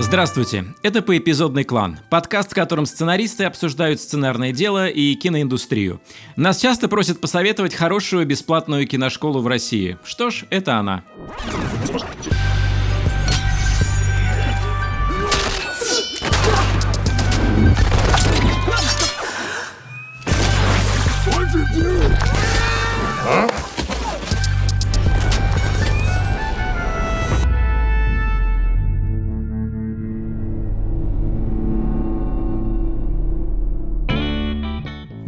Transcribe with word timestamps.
Здравствуйте, 0.00 0.66
это 0.82 1.02
«Поэпизодный 1.02 1.62
клан», 1.62 2.00
подкаст, 2.10 2.50
в 2.50 2.54
котором 2.54 2.84
сценаристы 2.84 3.44
обсуждают 3.44 4.00
сценарное 4.00 4.52
дело 4.52 4.88
и 4.88 5.14
киноиндустрию. 5.14 6.00
Нас 6.34 6.58
часто 6.58 6.88
просят 6.88 7.20
посоветовать 7.20 7.74
хорошую 7.74 8.26
бесплатную 8.26 8.88
киношколу 8.88 9.40
в 9.40 9.46
России. 9.46 9.96
Что 10.04 10.30
ж, 10.30 10.46
это 10.50 10.78
она. 10.78 11.04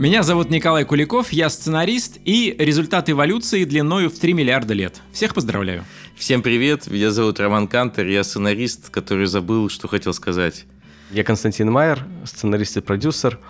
Меня 0.06 0.23
зовут 0.23 0.51
Николай 0.51 0.84
Куликов, 0.84 1.33
я 1.33 1.51
сценарист 1.51 2.20
и 2.24 2.55
результат 2.60 3.10
эволюции 3.10 3.65
длиною 3.65 4.09
в 4.09 4.16
3 4.16 4.34
миллиарда 4.34 4.73
лет. 4.73 5.02
Всех 5.10 5.34
поздравляю. 5.34 5.84
Всем 6.15 6.42
привет, 6.42 6.87
меня 6.87 7.10
зовут 7.10 7.41
Роман 7.41 7.66
Кантер, 7.66 8.06
я 8.06 8.23
сценарист, 8.23 8.91
который 8.91 9.27
забыл, 9.27 9.69
что 9.69 9.88
хотел 9.88 10.15
сказать. 10.15 10.65
Я 11.10 11.24
Константин 11.24 11.73
Майер, 11.73 12.06
сценарист 12.24 12.77
и 12.77 12.82
продюсер. 12.82 13.41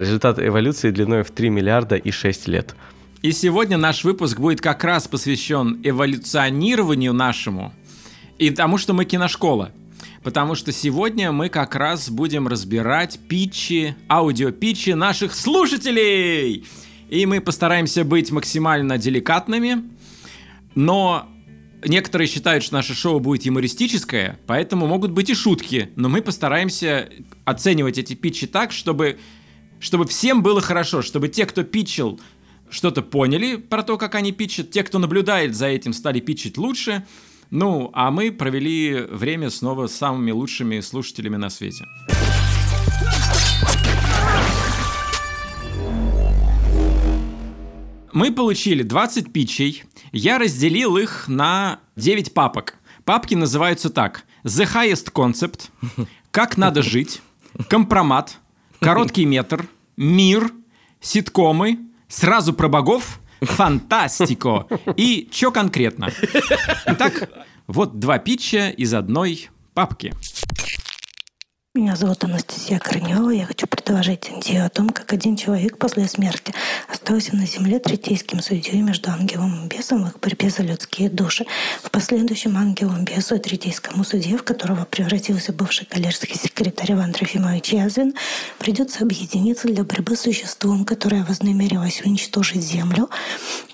Результат 0.00 0.40
эволюции 0.40 0.90
длиной 0.90 1.22
в 1.22 1.30
3 1.30 1.48
миллиарда 1.50 1.94
и 1.94 2.10
6 2.10 2.48
лет. 2.48 2.74
И 3.22 3.30
сегодня 3.30 3.76
наш 3.76 4.02
выпуск 4.02 4.40
будет 4.40 4.60
как 4.60 4.82
раз 4.82 5.06
посвящен 5.06 5.80
эволюционированию 5.84 7.12
нашему 7.12 7.72
и 8.40 8.50
тому, 8.50 8.78
что 8.78 8.94
мы 8.94 9.04
киношкола– 9.04 9.70
потому 10.24 10.54
что 10.54 10.72
сегодня 10.72 11.30
мы 11.30 11.50
как 11.50 11.76
раз 11.76 12.08
будем 12.08 12.48
разбирать 12.48 13.20
питчи, 13.28 13.94
аудиопитчи 14.08 14.90
наших 14.90 15.34
слушателей. 15.34 16.66
И 17.10 17.26
мы 17.26 17.42
постараемся 17.42 18.04
быть 18.04 18.32
максимально 18.32 18.96
деликатными, 18.96 19.84
но 20.74 21.28
некоторые 21.84 22.26
считают, 22.26 22.64
что 22.64 22.74
наше 22.74 22.94
шоу 22.94 23.20
будет 23.20 23.44
юмористическое, 23.44 24.40
поэтому 24.46 24.86
могут 24.86 25.12
быть 25.12 25.28
и 25.28 25.34
шутки, 25.34 25.90
но 25.94 26.08
мы 26.08 26.22
постараемся 26.22 27.10
оценивать 27.44 27.98
эти 27.98 28.14
питчи 28.14 28.46
так, 28.46 28.72
чтобы, 28.72 29.18
чтобы 29.78 30.06
всем 30.06 30.42
было 30.42 30.62
хорошо, 30.62 31.02
чтобы 31.02 31.28
те, 31.28 31.44
кто 31.44 31.62
питчил, 31.62 32.18
что-то 32.70 33.02
поняли 33.02 33.56
про 33.56 33.82
то, 33.82 33.98
как 33.98 34.14
они 34.14 34.32
питчат, 34.32 34.70
те, 34.70 34.82
кто 34.82 34.98
наблюдает 34.98 35.54
за 35.54 35.66
этим, 35.66 35.92
стали 35.92 36.20
питчить 36.20 36.56
лучше, 36.56 37.04
ну, 37.54 37.90
а 37.92 38.10
мы 38.10 38.32
провели 38.32 39.06
время 39.08 39.48
снова 39.48 39.86
с 39.86 39.94
самыми 39.94 40.32
лучшими 40.32 40.80
слушателями 40.80 41.36
на 41.36 41.50
свете. 41.50 41.84
Мы 48.12 48.32
получили 48.32 48.82
20 48.82 49.32
питчей. 49.32 49.84
Я 50.10 50.38
разделил 50.38 50.96
их 50.96 51.28
на 51.28 51.78
9 51.94 52.34
папок. 52.34 52.74
Папки 53.04 53.36
называются 53.36 53.88
так. 53.88 54.24
The 54.42 54.66
Highest 54.74 55.12
Concept, 55.12 55.70
Как 56.32 56.56
надо 56.56 56.82
жить, 56.82 57.22
Компромат, 57.68 58.38
Короткий 58.80 59.26
метр, 59.26 59.68
Мир, 59.96 60.50
Ситкомы, 61.00 61.78
Сразу 62.08 62.52
про 62.52 62.66
богов 62.66 63.20
Фантастико! 63.40 64.66
И 64.96 65.28
что 65.32 65.50
конкретно? 65.50 66.10
Итак, 66.86 67.30
вот 67.66 67.98
два 67.98 68.18
питча 68.18 68.70
из 68.70 68.94
одной 68.94 69.50
папки. 69.74 70.12
Меня 71.76 71.96
зовут 71.96 72.22
Анастасия 72.22 72.78
Корнева. 72.78 73.30
Я 73.30 73.46
хочу 73.46 73.66
предложить 73.66 74.30
идею 74.30 74.64
о 74.64 74.68
том, 74.68 74.90
как 74.90 75.12
один 75.12 75.34
человек 75.34 75.76
после 75.76 76.06
смерти 76.06 76.54
остался 76.88 77.34
на 77.34 77.46
земле 77.46 77.80
третейским 77.80 78.40
судьей 78.40 78.80
между 78.80 79.10
ангелом 79.10 79.64
и 79.64 79.68
бесом 79.76 80.04
в 80.04 80.06
их 80.06 80.20
борьбе 80.20 80.50
за 80.50 80.62
людские 80.62 81.10
души. 81.10 81.46
В 81.82 81.90
последующем 81.90 82.56
ангелом 82.56 83.04
бесу 83.04 83.34
и 83.34 83.40
третейскому 83.40 84.04
судье, 84.04 84.38
в 84.38 84.44
которого 84.44 84.84
превратился 84.84 85.52
бывший 85.52 85.84
коллежский 85.86 86.38
секретарь 86.38 86.92
Иван 86.92 87.12
Трофимович 87.12 87.72
Язвин, 87.72 88.14
придется 88.60 89.02
объединиться 89.02 89.66
для 89.66 89.82
борьбы 89.82 90.14
с 90.14 90.20
существом, 90.20 90.84
которое 90.84 91.24
вознамерилось 91.24 92.02
уничтожить 92.04 92.62
землю 92.62 93.10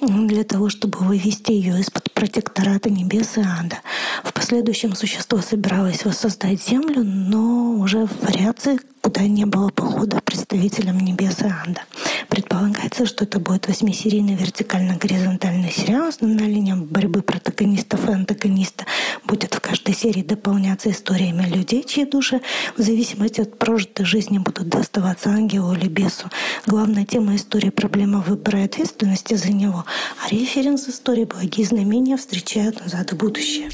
для 0.00 0.44
того, 0.44 0.70
чтобы 0.70 1.00
вывести 1.00 1.52
ее 1.52 1.78
из-под 1.80 2.10
протектората 2.14 2.88
небес 2.88 3.36
и 3.36 3.42
ада. 3.42 3.76
В 4.24 4.32
последующем 4.32 4.94
существо 4.96 5.42
собиралось 5.42 6.06
воссоздать 6.06 6.62
землю, 6.62 7.04
но 7.04 7.86
в 7.98 8.22
вариации, 8.22 8.78
куда 9.02 9.22
не 9.22 9.44
было 9.44 9.68
похода 9.70 10.20
представителям 10.24 11.00
небес 11.00 11.40
и 11.40 11.46
ада. 11.46 11.82
Предполагается, 12.28 13.04
что 13.06 13.24
это 13.24 13.40
будет 13.40 13.66
восьмисерийный 13.66 14.34
вертикально-горизонтальный 14.36 15.72
сериал. 15.72 16.08
Основная 16.08 16.46
линия 16.46 16.76
борьбы 16.76 17.22
протагонистов 17.22 18.08
и 18.08 18.12
антагониста 18.12 18.86
будет 19.24 19.54
в 19.54 19.60
каждой 19.60 19.94
серии 19.94 20.22
дополняться 20.22 20.90
историями 20.90 21.42
людей, 21.48 21.82
чьи 21.82 22.04
души 22.04 22.40
в 22.76 22.82
зависимости 22.82 23.40
от 23.40 23.58
прожитой 23.58 24.06
жизни 24.06 24.38
будут 24.38 24.68
доставаться 24.68 25.30
ангелу 25.30 25.74
или 25.74 25.88
бесу. 25.88 26.30
Главная 26.66 27.04
тема 27.04 27.34
истории— 27.34 27.70
проблема 27.70 28.20
выбора 28.20 28.60
и 28.60 28.64
ответственности 28.64 29.34
за 29.34 29.52
него, 29.52 29.84
а 30.24 30.28
референс 30.30 30.88
истории 30.88 31.24
«Благие 31.24 31.66
знамения» 31.66 32.16
встречают 32.16 32.80
назад 32.80 33.12
в 33.12 33.16
будущее. 33.16 33.70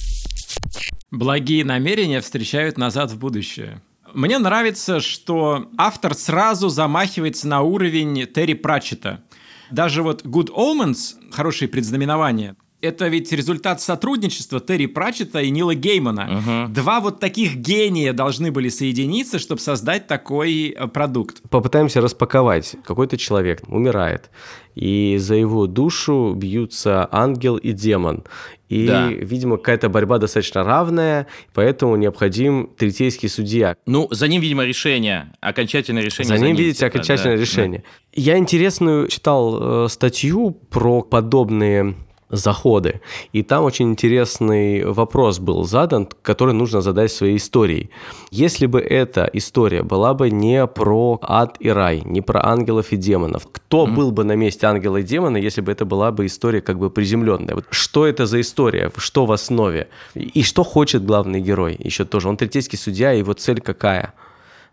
Благие 1.11 1.65
намерения 1.65 2.21
встречают 2.21 2.79
назад 2.79 3.11
в 3.11 3.19
будущее. 3.19 3.81
Мне 4.17 4.39
нравится, 4.39 5.01
что 5.01 5.69
автор 5.77 6.15
сразу 6.15 6.71
замахивается 6.71 7.47
на 7.49 7.61
уровень 7.61 8.27
Терри 8.27 8.55
Пратчета. 8.55 9.23
Даже 9.71 10.03
вот 10.03 10.25
Good 10.25 10.49
Omens, 10.57 11.17
хорошие 11.31 11.69
предзнаменования, 11.69 12.57
это 12.81 13.09
ведь 13.09 13.33
результат 13.33 13.81
сотрудничества 13.81 14.61
Терри 14.61 14.87
Пратчета 14.87 15.41
и 15.41 15.51
Нила 15.51 15.75
Геймана. 15.75 16.39
Угу. 16.39 16.75
Два 16.75 17.01
вот 17.01 17.21
таких 17.21 17.57
гения 17.57 18.13
должны 18.13 18.51
были 18.51 18.69
соединиться, 18.69 19.39
чтобы 19.39 19.61
создать 19.61 20.07
такой 20.07 20.69
э, 20.69 20.87
продукт. 20.89 21.43
Попытаемся 21.51 22.01
распаковать. 22.01 22.77
Какой-то 22.85 23.17
человек 23.17 23.63
умирает, 23.69 24.31
и 24.75 25.17
за 25.19 25.35
его 25.35 25.67
душу 25.67 26.35
бьются 26.37 27.09
ангел 27.11 27.57
и 27.57 27.73
демон. 27.73 28.25
И, 28.69 28.87
да. 28.87 29.09
видимо, 29.09 29.59
какая-то 29.59 29.89
борьба 29.89 30.19
достаточно 30.19 30.65
равная, 30.65 31.29
поэтому 31.55 31.95
необходим 31.97 32.69
третейский 32.77 33.29
судья. 33.29 33.77
Ну, 33.87 34.09
за 34.11 34.27
ним, 34.27 34.43
видимо, 34.43 34.65
решение, 34.65 35.33
окончательное 35.41 36.03
решение. 36.03 36.35
За, 36.35 36.39
за 36.39 36.45
ним, 36.45 36.57
видите, 36.57 36.85
окончательное 36.85 37.37
да, 37.37 37.41
решение. 37.41 37.85
Да. 37.85 38.23
Я 38.23 38.39
интересную 38.39 39.07
читал 39.07 39.85
э, 39.85 39.89
статью 39.89 40.51
про 40.51 41.03
подобные 41.03 41.95
заходы. 42.29 43.01
И 43.33 43.43
там 43.43 43.65
очень 43.65 43.91
интересный 43.91 44.85
вопрос 44.85 45.39
был 45.39 45.65
задан, 45.65 46.09
который 46.23 46.55
нужно 46.55 46.81
задать 46.81 47.13
своей 47.13 47.37
историей. 47.37 47.91
Если 48.31 48.67
бы 48.67 48.81
эта 48.81 49.31
история 49.33 49.83
была 49.83 50.15
бы 50.15 50.31
не 50.31 50.67
про 50.67 51.19
ад 51.23 51.57
и 51.61 51.69
рай, 51.69 52.03
не 52.05 52.21
про 52.21 52.45
ангелов 52.45 52.93
и 52.93 52.97
демонов, 52.97 53.47
кто 53.51 53.87
mm-hmm. 53.87 53.95
был 53.95 54.11
бы 54.11 54.25
на 54.25 54.37
месте 54.37 54.67
ангела 54.67 54.99
и 54.99 55.03
демона, 55.03 55.37
если 55.37 55.61
бы 55.61 55.71
это 55.71 55.85
была 55.85 56.11
бы 56.11 56.27
история 56.27 56.61
как 56.61 56.79
бы 56.79 56.91
приземленная? 56.91 57.55
Вот 57.55 57.67
что 57.71 58.07
это 58.07 58.27
за 58.27 58.41
история? 58.41 58.91
Что 58.97 59.27
в 59.27 59.33
основе? 59.33 59.89
И 60.15 60.43
что 60.43 60.65
хочет 60.65 61.05
главный 61.05 61.41
герой? 61.41 61.77
Еще 61.79 62.05
тоже. 62.05 62.29
Он 62.29 62.37
третейский 62.37 62.79
судья, 62.79 63.13
его 63.13 63.33
цель 63.35 63.61
какая? 63.61 64.15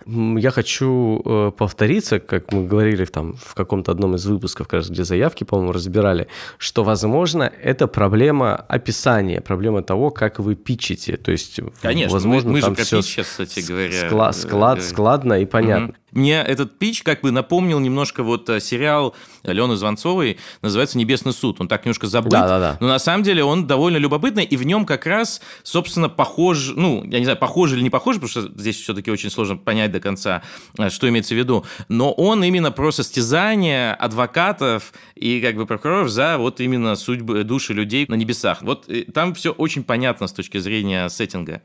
Я 0.06 0.52
хочу 0.52 1.22
э, 1.24 1.52
повториться, 1.58 2.20
как 2.20 2.52
мы 2.52 2.66
говорили 2.66 3.06
там 3.06 3.36
в 3.36 3.54
каком-то 3.54 3.92
одном 3.92 4.16
из 4.16 4.26
выпусков, 4.26 4.68
кажется, 4.68 4.94
где 4.94 5.04
заявки, 5.04 5.44
по-моему, 5.44 5.72
разбирали, 5.72 6.28
что, 6.58 6.84
возможно, 6.84 7.52
это 7.62 7.88
проблема 7.88 8.56
описания, 8.56 9.40
проблема 9.40 9.82
того, 9.82 10.12
как 10.12 10.40
вы 10.40 10.56
питчите. 10.56 11.18
То 11.18 11.32
есть, 11.32 11.60
Конечно, 11.82 12.14
возможно, 12.14 12.50
мы, 12.50 12.56
мы 12.56 12.62
там 12.62 12.76
же 12.76 12.84
все 12.84 13.02
сейчас, 13.02 13.28
кстати 13.28 13.62
говоря. 13.62 14.08
Склад, 14.08 14.36
склад, 14.36 14.84
складно 14.84 15.42
и 15.42 15.46
понятно. 15.46 15.90
Угу. 15.90 15.96
Мне 16.20 16.42
этот 16.42 16.78
пич 16.78 17.04
как 17.04 17.22
бы 17.22 17.32
напомнил 17.32 17.80
немножко 17.80 18.24
вот 18.24 18.50
э, 18.50 18.60
сериал 18.60 19.16
Алены 19.44 19.76
Звонцовой, 19.76 20.38
называется 20.62 20.98
«Небесный 20.98 21.34
суд». 21.34 21.60
Он 21.60 21.68
так 21.68 21.86
немножко 21.86 22.08
забыт, 22.08 22.32
да, 22.32 22.48
да, 22.48 22.60
да. 22.60 22.78
но 22.80 22.88
на 22.88 23.00
самом 23.00 23.24
деле 23.24 23.44
он 23.44 23.68
довольно 23.68 23.98
любопытный, 23.98 24.44
и 24.44 24.58
в 24.58 24.64
нем 24.64 24.86
как 24.86 25.06
раз, 25.06 25.42
собственно, 25.64 26.10
похож, 26.10 26.72
ну, 26.76 27.04
я 27.06 27.20
не 27.20 27.26
знаю, 27.26 27.38
похож 27.38 27.72
или 27.74 27.82
не 27.82 27.90
похож, 27.90 28.16
потому 28.16 28.30
что 28.30 28.42
здесь 28.42 28.80
все-таки 28.80 29.12
очень 29.12 29.30
сложно 29.30 29.58
понять 29.58 29.92
до 29.92 30.00
конца, 30.00 30.44
э, 30.78 30.90
что 30.90 31.10
имеется 31.10 31.36
в 31.36 31.38
виду, 31.38 31.66
но 31.90 32.12
он 32.12 32.44
именно 32.44 32.72
про 32.72 32.92
состязание 32.92 33.94
адвокатов 33.94 34.94
и 35.16 35.42
как 35.42 35.56
бы 35.56 35.66
прокуроров 35.66 36.10
за 36.10 36.38
вот 36.38 36.60
именно 36.60 36.96
судьбы, 36.96 37.44
души 37.44 37.74
людей 37.74 38.06
на 38.08 38.16
небесах. 38.16 38.62
Вот 38.62 38.90
э, 38.90 39.04
там 39.04 39.34
все 39.34 39.52
очень 39.52 39.84
понятно 39.84 40.28
с 40.28 40.34
точки 40.34 40.58
зрения 40.58 41.10
сеттинга. 41.10 41.62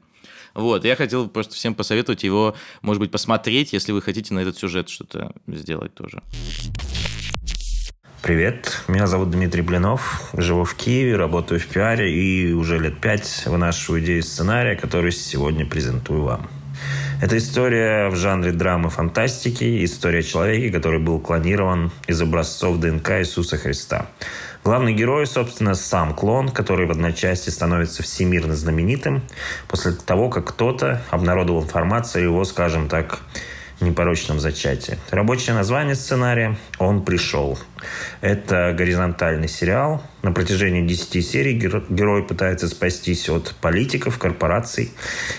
Вот, 0.54 0.84
я 0.84 0.96
хотел 0.96 1.28
просто 1.28 1.54
всем 1.54 1.74
посоветовать 1.74 2.24
его, 2.24 2.56
может 2.82 3.00
быть, 3.00 3.10
посмотреть, 3.10 3.72
если 3.72 3.92
вы 3.92 4.02
хотите 4.02 4.34
на 4.34 4.40
этот 4.40 4.56
сюжет 4.56 4.88
что-то 4.88 5.32
сделать 5.46 5.94
тоже. 5.94 6.22
Привет, 8.20 8.82
меня 8.88 9.06
зовут 9.06 9.31
Дмитрий 9.31 9.62
Блинов, 9.62 10.29
живу 10.37 10.65
в 10.65 10.75
Киеве, 10.75 11.15
работаю 11.15 11.61
в 11.61 11.67
пиаре 11.67 12.12
и 12.12 12.53
уже 12.53 12.76
лет 12.76 13.00
пять 13.00 13.44
вынашиваю 13.47 14.03
идею 14.03 14.25
сценария, 14.25 14.75
который 14.75 15.12
сегодня 15.12 15.65
презентую 15.65 16.25
вам. 16.25 16.50
Это 17.23 17.38
история 17.38 18.09
в 18.09 18.17
жанре 18.17 18.50
драмы 18.50 18.91
фантастики, 18.91 19.85
история 19.85 20.25
человека, 20.25 20.76
который 20.76 20.99
был 20.99 21.20
клонирован 21.20 21.93
из 22.09 22.20
образцов 22.20 22.81
ДНК 22.81 23.20
Иисуса 23.20 23.56
Христа. 23.56 24.09
Главный 24.65 24.94
герой, 24.94 25.25
собственно, 25.25 25.76
сам 25.76 26.12
клон, 26.12 26.49
который 26.49 26.87
в 26.87 26.91
одночасье 26.91 27.53
становится 27.53 28.03
всемирно 28.03 28.56
знаменитым 28.56 29.23
после 29.69 29.93
того, 29.93 30.29
как 30.29 30.49
кто-то 30.49 31.00
обнародовал 31.11 31.62
информацию 31.62 32.23
о 32.23 32.25
его, 32.25 32.44
скажем 32.44 32.88
так, 32.88 33.20
непорочном 33.81 34.41
зачатии. 34.41 34.99
Рабочее 35.11 35.55
название 35.55 35.94
сценария 35.94 36.56
«Он 36.79 37.05
пришел». 37.05 37.59
Это 38.20 38.75
горизонтальный 38.76 39.48
сериал. 39.48 40.02
На 40.22 40.32
протяжении 40.32 40.86
10 40.86 41.26
серий 41.26 41.54
герой 41.54 42.25
пытается 42.25 42.69
спастись 42.69 43.28
от 43.28 43.54
политиков, 43.60 44.19
корпораций 44.19 44.92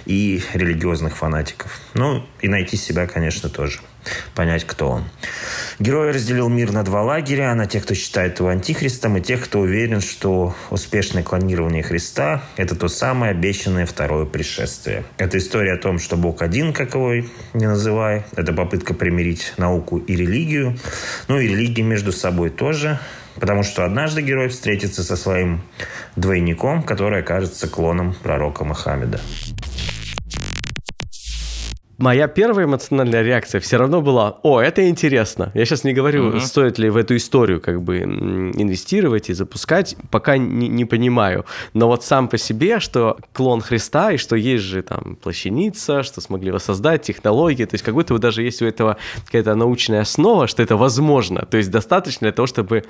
и 0.05 0.41
религиозных 0.53 1.17
фанатиков. 1.17 1.79
Ну, 1.93 2.25
и 2.41 2.47
найти 2.47 2.77
себя, 2.77 3.07
конечно, 3.07 3.49
тоже 3.49 3.79
понять, 4.35 4.65
кто 4.65 4.89
он. 4.89 5.03
Герой 5.79 6.11
разделил 6.11 6.49
мир 6.49 6.71
на 6.71 6.83
два 6.83 7.03
лагеря, 7.03 7.53
на 7.55 7.65
тех, 7.65 7.83
кто 7.83 7.93
считает 7.93 8.39
его 8.39 8.49
антихристом, 8.49 9.17
и 9.17 9.21
тех, 9.21 9.43
кто 9.43 9.59
уверен, 9.59 10.01
что 10.01 10.55
успешное 10.69 11.23
клонирование 11.23 11.83
Христа– 11.83 12.43
это 12.57 12.75
то 12.75 12.87
самое 12.87 13.31
обещанное 13.31 13.85
второе 13.85 14.25
пришествие. 14.25 15.05
Это 15.17 15.37
история 15.37 15.73
о 15.73 15.77
том, 15.77 15.99
что 15.99 16.17
Бог 16.17 16.41
один, 16.41 16.73
как 16.73 16.95
его 16.95 17.13
не 17.53 17.67
называй. 17.67 18.23
Это 18.35 18.53
попытка 18.53 18.93
примирить 18.93 19.53
науку 19.57 19.97
и 19.97 20.15
религию. 20.15 20.77
Ну 21.27 21.39
и 21.39 21.47
религии 21.47 21.81
между 21.81 22.11
собой 22.11 22.28
тоже. 22.49 22.99
Потому 23.35 23.63
что 23.63 23.85
однажды 23.85 24.21
герой 24.21 24.49
встретится 24.49 25.03
со 25.03 25.15
своим 25.15 25.61
двойником, 26.17 26.83
который 26.83 27.21
окажется 27.21 27.69
клоном 27.69 28.13
пророка 28.13 28.65
Мухаммеда 28.65 29.21
моя 31.99 32.27
первая 32.27 32.65
эмоциональная 32.65 33.21
реакция 33.21 33.61
все 33.61 33.77
равно 33.77 34.01
была, 34.01 34.39
о, 34.41 34.59
это 34.59 34.87
интересно. 34.89 35.51
Я 35.53 35.65
сейчас 35.65 35.83
не 35.83 35.93
говорю, 35.93 36.29
угу. 36.29 36.39
стоит 36.39 36.79
ли 36.79 36.89
в 36.89 36.97
эту 36.97 37.15
историю 37.15 37.61
как 37.61 37.81
бы 37.81 37.99
инвестировать 37.99 39.29
и 39.29 39.33
запускать, 39.33 39.95
пока 40.09 40.37
не, 40.37 40.67
не 40.67 40.85
понимаю. 40.85 41.45
Но 41.73 41.87
вот 41.87 42.03
сам 42.03 42.27
по 42.27 42.37
себе, 42.37 42.79
что 42.79 43.17
клон 43.33 43.61
Христа, 43.61 44.13
и 44.13 44.17
что 44.17 44.35
есть 44.35 44.63
же 44.63 44.81
там 44.81 45.17
плащаница, 45.21 46.03
что 46.03 46.21
смогли 46.21 46.51
воссоздать, 46.51 47.03
технологии, 47.03 47.65
то 47.65 47.75
есть 47.75 47.83
как 47.83 47.93
будто 47.93 48.13
бы 48.13 48.19
даже 48.19 48.43
есть 48.43 48.61
у 48.61 48.65
этого 48.65 48.97
какая-то 49.25 49.55
научная 49.55 50.01
основа, 50.01 50.47
что 50.47 50.63
это 50.63 50.77
возможно. 50.77 51.45
То 51.45 51.57
есть 51.57 51.69
достаточно 51.69 52.25
для 52.25 52.31
того, 52.31 52.47
чтобы 52.47 52.85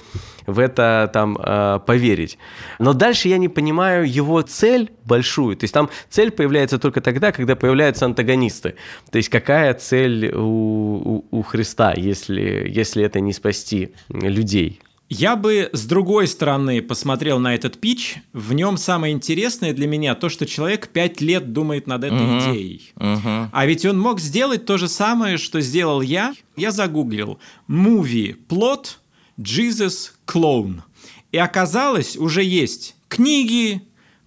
в 0.46 0.60
это 0.60 1.10
там 1.12 1.38
э, 1.38 1.80
поверить. 1.86 2.38
Но 2.78 2.94
дальше 2.94 3.28
я 3.28 3.38
не 3.38 3.50
понимаю 3.50 4.10
его 4.10 4.42
цель 4.42 4.92
большую. 5.06 5.58
То 5.58 5.64
есть 5.64 5.74
там 5.74 5.90
цель 6.10 6.32
появляется 6.32 6.78
только 6.78 7.02
тогда, 7.02 7.32
когда 7.32 7.56
появляются 7.56 8.06
антагонисты. 8.06 8.76
То 9.12 9.18
есть 9.18 9.30
какая 9.30 9.74
цель 9.74 10.31
у, 10.34 10.40
у, 10.42 11.25
у 11.31 11.42
Христа, 11.42 11.94
если, 11.96 12.68
если 12.69 13.04
это 13.04 13.19
не 13.19 13.34
спасти 13.34 13.90
людей? 14.10 14.81
Я 15.10 15.36
бы 15.36 15.72
с 15.74 15.88
другой 15.88 16.28
стороны 16.28 16.84
посмотрел 16.84 17.40
на 17.40 17.56
этот 17.56 17.80
пич. 17.80 18.18
В 18.31 18.54
нем 18.54 18.78
самое 18.78 19.12
интересное 19.12 19.74
для 19.74 19.88
меня 19.88 20.13
то, 20.13 20.30
что 20.30 20.46
человек 20.46 20.90
пять 20.90 21.19
лет 21.19 21.51
думает 21.51 21.88
над 21.88 22.04
этой 22.04 22.19
uh-huh. 22.19 22.51
идеей. 22.51 22.94
Uh-huh. 22.96 23.50
А 23.51 23.66
ведь 23.66 23.86
он 23.86 24.00
мог 24.00 24.19
сделать 24.19 24.66
то 24.66 24.78
же 24.78 24.88
самое, 24.88 25.38
что 25.38 25.62
сделал 25.62 26.02
я. 26.02 26.36
Я 26.56 26.69
загуглил 26.69 27.40
«Movie 27.68 28.38
Plot 28.48 28.98
Jesus 29.40 30.12
Clone». 30.28 30.81
И 31.31 31.38
оказалось, 31.40 32.16
уже 32.16 32.44
есть 32.44 32.95
книги, 33.07 33.81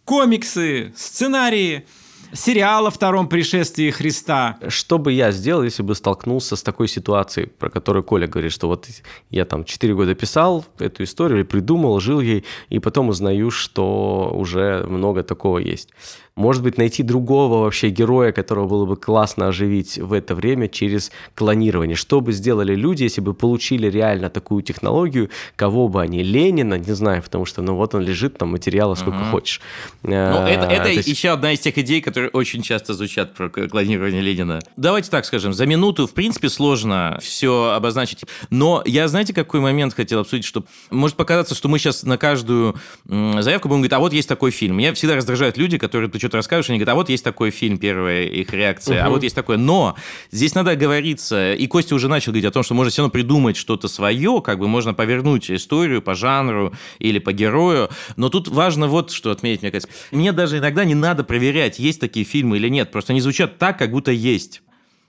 комиксы, 0.04 0.92
сценарии– 0.96 1.86
сериал 2.32 2.87
о 2.87 2.90
втором 2.90 3.29
пришествии 3.29 3.90
Христа. 3.90 4.58
Что 4.69 4.99
бы 4.99 5.12
я 5.12 5.32
сделал, 5.32 5.62
если 5.62 5.82
бы 5.82 5.94
столкнулся 5.94 6.56
с 6.56 6.62
такой 6.62 6.88
ситуацией, 6.88 7.46
про 7.46 7.70
которую 7.70 8.02
Коля 8.02 8.26
говорит, 8.26 8.52
что 8.52 8.69
вот 8.69 8.87
я 9.31 9.44
там 9.44 9.64
4 9.64 9.94
года 9.94 10.14
писал 10.14 10.64
эту 10.79 11.05
историю, 11.05 11.46
придумал, 11.46 12.00
жил 12.00 12.20
ей, 12.20 12.44
и 12.70 12.79
потом 12.79 13.08
узнаю, 13.08 13.50
что 13.50 14.32
уже 14.34 14.84
много 14.88 15.23
такого 15.23 15.58
есть. 15.58 15.90
Может 16.34 16.62
быть, 16.62 16.79
найти 16.79 17.02
другого 17.02 17.62
вообще 17.62 17.90
героя, 17.90 18.32
которого 18.32 18.67
было 18.67 18.87
бы 18.87 18.96
классно 18.96 19.49
оживить 19.49 19.99
в 19.99 20.12
это 20.12 20.34
время 20.34 20.69
через 20.69 21.12
клонирование. 21.34 21.96
Что 21.96 22.20
бы 22.20 22.32
сделали 22.32 22.75
люди, 22.75 23.02
если 23.02 23.20
бы 23.20 23.34
получили 23.34 23.88
реально 23.88 24.31
такую 24.31 24.62
технологию, 24.62 25.31
кого 25.56 25.88
бы 25.88 26.00
они, 26.00 26.23
Ленина, 26.23 26.75
не 26.75 26.93
знаю, 26.93 27.23
потому 27.23 27.44
что, 27.44 27.61
ну 27.61 27.75
вот 27.75 27.94
он 27.94 28.02
лежит, 28.02 28.38
там 28.38 28.50
материала 28.50 28.94
сколько 28.94 29.19
угу. 29.19 29.31
хочешь. 29.31 29.61
Ну, 30.02 30.12
это, 30.12 30.64
это 30.64 30.88
есть... 30.88 31.08
еще 31.08 31.31
одна 31.31 31.52
из 31.52 31.61
тех 31.61 31.76
идей, 31.76 32.00
которые 32.00 32.31
очень 32.31 32.62
часто 32.62 32.94
звучат 32.94 33.35
про 33.35 33.49
клонирование 33.49 34.23
Ленина. 34.23 34.61
Давайте 34.76 35.11
так 35.11 35.26
скажем, 35.26 35.52
за 35.52 35.67
минуту, 35.67 36.06
в 36.06 36.14
принципе, 36.14 36.49
сложно 36.49 37.19
все 37.20 37.73
обозначить. 37.73 38.25
Но 38.50 38.82
я, 38.87 39.08
знаете, 39.08 39.35
какой 39.35 39.61
момент 39.61 39.94
хотел 39.94 40.20
обсудить, 40.20 40.44
что 40.44 40.64
может 40.90 41.17
показаться, 41.17 41.55
что 41.55 41.69
мы 41.69 41.78
сейчас 41.78 42.05
на 42.05 42.17
каждую 42.17 42.76
заявку 43.06 43.69
будем 43.69 43.81
говорить, 43.81 43.93
а 43.93 43.99
вот 43.99 44.12
есть 44.12 44.28
такой 44.28 44.50
фильм. 44.50 44.76
Меня 44.76 44.94
всегда 44.94 45.17
раздражают 45.17 45.56
люди, 45.58 45.78
которые 45.78 46.08
что-то 46.22 46.36
расскажешь, 46.38 46.70
они 46.70 46.78
говорят, 46.78 46.92
а 46.92 46.96
вот 46.96 47.08
есть 47.08 47.24
такой 47.24 47.50
фильм, 47.50 47.78
первая 47.78 48.22
их 48.22 48.52
реакция, 48.52 49.00
угу. 49.00 49.06
а 49.06 49.10
вот 49.10 49.22
есть 49.22 49.34
такое. 49.34 49.56
Но 49.56 49.96
здесь 50.30 50.54
надо 50.54 50.76
говориться, 50.76 51.52
и 51.52 51.66
Костя 51.66 51.94
уже 51.94 52.08
начал 52.08 52.32
говорить 52.32 52.46
о 52.46 52.52
том, 52.52 52.62
что 52.62 52.74
можно 52.74 52.90
все 52.90 53.02
равно 53.02 53.10
придумать 53.10 53.56
что-то 53.56 53.88
свое, 53.88 54.40
как 54.40 54.58
бы 54.58 54.69
можно 54.69 54.94
повернуть 54.94 55.50
историю 55.50 56.00
по 56.00 56.14
жанру 56.14 56.72
или 56.98 57.19
по 57.19 57.32
герою, 57.32 57.90
но 58.16 58.28
тут 58.28 58.48
важно 58.48 58.86
вот 58.86 59.10
что 59.10 59.30
отметить, 59.32 59.62
мне 59.62 59.70
кажется. 59.72 59.92
Мне 60.12 60.32
даже 60.32 60.58
иногда 60.58 60.84
не 60.84 60.94
надо 60.94 61.24
проверять, 61.24 61.78
есть 61.78 62.00
такие 62.00 62.25
фильмы 62.25 62.56
или 62.58 62.68
нет, 62.68 62.92
просто 62.92 63.12
они 63.12 63.20
звучат 63.20 63.58
так, 63.58 63.78
как 63.78 63.90
будто 63.90 64.12
есть. 64.12 64.62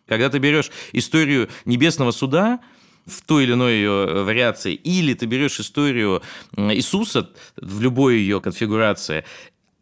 Когда 0.07 0.29
ты 0.29 0.39
берешь 0.39 0.71
историю 0.91 1.49
Небесного 1.65 2.11
суда, 2.11 2.59
в 3.05 3.21
той 3.21 3.43
или 3.43 3.53
иной 3.53 3.73
ее 3.73 4.23
вариации, 4.23 4.73
или 4.73 5.13
ты 5.13 5.25
берешь 5.25 5.59
историю 5.59 6.21
Иисуса 6.55 7.29
в 7.57 7.81
любой 7.81 8.17
ее 8.17 8.39
конфигурации, 8.39 9.25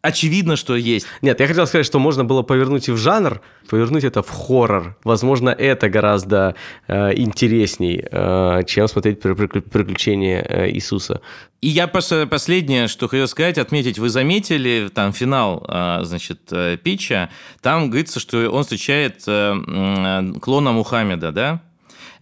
очевидно, 0.02 0.56
что 0.56 0.76
есть. 0.76 1.06
Нет, 1.22 1.40
я 1.40 1.46
хотел 1.46 1.66
сказать, 1.66 1.86
что 1.86 1.98
можно 1.98 2.24
было 2.24 2.42
повернуть 2.42 2.88
и 2.88 2.92
в 2.92 2.96
жанр, 2.96 3.40
повернуть 3.68 4.04
это 4.04 4.22
в 4.22 4.30
хоррор. 4.30 4.96
Возможно, 5.04 5.48
это 5.48 5.88
гораздо 5.88 6.54
э, 6.88 7.14
интересней, 7.14 8.04
э, 8.10 8.62
чем 8.66 8.88
смотреть 8.88 9.20
приключения 9.20 10.44
э, 10.46 10.70
Иисуса. 10.70 11.22
И 11.60 11.68
я 11.68 11.86
просто 11.86 12.26
последнее, 12.26 12.88
что 12.88 13.08
хотел 13.08 13.28
сказать, 13.28 13.56
отметить, 13.56 13.98
вы 13.98 14.08
заметили 14.08 14.90
там 14.92 15.12
финал, 15.12 15.64
э, 15.68 16.00
значит, 16.02 16.40
э, 16.50 16.76
Питча, 16.76 17.30
там 17.60 17.88
говорится, 17.88 18.18
что 18.18 18.50
он 18.50 18.64
встречает 18.64 19.22
э, 19.28 20.32
клона 20.40 20.72
Мухаммеда, 20.72 21.30
да? 21.30 21.62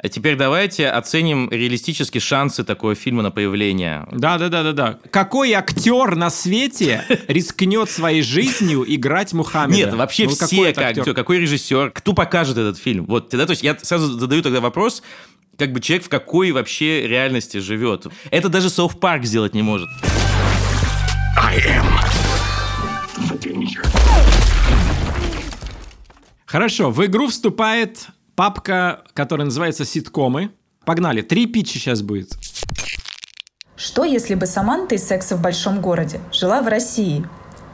А 0.03 0.09
теперь 0.09 0.37
давайте 0.37 0.89
оценим 0.89 1.51
реалистически 1.51 2.19
шансы 2.19 2.65
такого 2.65 2.95
фильма 2.95 3.23
на 3.23 3.31
появление. 3.31 4.07
Да, 4.11 4.39
да, 4.39 4.49
да, 4.49 4.63
да, 4.63 4.73
да. 4.73 4.99
Какой 5.11 5.53
актер 5.53 6.17
на 6.17 6.31
свете 6.31 7.05
рискнет 7.29 7.91
своей 7.91 8.23
жизнью 8.23 8.85
играть 8.87 9.35
Мухаммеда? 9.35 9.77
Нет, 9.77 9.95
вообще 9.95 10.25
ну, 10.25 10.31
все, 10.31 10.73
как, 10.73 10.99
актер? 10.99 11.15
какой 11.15 11.39
режиссер, 11.41 11.91
кто 11.91 12.15
покажет 12.15 12.57
этот 12.57 12.79
фильм? 12.79 13.05
Вот, 13.07 13.29
тогда, 13.29 13.45
то 13.45 13.51
есть 13.51 13.63
я 13.63 13.77
сразу 13.79 14.19
задаю 14.19 14.43
тогда 14.43 14.61
вопрос, 14.61 15.03
как 15.59 15.73
бы 15.73 15.81
человек 15.81 16.07
в 16.07 16.09
какой 16.09 16.53
вообще 16.53 17.07
реальности 17.07 17.59
живет. 17.59 18.07
Это 18.31 18.49
даже 18.49 18.71
Соуф 18.71 18.99
Парк 18.99 19.25
сделать 19.25 19.53
не 19.55 19.63
может. 19.63 19.89
I 21.37 21.59
am 21.59 22.01
Хорошо, 26.47 26.91
в 26.91 27.05
игру 27.07 27.29
вступает 27.29 28.09
папка, 28.41 29.01
которая 29.13 29.45
называется 29.45 29.85
«Ситкомы». 29.85 30.53
Погнали, 30.87 31.21
три 31.21 31.45
питча 31.45 31.75
сейчас 31.75 32.01
будет. 32.01 32.39
Что, 33.77 34.05
если 34.05 34.35
бы 34.35 34.47
Саманта 34.47 34.95
из 34.95 35.07
«Секса 35.07 35.37
в 35.37 35.43
большом 35.43 35.83
городе» 35.83 36.21
жила 36.33 36.63
в 36.63 36.69
России, 36.69 37.27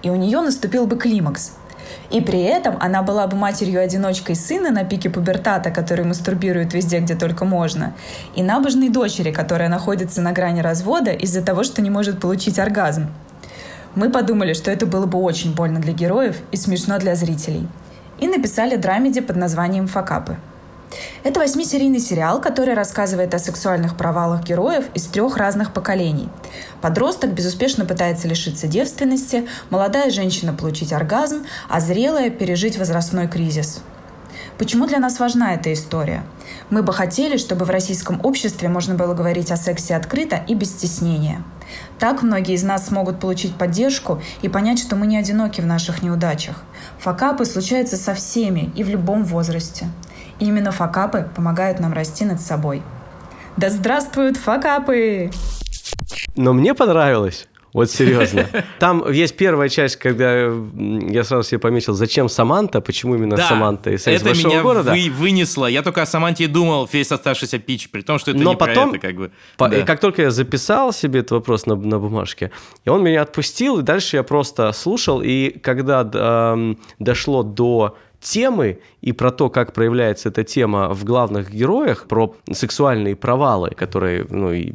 и 0.02 0.11
у 0.11 0.16
нее 0.16 0.40
наступил 0.40 0.88
бы 0.88 0.96
климакс? 0.99 1.52
И 2.11 2.20
при 2.20 2.40
этом 2.40 2.78
она 2.80 3.04
была 3.04 3.28
бы 3.28 3.37
матерью-одиночкой 3.37 4.35
сына 4.35 4.73
на 4.73 4.82
пике 4.82 5.08
пубертата, 5.08 5.70
который 5.70 6.04
мастурбирует 6.04 6.75
везде, 6.75 6.99
где 6.99 7.14
только 7.14 7.44
можно, 7.44 7.94
и 8.35 8.42
набожной 8.42 8.88
дочери, 8.88 9.30
которая 9.30 9.68
находится 9.68 10.20
на 10.20 10.32
грани 10.32 10.62
развода 10.62 11.12
из-за 11.12 11.42
того, 11.42 11.62
что 11.62 11.80
не 11.80 11.90
может 11.90 12.20
получить 12.20 12.58
оргазм. 12.58 13.06
Мы 13.94 14.11
подумали, 14.11 14.52
что 14.52 14.73
это 14.73 14.85
было 14.85 15.06
бы 15.06 15.20
очень 15.20 15.54
больно 15.54 15.78
для 15.78 15.92
героев 15.92 16.38
и 16.50 16.56
смешно 16.56 16.99
для 16.99 17.14
зрителей. 17.14 17.68
И 18.18 18.26
написали 18.26 18.75
драмеди 18.75 19.20
под 19.20 19.37
названием 19.37 19.87
«Факапы». 19.87 20.38
Это 21.22 21.40
восьмисерийный 21.40 22.00
сериал, 22.00 22.40
который 22.40 22.74
рассказывает 22.74 23.34
о 23.34 23.38
сексуальных 23.38 23.96
провалах 23.96 24.44
героев 24.44 24.84
из 24.94 25.04
трех 25.06 25.36
разных 25.36 25.72
поколений. 25.72 26.28
Подросток 26.80 27.30
безуспешно 27.30 27.84
пытается 27.84 28.28
лишиться 28.28 28.66
девственности, 28.66 29.48
молодая 29.70 30.10
женщина 30.10 30.52
получить 30.52 30.92
оргазм, 30.92 31.44
а 31.68 31.80
зрелая 31.80 32.30
пережить 32.30 32.78
возрастной 32.78 33.28
кризис. 33.28 33.80
Почему 34.58 34.86
для 34.86 34.98
нас 34.98 35.18
важна 35.18 35.54
эта 35.54 35.72
история? 35.72 36.24
Мы 36.70 36.82
бы 36.82 36.92
хотели, 36.92 37.36
чтобы 37.36 37.66
в 37.66 37.70
российском 37.70 38.24
обществе 38.24 38.68
можно 38.68 38.94
было 38.94 39.12
говорить 39.12 39.50
о 39.50 39.56
сексе 39.56 39.94
открыто 39.94 40.42
и 40.48 40.54
без 40.54 40.70
стеснения. 40.70 41.42
Так 41.98 42.22
многие 42.22 42.54
из 42.54 42.62
нас 42.62 42.86
смогут 42.86 43.20
получить 43.20 43.56
поддержку 43.56 44.22
и 44.40 44.48
понять, 44.48 44.78
что 44.78 44.96
мы 44.96 45.06
не 45.06 45.18
одиноки 45.18 45.60
в 45.60 45.66
наших 45.66 46.02
неудачах. 46.02 46.62
Факапы 47.00 47.44
случаются 47.44 47.96
со 47.96 48.14
всеми 48.14 48.72
и 48.76 48.84
в 48.84 48.88
любом 48.88 49.24
возрасте. 49.24 49.88
И 50.38 50.47
именно 50.47 50.71
факапы 50.71 51.28
помогают 51.35 51.81
нам 51.81 51.93
расти 51.93 52.25
над 52.25 52.40
собой. 52.40 52.83
Да 53.57 53.71
здравствуют 53.71 54.37
факапы! 54.37 55.31
Но 56.37 56.52
мне 56.52 56.75
понравилось. 56.75 57.49
Вот 57.76 57.90
серьезно. 57.90 58.47
Там 58.78 59.11
есть 59.12 59.37
первая 59.37 59.69
часть, 59.69 59.97
когда 59.97 60.47
я 60.47 61.25
сразу 61.25 61.47
себе 61.47 61.59
пометил, 61.59 61.93
зачем 61.93 62.31
Саманта, 62.31 62.81
почему 62.81 63.16
именно 63.16 63.37
да, 63.37 63.49
Саманта 63.49 63.90
из 63.90 64.07
это 64.07 64.25
большого 64.25 64.49
меня 64.50 64.62
города. 64.62 64.93
Вы, 64.93 65.11
вынесло. 65.11 65.66
Я 65.66 65.83
только 65.83 66.00
о 66.00 66.07
Саманте 66.07 66.47
думал 66.47 66.88
весь 66.90 67.12
оставшийся 67.12 67.59
пич, 67.59 67.90
при 67.90 68.00
том, 68.00 68.19
что 68.19 68.31
это 68.31 68.40
Но 68.40 68.52
не 68.52 68.57
потом, 68.57 68.93
про 68.93 68.97
это 68.97 69.07
как 69.07 69.16
бы. 69.16 69.31
По, 69.59 69.69
да. 69.69 69.83
Как 69.83 70.00
только 70.00 70.23
я 70.23 70.31
записал 70.31 70.90
себе 70.90 71.21
этот 71.21 71.33
вопрос 71.33 71.66
на, 71.66 71.76
на 71.76 71.99
бумажке, 71.99 72.50
и 72.87 72.88
он 72.88 73.02
меня 73.02 73.21
отпустил, 73.21 73.81
и 73.81 73.83
дальше 73.83 74.16
я 74.16 74.23
просто 74.23 74.73
слушал, 74.73 75.21
и 75.21 75.50
когда 75.59 76.09
э, 76.11 76.75
дошло 76.99 77.43
до 77.43 77.99
темы 78.20 78.80
и 79.00 79.12
про 79.12 79.30
то, 79.30 79.50
как 79.50 79.73
проявляется 79.73 80.28
эта 80.28 80.44
тема 80.44 80.88
в 80.92 81.04
главных 81.04 81.50
героях, 81.50 82.06
про 82.08 82.35
сексуальные 82.50 83.16
провалы, 83.16 83.70
которые 83.70 84.26
ну, 84.28 84.52
и 84.52 84.73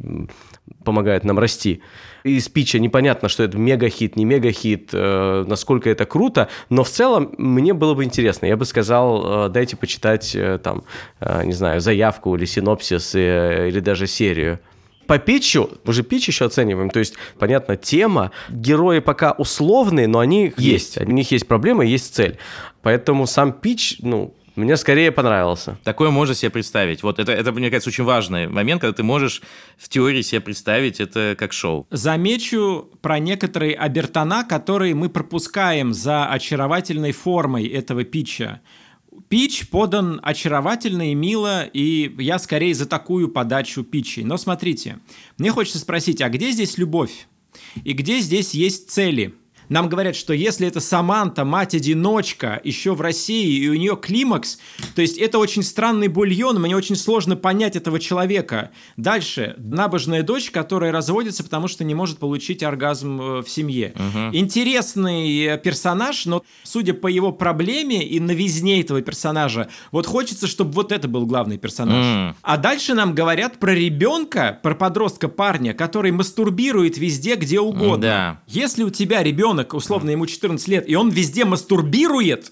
помогают 0.83 1.23
нам 1.23 1.39
расти, 1.39 1.81
из 2.23 2.45
спича 2.45 2.79
непонятно, 2.79 3.29
что 3.29 3.43
это 3.43 3.57
мега-хит, 3.57 4.15
не 4.15 4.25
мега-хит, 4.25 4.89
э, 4.93 5.45
насколько 5.47 5.89
это 5.89 6.05
круто, 6.05 6.49
но 6.69 6.83
в 6.83 6.89
целом 6.89 7.33
мне 7.37 7.73
было 7.73 7.93
бы 7.93 8.03
интересно. 8.03 8.45
Я 8.45 8.57
бы 8.57 8.65
сказал, 8.65 9.47
э, 9.47 9.49
дайте 9.49 9.75
почитать 9.75 10.35
э, 10.35 10.59
там, 10.63 10.83
э, 11.19 11.43
не 11.45 11.53
знаю, 11.53 11.81
заявку 11.81 12.35
или 12.35 12.45
синопсис 12.45 13.15
э, 13.15 13.69
или 13.69 13.79
даже 13.79 14.07
серию. 14.07 14.59
По 15.07 15.17
питчу, 15.17 15.69
мы 15.83 15.93
же 15.93 16.03
питч 16.03 16.27
еще 16.27 16.45
оцениваем, 16.45 16.89
то 16.89 16.99
есть, 16.99 17.15
понятно, 17.37 17.75
тема, 17.75 18.31
герои 18.49 18.99
пока 18.99 19.33
условные, 19.33 20.07
но 20.07 20.19
они 20.19 20.53
есть, 20.55 20.95
есть. 20.95 21.01
у 21.01 21.11
них 21.11 21.31
есть 21.31 21.47
проблемы, 21.47 21.85
есть 21.85 22.15
цель. 22.15 22.37
Поэтому 22.81 23.27
сам 23.27 23.53
питч, 23.53 23.97
ну, 23.99 24.33
мне 24.55 24.75
скорее 24.75 25.11
понравился. 25.11 25.77
Такое 25.83 26.09
можно 26.09 26.35
себе 26.35 26.49
представить. 26.49 27.03
Вот 27.03 27.19
это, 27.19 27.31
это, 27.31 27.51
мне 27.51 27.69
кажется, 27.69 27.89
очень 27.89 28.03
важный 28.03 28.47
момент, 28.47 28.81
когда 28.81 28.93
ты 28.93 29.03
можешь 29.03 29.41
в 29.77 29.87
теории 29.87 30.21
себе 30.21 30.41
представить 30.41 30.99
это 30.99 31.35
как 31.37 31.53
шоу. 31.53 31.87
Замечу 31.89 32.89
про 33.01 33.19
некоторые 33.19 33.75
обертона, 33.75 34.43
которые 34.43 34.93
мы 34.93 35.09
пропускаем 35.09 35.93
за 35.93 36.27
очаровательной 36.27 37.13
формой 37.13 37.65
этого 37.67 38.03
питча. 38.03 38.61
Пич 39.29 39.69
подан 39.69 40.19
очаровательно 40.21 41.11
и 41.11 41.15
мило, 41.15 41.63
и 41.63 42.13
я 42.19 42.37
скорее 42.37 42.73
за 42.73 42.85
такую 42.85 43.29
подачу 43.29 43.83
питчей. 43.83 44.23
Но 44.23 44.37
смотрите, 44.37 44.99
мне 45.37 45.51
хочется 45.51 45.79
спросить, 45.79 46.21
а 46.21 46.29
где 46.29 46.51
здесь 46.51 46.77
любовь? 46.77 47.27
И 47.83 47.93
где 47.93 48.19
здесь 48.19 48.53
есть 48.53 48.89
цели? 48.89 49.33
Нам 49.71 49.87
говорят, 49.87 50.17
что 50.17 50.33
если 50.33 50.67
это 50.67 50.81
Саманта, 50.81 51.45
мать-одиночка, 51.45 52.59
еще 52.61 52.93
в 52.93 52.99
России, 52.99 53.63
и 53.63 53.69
у 53.69 53.73
нее 53.73 53.95
климакс, 53.95 54.59
то 54.95 55.01
есть 55.01 55.17
это 55.17 55.39
очень 55.39 55.63
странный 55.63 56.09
бульон, 56.09 56.61
мне 56.61 56.75
очень 56.75 56.97
сложно 56.97 57.37
понять 57.37 57.77
этого 57.77 57.97
человека. 57.97 58.71
Дальше, 58.97 59.55
набожная 59.57 60.23
дочь, 60.23 60.51
которая 60.51 60.91
разводится, 60.91 61.45
потому 61.45 61.69
что 61.69 61.85
не 61.85 61.95
может 61.95 62.17
получить 62.17 62.63
оргазм 62.63 63.21
э, 63.21 63.41
в 63.43 63.49
семье. 63.49 63.93
Угу. 63.95 64.35
Интересный 64.35 65.45
э, 65.45 65.57
персонаж, 65.57 66.25
но 66.25 66.43
судя 66.63 66.93
по 66.93 67.07
его 67.07 67.31
проблеме 67.31 68.05
и 68.05 68.19
новизне 68.19 68.81
этого 68.81 69.01
персонажа, 69.01 69.69
вот 69.93 70.05
хочется, 70.05 70.47
чтобы 70.47 70.73
вот 70.73 70.91
это 70.91 71.07
был 71.07 71.25
главный 71.25 71.57
персонаж. 71.57 72.05
Mm. 72.05 72.35
А 72.41 72.57
дальше 72.57 72.93
нам 72.93 73.15
говорят 73.15 73.57
про 73.57 73.73
ребенка, 73.73 74.59
про 74.61 74.75
подростка 74.75 75.29
парня, 75.29 75.73
который 75.73 76.11
мастурбирует 76.11 76.97
везде, 76.97 77.35
где 77.35 77.61
угодно. 77.61 77.97
Да. 77.97 78.41
Если 78.47 78.83
у 78.83 78.89
тебя 78.89 79.23
ребенок 79.23 79.60
ребенок, 79.61 79.73
условно, 79.73 80.09
ему 80.11 80.25
14 80.25 80.67
лет, 80.67 80.89
и 80.89 80.95
он 80.95 81.09
везде 81.09 81.45
мастурбирует, 81.45 82.51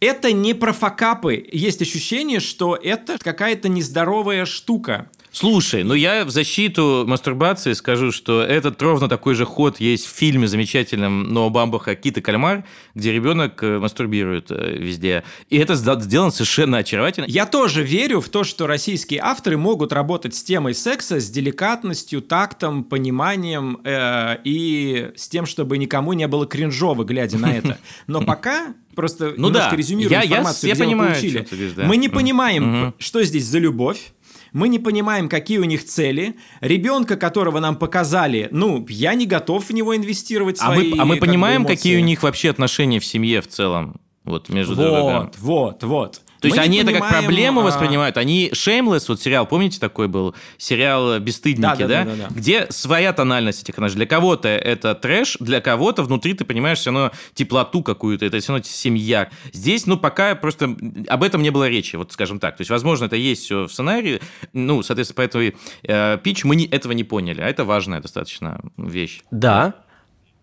это 0.00 0.32
не 0.32 0.54
про 0.54 0.72
факапы. 0.72 1.48
Есть 1.52 1.80
ощущение, 1.80 2.40
что 2.40 2.76
это 2.76 3.18
какая-то 3.18 3.68
нездоровая 3.68 4.46
штука. 4.46 5.10
Слушай, 5.34 5.82
ну 5.82 5.94
я 5.94 6.26
в 6.26 6.30
защиту 6.30 7.04
мастурбации 7.06 7.72
скажу, 7.72 8.12
что 8.12 8.42
этот 8.42 8.80
ровно 8.82 9.08
такой 9.08 9.34
же 9.34 9.46
ход 9.46 9.80
есть 9.80 10.06
в 10.06 10.10
фильме 10.10 10.46
замечательном 10.46 11.32
Ноа 11.32 11.48
Бамбаха 11.48 11.94
«Кит 11.94 12.18
и 12.18 12.20
кальмар», 12.20 12.64
где 12.94 13.12
ребенок 13.12 13.62
э, 13.62 13.78
мастурбирует 13.78 14.50
э, 14.50 14.76
везде. 14.76 15.24
И 15.48 15.56
это 15.56 15.74
сделано 15.74 16.30
совершенно 16.30 16.76
очаровательно. 16.78 17.24
Я 17.28 17.46
тоже 17.46 17.82
верю 17.82 18.20
в 18.20 18.28
то, 18.28 18.44
что 18.44 18.66
российские 18.66 19.20
авторы 19.20 19.56
могут 19.56 19.94
работать 19.94 20.34
с 20.34 20.42
темой 20.42 20.74
секса 20.74 21.18
с 21.18 21.30
деликатностью, 21.30 22.20
тактом, 22.20 22.84
пониманием 22.84 23.80
э, 23.84 24.36
и 24.44 25.12
с 25.16 25.28
тем, 25.28 25.46
чтобы 25.46 25.78
никому 25.78 26.12
не 26.12 26.28
было 26.28 26.46
кринжово, 26.46 27.04
глядя 27.04 27.38
на 27.38 27.56
это. 27.56 27.78
Но 28.06 28.20
пока 28.24 28.74
просто 28.94 29.32
ну 29.38 29.46
немножко 29.48 29.70
да. 29.70 29.76
резюмируем 29.76 30.20
я, 30.20 30.26
информацию, 30.26 30.68
я, 30.68 30.68
я 30.68 30.74
где 30.74 30.84
понимаю, 30.84 31.08
мы 31.08 31.14
получили. 31.14 31.46
Говоришь, 31.50 31.72
да. 31.72 31.84
Мы 31.84 31.96
не 31.96 32.08
понимаем, 32.10 32.84
угу. 32.84 32.94
что 32.98 33.24
здесь 33.24 33.46
за 33.46 33.58
любовь, 33.58 34.12
мы 34.52 34.68
не 34.68 34.78
понимаем, 34.78 35.28
какие 35.28 35.58
у 35.58 35.64
них 35.64 35.84
цели. 35.84 36.36
Ребенка, 36.60 37.16
которого 37.16 37.60
нам 37.60 37.76
показали, 37.76 38.48
ну, 38.50 38.84
я 38.88 39.14
не 39.14 39.26
готов 39.26 39.68
в 39.68 39.72
него 39.72 39.96
инвестировать 39.96 40.58
свои 40.58 40.92
А 40.92 40.96
мы, 40.96 41.02
а 41.02 41.04
мы 41.04 41.16
понимаем, 41.16 41.64
какие 41.64 41.96
у 41.98 42.04
них 42.04 42.22
вообще 42.22 42.50
отношения 42.50 43.00
в 43.00 43.04
семье 43.04 43.40
в 43.40 43.48
целом? 43.48 44.00
Вот 44.24 44.48
между 44.50 44.74
Вот, 44.74 45.36
вот, 45.38 45.82
вот. 45.82 46.20
То 46.42 46.48
есть 46.48 46.58
они 46.58 46.78
это 46.78 46.92
как 46.92 47.08
проблему 47.08 47.60
а... 47.60 47.64
воспринимают. 47.64 48.16
Они 48.16 48.50
Shameless, 48.50 49.04
вот 49.08 49.20
сериал, 49.20 49.46
помните, 49.46 49.78
такой 49.80 50.08
был? 50.08 50.34
Сериал 50.58 51.18
«Бесстыдники», 51.20 51.62
да? 51.62 51.74
да, 51.76 51.86
да? 51.86 52.04
да, 52.04 52.10
да, 52.10 52.28
да. 52.28 52.34
Где 52.34 52.66
своя 52.70 53.12
тональность 53.12 53.62
этих 53.62 53.74
персонажей. 53.74 53.96
Для 53.96 54.06
кого-то 54.06 54.48
это 54.48 54.94
трэш, 54.94 55.36
для 55.40 55.60
кого-то 55.60 56.02
внутри 56.02 56.34
ты 56.34 56.44
понимаешь 56.44 56.78
все 56.78 56.90
равно 56.90 57.12
теплоту 57.34 57.82
какую-то, 57.82 58.26
это 58.26 58.38
все 58.40 58.52
равно 58.52 58.64
семья. 58.64 59.30
Здесь, 59.52 59.86
ну, 59.86 59.96
пока 59.96 60.34
просто 60.34 60.76
об 61.08 61.22
этом 61.22 61.42
не 61.42 61.50
было 61.50 61.68
речи, 61.68 61.96
вот 61.96 62.12
скажем 62.12 62.40
так. 62.40 62.56
То 62.56 62.62
есть, 62.62 62.70
возможно, 62.70 63.06
это 63.06 63.16
есть 63.16 63.44
все 63.44 63.64
в 63.66 63.72
сценарии, 63.72 64.20
ну, 64.52 64.82
соответственно, 64.82 65.16
по 65.16 65.22
этой 65.22 65.56
э, 65.84 66.18
пич 66.22 66.44
мы 66.44 66.56
не, 66.56 66.66
этого 66.66 66.92
не 66.92 67.04
поняли, 67.04 67.40
а 67.40 67.48
это 67.48 67.64
важная 67.64 68.00
достаточно 68.00 68.60
вещь. 68.76 69.22
Да, 69.30 69.74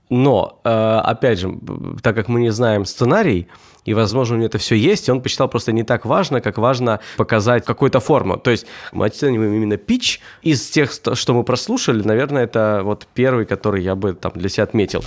но, 0.10 0.60
э, 0.64 0.70
опять 0.70 1.40
же, 1.40 1.56
так 2.02 2.16
как 2.16 2.28
мы 2.30 2.40
не 2.40 2.52
знаем 2.52 2.86
сценарий, 2.86 3.48
и, 3.90 3.94
возможно, 3.96 4.36
у 4.36 4.38
него 4.38 4.46
это 4.46 4.60
все 4.60 4.76
есть, 4.76 5.08
и 5.08 5.12
он 5.12 5.20
посчитал 5.20 5.48
просто 5.48 5.72
не 5.72 5.82
так 5.82 6.06
важно, 6.06 6.42
как 6.42 6.60
важно 6.60 7.00
показать 7.18 7.66
какую-то 7.66 8.00
форму. 8.00 8.38
То 8.38 8.52
есть 8.52 8.68
мы 8.92 9.08
оцениваем 9.08 9.52
именно 9.52 9.78
пич. 9.78 10.22
Из 10.44 10.70
тех, 10.70 10.92
что 10.92 11.34
мы 11.34 11.44
прослушали, 11.44 12.04
наверное, 12.04 12.44
это 12.44 12.82
вот 12.84 13.08
первый, 13.16 13.48
который 13.48 13.82
я 13.82 13.96
бы 13.96 14.14
там 14.14 14.34
для 14.36 14.48
себя 14.48 14.66
отметил. 14.66 15.04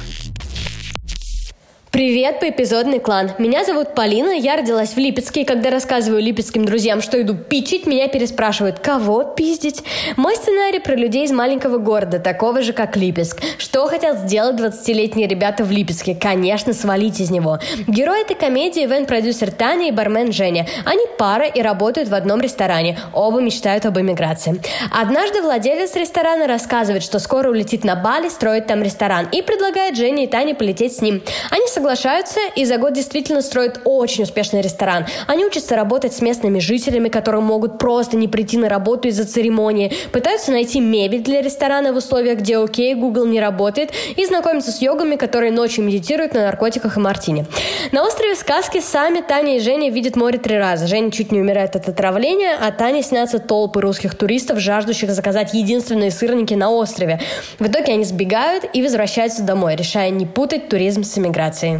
Привет, 1.92 2.40
поэпизодный 2.40 3.00
клан. 3.00 3.32
Меня 3.36 3.66
зовут 3.66 3.94
Полина, 3.94 4.30
я 4.30 4.56
родилась 4.56 4.94
в 4.94 4.96
Липецке, 4.96 5.42
и 5.42 5.44
когда 5.44 5.68
рассказываю 5.68 6.22
липецким 6.22 6.64
друзьям, 6.64 7.02
что 7.02 7.20
иду 7.20 7.34
пичить, 7.34 7.86
меня 7.86 8.08
переспрашивают, 8.08 8.78
кого 8.78 9.24
пиздить? 9.24 9.84
Мой 10.16 10.34
сценарий 10.36 10.78
про 10.78 10.94
людей 10.94 11.26
из 11.26 11.32
маленького 11.32 11.76
города, 11.76 12.18
такого 12.18 12.62
же, 12.62 12.72
как 12.72 12.96
Липецк. 12.96 13.42
Что 13.58 13.86
хотят 13.88 14.20
сделать 14.20 14.58
20-летние 14.58 15.28
ребята 15.28 15.64
в 15.64 15.70
Липецке? 15.70 16.14
Конечно, 16.14 16.72
свалить 16.72 17.20
из 17.20 17.30
него. 17.30 17.58
Герой 17.86 18.22
этой 18.22 18.36
комедии– 18.36 18.86
вен-продюсер 18.86 19.50
Таня 19.50 19.88
и 19.88 19.90
бармен 19.90 20.32
Женя. 20.32 20.66
Они 20.86 21.04
пара 21.18 21.44
и 21.44 21.60
работают 21.60 22.08
в 22.08 22.14
одном 22.14 22.40
ресторане. 22.40 22.98
Оба 23.12 23.42
мечтают 23.42 23.84
об 23.84 23.98
эмиграции. 23.98 24.62
Однажды 24.90 25.42
владелец 25.42 25.94
ресторана 25.94 26.46
рассказывает, 26.46 27.02
что 27.02 27.18
скоро 27.18 27.50
улетит 27.50 27.84
на 27.84 27.96
Бали 27.96 28.30
строить 28.30 28.66
там 28.66 28.82
ресторан 28.82 29.28
и 29.30 29.42
предлагает 29.42 29.94
Жене 29.94 30.24
и 30.24 30.26
Тане 30.26 30.54
полететь 30.54 30.96
с 30.96 31.02
ним. 31.02 31.20
Они 31.50 31.66
соглашаются 31.82 32.38
и 32.54 32.64
за 32.64 32.78
год 32.78 32.92
действительно 32.92 33.42
строят 33.42 33.80
очень 33.84 34.22
успешный 34.22 34.60
ресторан. 34.60 35.04
Они 35.26 35.44
учатся 35.44 35.74
работать 35.74 36.14
с 36.14 36.20
местными 36.20 36.60
жителями, 36.60 37.08
которые 37.08 37.42
могут 37.42 37.78
просто 37.78 38.16
не 38.16 38.28
прийти 38.28 38.56
на 38.56 38.68
работу 38.68 39.08
из-за 39.08 39.24
церемонии, 39.24 39.92
пытаются 40.12 40.52
найти 40.52 40.78
мебель 40.80 41.22
для 41.22 41.42
ресторана 41.42 41.92
в 41.92 41.96
условиях, 41.96 42.38
где 42.38 42.58
окей, 42.58 42.94
Google 42.94 43.26
не 43.26 43.40
работает, 43.40 43.90
и 44.14 44.24
знакомятся 44.24 44.70
с 44.70 44.80
йогами, 44.80 45.16
которые 45.16 45.50
ночью 45.50 45.84
медитируют 45.84 46.34
на 46.34 46.42
наркотиках 46.42 46.96
и 46.96 47.00
мартине. 47.00 47.46
На 47.90 48.04
острове 48.04 48.36
Сказки 48.36 48.80
сами 48.80 49.20
Таня 49.20 49.56
и 49.56 49.60
Женя 49.60 49.90
видят 49.90 50.14
море 50.14 50.38
три 50.38 50.56
раза. 50.56 50.86
Женя 50.86 51.10
чуть 51.10 51.32
не 51.32 51.40
умирает 51.40 51.74
от 51.74 51.88
отравления, 51.88 52.56
а 52.60 52.70
Таня 52.70 53.02
снятся 53.02 53.40
толпы 53.40 53.80
русских 53.80 54.14
туристов, 54.14 54.60
жаждущих 54.60 55.10
заказать 55.10 55.52
единственные 55.52 56.12
сырники 56.12 56.54
на 56.54 56.70
острове. 56.70 57.18
В 57.58 57.66
итоге 57.66 57.94
они 57.94 58.04
сбегают 58.04 58.64
и 58.72 58.82
возвращаются 58.82 59.42
домой, 59.42 59.74
решая 59.74 60.10
не 60.10 60.26
путать 60.26 60.68
туризм 60.68 61.02
с 61.02 61.18
эмиграцией. 61.18 61.71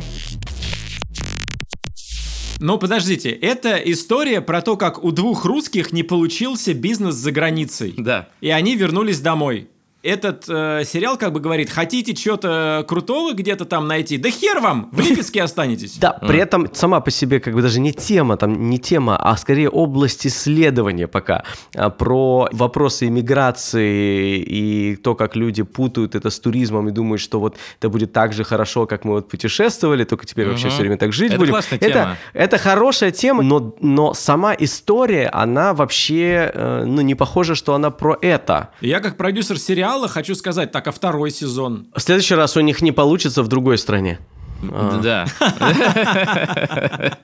Ну, 2.63 2.79
подождите, 2.79 3.31
это 3.31 3.77
история 3.77 4.41
про 4.41 4.63
то, 4.63 4.77
как 4.77 5.03
у 5.03 5.11
двух 5.11 5.45
русских 5.45 5.93
не 5.93 6.05
получился 6.05 6.75
бизнес 6.75 7.17
за 7.17 7.33
границей. 7.33 7.93
Да. 7.97 8.29
И 8.41 8.51
они 8.51 8.77
вернулись 8.77 9.21
домой. 9.21 9.69
Этот 10.03 10.49
э, 10.49 10.83
сериал 10.85 11.17
как 11.17 11.33
бы 11.33 11.41
говорит, 11.41 11.71
хотите 11.71 12.15
что-то 12.15 12.85
крутого 12.89 13.35
где-то 13.35 13.65
там 13.65 13.87
найти, 13.87 14.19
да 14.19 14.31
хер 14.31 14.59
вам, 14.61 14.89
в 14.91 15.01
Липецке 15.01 15.43
останетесь. 15.43 15.97
Да, 15.99 16.13
при 16.13 16.39
этом 16.39 16.69
сама 16.75 17.01
по 17.01 17.11
себе 17.11 17.39
как 17.39 17.55
бы 17.55 17.63
даже 17.63 17.81
не 17.81 17.93
тема, 17.93 18.37
там 18.37 18.69
не 18.69 18.79
тема, 18.79 19.17
а 19.17 19.37
скорее 19.37 19.69
область 19.71 20.27
исследования 20.27 21.07
пока 21.07 21.45
а, 21.77 21.91
про 21.91 22.49
вопросы 22.53 23.07
иммиграции 23.07 24.39
и 24.39 24.97
то, 24.97 25.15
как 25.15 25.37
люди 25.37 25.63
путают 25.63 26.15
это 26.17 26.31
с 26.31 26.41
туризмом 26.41 26.89
и 26.89 26.93
думают, 26.93 27.21
что 27.21 27.39
вот 27.39 27.57
это 27.79 27.89
будет 27.89 28.13
так 28.13 28.33
же 28.33 28.43
хорошо, 28.43 28.87
как 28.87 29.05
мы 29.05 29.13
вот 29.13 29.29
путешествовали, 29.29 30.05
только 30.05 30.27
теперь 30.27 30.49
вообще 30.49 30.69
все 30.69 30.81
время 30.81 30.97
так 30.97 31.13
жить 31.13 31.37
будем. 31.37 31.55
Это, 31.55 32.17
это 32.33 32.59
хорошая 32.59 33.13
тема, 33.13 33.43
но, 33.43 33.75
но 33.81 34.15
сама 34.15 34.55
история, 34.59 35.29
она 35.29 35.75
вообще 35.75 36.51
э, 36.53 36.85
ну, 36.85 37.03
не 37.03 37.15
похожа, 37.15 37.55
что 37.55 37.75
она 37.75 37.91
про 37.91 38.19
это. 38.21 38.71
Я 38.81 39.01
как 39.01 39.17
продюсер 39.17 39.59
сериала 39.59 39.92
хочу 40.09 40.35
сказать, 40.35 40.73
так, 40.73 40.87
а 40.87 40.93
второй 40.93 41.31
сезон? 41.31 41.87
В 41.95 42.01
следующий 42.01 42.35
раз 42.35 42.57
у 42.57 42.61
них 42.61 42.83
не 42.83 42.93
получится 42.93 43.43
в 43.43 43.49
другой 43.49 43.79
стране. 43.79 44.19
Да. 45.03 45.27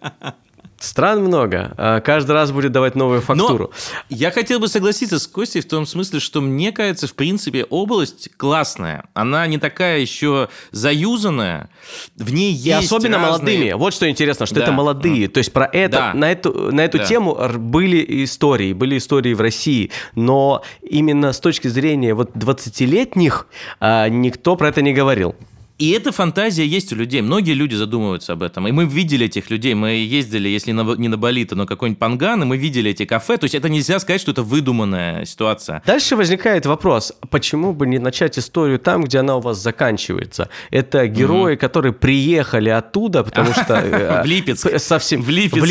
Стран 0.81 1.25
много. 1.25 1.75
А 1.77 2.01
каждый 2.01 2.33
раз 2.33 2.53
будет 2.53 2.71
давать 2.71 2.95
новую 2.95 3.21
фактуру. 3.21 3.73
Но 3.73 4.07
я 4.17 4.31
хотел 4.31 4.61
бы 4.61 4.69
согласиться 4.69 5.19
с 5.19 5.27
Костей 5.27 5.61
в 5.61 5.67
том 5.69 5.87
смысле, 5.87 6.21
что 6.21 6.41
мне 6.41 6.71
кажется, 6.71 7.09
в 7.09 7.15
принципе, 7.15 7.65
область 7.65 8.29
классная. 8.37 9.05
Она 9.13 9.45
не 9.49 9.59
такая 9.59 9.99
еще 9.99 10.49
заюзанная. 10.71 11.69
В 12.17 12.33
ней 12.33 12.53
есть 12.53 12.67
И 12.67 12.71
особенно 12.87 13.19
разные... 13.19 13.57
молодыми. 13.59 13.73
Вот 13.73 13.93
что 13.93 14.09
интересно, 14.09 14.47
что 14.47 14.55
Да. 14.57 14.63
это 14.63 14.73
молодые. 14.73 15.29
То 15.29 15.39
есть 15.39 15.53
про 15.53 15.67
это, 15.67 15.97
Да. 15.97 16.15
на 16.15 16.31
эту, 16.31 16.71
на 16.73 16.83
эту 16.85 16.99
Да. 16.99 17.05
тему 17.05 17.37
были 17.59 18.25
истории, 18.25 18.73
были 18.73 18.99
истории 18.99 19.35
в 19.35 19.41
России. 19.41 19.91
Но 20.15 20.63
именно 20.81 21.33
с 21.33 21.41
точки 21.41 21.67
зрения 21.69 22.15
вот 22.15 22.31
20-летних 22.37 23.47
а, 23.81 24.09
никто 24.09 24.55
про 24.55 24.69
это 24.69 24.81
не 24.83 24.93
говорил. 24.93 25.35
И 25.79 25.91
эта 25.91 26.11
фантазия 26.11 26.67
есть 26.67 26.93
у 26.93 26.97
людей. 26.97 27.23
Многие 27.23 27.53
люди 27.53 27.77
задумываются 27.77 28.33
об 28.33 28.43
этом. 28.43 28.67
И 28.67 28.73
мы 28.73 28.85
видели 28.85 29.27
этих 29.27 29.49
людей. 29.49 29.75
Мы 29.75 29.91
ездили, 29.91 30.49
если 30.49 30.73
на- 30.73 30.97
не 30.97 31.07
на 31.07 31.17
Бали, 31.17 31.45
то 31.45 31.55
на 31.55 31.67
какой-нибудь 31.67 32.01
Панган, 32.01 32.43
и 32.43 32.47
мы 32.47 32.57
видели 32.57 32.91
эти 32.91 33.05
кафе. 33.05 33.37
То 33.37 33.45
есть 33.45 33.55
это 33.55 33.69
нельзя 33.69 34.01
сказать, 34.01 34.21
что 34.21 34.33
это 34.33 34.43
выдуманная 34.43 35.25
ситуация. 35.25 35.81
Дальше 35.87 36.17
возникает 36.17 36.67
вопрос, 36.67 37.13
почему 37.31 37.73
бы 37.73 37.87
не 37.87 38.01
начать 38.01 38.39
историю 38.41 38.81
там, 38.81 39.05
где 39.05 39.19
она 39.21 39.37
у 39.37 39.41
вас 39.41 39.59
заканчивается? 39.63 40.49
Это 40.73 41.07
герои, 41.07 41.55
которые 41.55 41.93
приехали 41.93 42.71
оттуда, 42.71 43.23
потому 43.23 43.53
что... 43.53 43.75
э, 43.75 44.23
В 44.25 44.27
Липецк. 44.27 44.81
Совсем. 44.81 45.23
В 45.23 45.29
Липецк. 45.31 45.63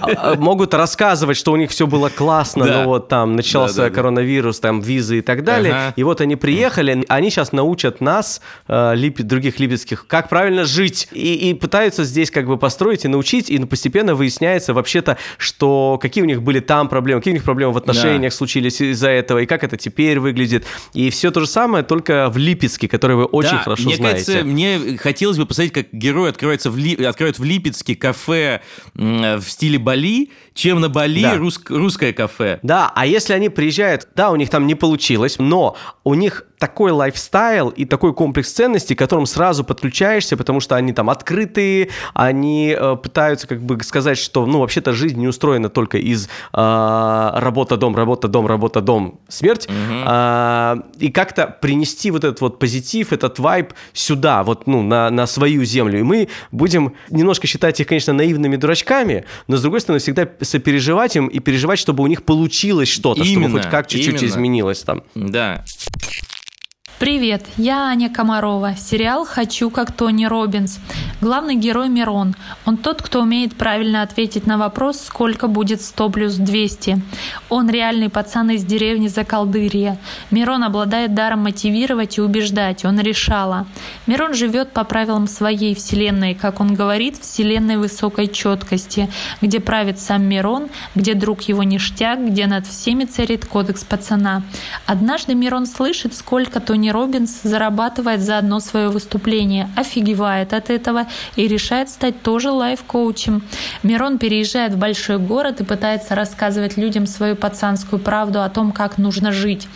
А, 0.00 0.32
а, 0.32 0.34
Могут 0.36 0.72
рассказывать, 0.72 1.36
что 1.36 1.52
у 1.52 1.56
них 1.56 1.70
все 1.70 1.86
было 1.86 2.08
классно, 2.08 2.64
но 2.64 2.84
вот 2.88 3.08
там 3.08 3.36
начался 3.36 3.90
коронавирус, 3.90 4.58
там 4.60 4.80
визы 4.80 5.18
и 5.18 5.20
так 5.20 5.44
далее. 5.44 5.92
И 5.96 6.02
вот 6.02 6.22
они 6.22 6.36
приехали, 6.36 7.04
они 7.08 7.28
сейчас 7.30 7.52
научат 7.52 8.00
нас, 8.00 8.40
э, 8.68 8.94
липи- 8.94 9.33
других 9.34 9.60
липецких, 9.60 10.06
как 10.06 10.28
правильно 10.28 10.64
жить. 10.64 11.08
И, 11.12 11.50
и 11.50 11.54
пытаются 11.54 12.04
здесь 12.04 12.30
как 12.30 12.46
бы 12.46 12.56
построить 12.56 13.04
и 13.04 13.08
научить, 13.08 13.50
и 13.50 13.58
постепенно 13.64 14.14
выясняется 14.14 14.72
вообще-то, 14.74 15.18
что 15.38 15.98
какие 16.00 16.22
у 16.22 16.26
них 16.26 16.42
были 16.42 16.60
там 16.60 16.88
проблемы, 16.88 17.20
какие 17.20 17.32
у 17.32 17.36
них 17.36 17.44
проблемы 17.44 17.72
в 17.72 17.76
отношениях 17.76 18.32
случились 18.32 18.80
из-за 18.80 19.08
этого, 19.10 19.40
и 19.40 19.46
как 19.46 19.64
это 19.64 19.76
теперь 19.76 20.18
выглядит. 20.20 20.64
И 20.92 21.10
все 21.10 21.30
то 21.30 21.40
же 21.40 21.46
самое, 21.46 21.84
только 21.84 22.30
в 22.30 22.36
Липецке, 22.38 22.88
который 22.88 23.16
вы 23.16 23.24
очень 23.24 23.50
Да, 23.50 23.58
хорошо 23.58 23.82
мне 23.84 23.96
знаете. 23.96 24.24
кажется, 24.24 24.44
мне 24.46 24.96
хотелось 24.98 25.36
бы 25.38 25.46
посмотреть, 25.46 25.72
как 25.72 25.86
герой 25.92 26.30
открывается 26.30 26.70
в 26.70 26.76
Ли- 26.78 27.04
откроют 27.04 27.38
в 27.38 27.44
Липецке 27.44 27.94
кафе 27.96 28.60
в 28.94 29.42
стиле 29.46 29.78
Бали, 29.78 30.30
чем 30.54 30.80
на 30.80 30.88
Бали 30.88 31.22
Да. 31.22 31.36
рус- 31.36 31.60
русское 31.68 32.12
кафе. 32.12 32.58
Да, 32.62 32.90
а 32.94 33.06
если 33.06 33.32
они 33.34 33.48
приезжают, 33.48 34.08
да, 34.14 34.30
у 34.30 34.36
них 34.36 34.50
там 34.50 34.66
не 34.66 34.74
получилось, 34.74 35.36
но 35.38 35.76
у 36.04 36.14
них 36.14 36.44
такой 36.58 36.92
лайфстайл 36.92 37.68
и 37.68 37.84
такой 37.84 38.14
комплекс 38.14 38.50
ценностей, 38.50 38.94
к 38.94 38.98
которым 38.98 39.26
сразу 39.26 39.64
подключаешься, 39.64 40.36
потому 40.36 40.60
что 40.60 40.76
они 40.76 40.92
там 40.94 41.10
открытые, 41.10 41.90
они 42.14 42.74
э, 42.78 42.96
пытаются 42.96 43.46
как 43.46 43.60
бы 43.62 43.82
сказать, 43.82 44.16
что, 44.16 44.46
ну, 44.46 44.60
вообще-то 44.60 44.92
жизнь 44.94 45.18
не 45.18 45.28
устроена 45.28 45.68
только 45.68 45.98
из 45.98 46.26
э, 46.26 47.30
работа-дом, 47.34 47.94
работа-дом, 47.96 48.46
работа-дом, 48.46 49.20
смерть, 49.28 49.68
А, 50.06 50.78
и 50.98 51.10
как-то 51.10 51.46
принести 51.46 52.10
вот 52.10 52.24
этот 52.24 52.40
вот 52.40 52.58
позитив, 52.58 53.12
этот 53.12 53.38
вайб 53.38 53.72
сюда, 53.92 54.42
вот, 54.42 54.66
ну, 54.66 54.82
на, 54.82 55.10
на 55.10 55.26
свою 55.26 55.64
землю. 55.64 55.98
И 56.00 56.02
мы 56.02 56.28
будем 56.52 56.94
немножко 57.10 57.46
считать 57.46 57.80
их, 57.80 57.86
конечно, 57.88 58.12
наивными 58.12 58.56
дурачками, 58.56 59.24
но, 59.48 59.56
с 59.56 59.62
другой 59.62 59.80
стороны, 59.80 59.98
всегда 60.00 60.26
сопереживать 60.44 61.16
им 61.16 61.26
и 61.28 61.38
переживать, 61.38 61.78
чтобы 61.78 62.02
у 62.02 62.06
них 62.06 62.22
получилось 62.22 62.88
что-то, 62.88 63.24
чтобы 63.24 63.50
хоть 63.50 63.68
как 63.68 63.88
чуть-чуть 63.88 64.22
изменилось 64.22 64.80
там. 64.82 65.02
Да. 65.14 65.64
Привет, 67.04 67.44
я 67.58 67.88
Аня 67.88 68.08
Комарова. 68.08 68.76
Сериал 68.76 69.26
«Хочу, 69.26 69.68
как 69.68 69.92
Тони 69.92 70.24
Робинс». 70.24 70.80
Главный 71.20 71.54
герой 71.54 71.90
Мирон. 71.90 72.34
Он 72.64 72.78
тот, 72.78 73.02
кто 73.02 73.20
умеет 73.20 73.56
правильно 73.56 74.00
ответить 74.00 74.46
на 74.46 74.56
вопрос, 74.56 75.00
сколько 75.00 75.46
будет 75.46 75.82
100 75.82 76.08
плюс 76.08 76.34
200. 76.36 77.02
Он 77.50 77.68
реальный 77.68 78.08
пацан 78.08 78.48
из 78.50 78.64
деревни 78.64 79.08
Закалдырья. 79.08 79.98
Мирон 80.30 80.64
обладает 80.64 81.14
даром 81.14 81.40
мотивировать 81.40 82.16
и 82.16 82.22
убеждать. 82.22 82.86
Он 82.86 82.98
решала. 82.98 83.66
Мирон 84.06 84.32
живет 84.32 84.72
по 84.72 84.84
правилам 84.84 85.28
своей 85.28 85.74
вселенной, 85.74 86.34
как 86.34 86.60
он 86.60 86.74
говорит, 86.74 87.18
вселенной 87.18 87.76
высокой 87.76 88.28
четкости, 88.28 89.10
где 89.42 89.60
правит 89.60 89.98
сам 90.00 90.22
Мирон, 90.24 90.68
где 90.94 91.12
друг 91.12 91.42
его 91.42 91.64
ништяк, 91.64 92.18
где 92.26 92.46
над 92.46 92.66
всеми 92.66 93.04
царит 93.04 93.44
кодекс 93.44 93.84
пацана. 93.84 94.42
Однажды 94.86 95.34
Мирон 95.34 95.66
слышит, 95.66 96.14
сколько 96.14 96.60
Тони 96.60 96.93
Робинс 96.94 97.40
зарабатывает 97.42 98.20
за 98.20 98.38
одно 98.38 98.60
свое 98.60 98.88
выступление, 98.88 99.68
офигевает 99.74 100.52
от 100.52 100.70
этого 100.70 101.08
и 101.34 101.48
решает 101.48 101.90
стать 101.90 102.22
тоже 102.22 102.52
лайф-коучем. 102.52 103.42
Мирон 103.82 104.18
переезжает 104.18 104.74
в 104.74 104.78
большой 104.78 105.18
город 105.18 105.60
и 105.60 105.64
пытается 105.64 106.14
рассказывать 106.14 106.76
людям 106.76 107.08
свою 107.08 107.34
пацанскую 107.34 108.00
правду 108.00 108.42
о 108.42 108.48
том, 108.48 108.70
как 108.70 108.96
нужно 108.96 109.32
жить. 109.32 109.66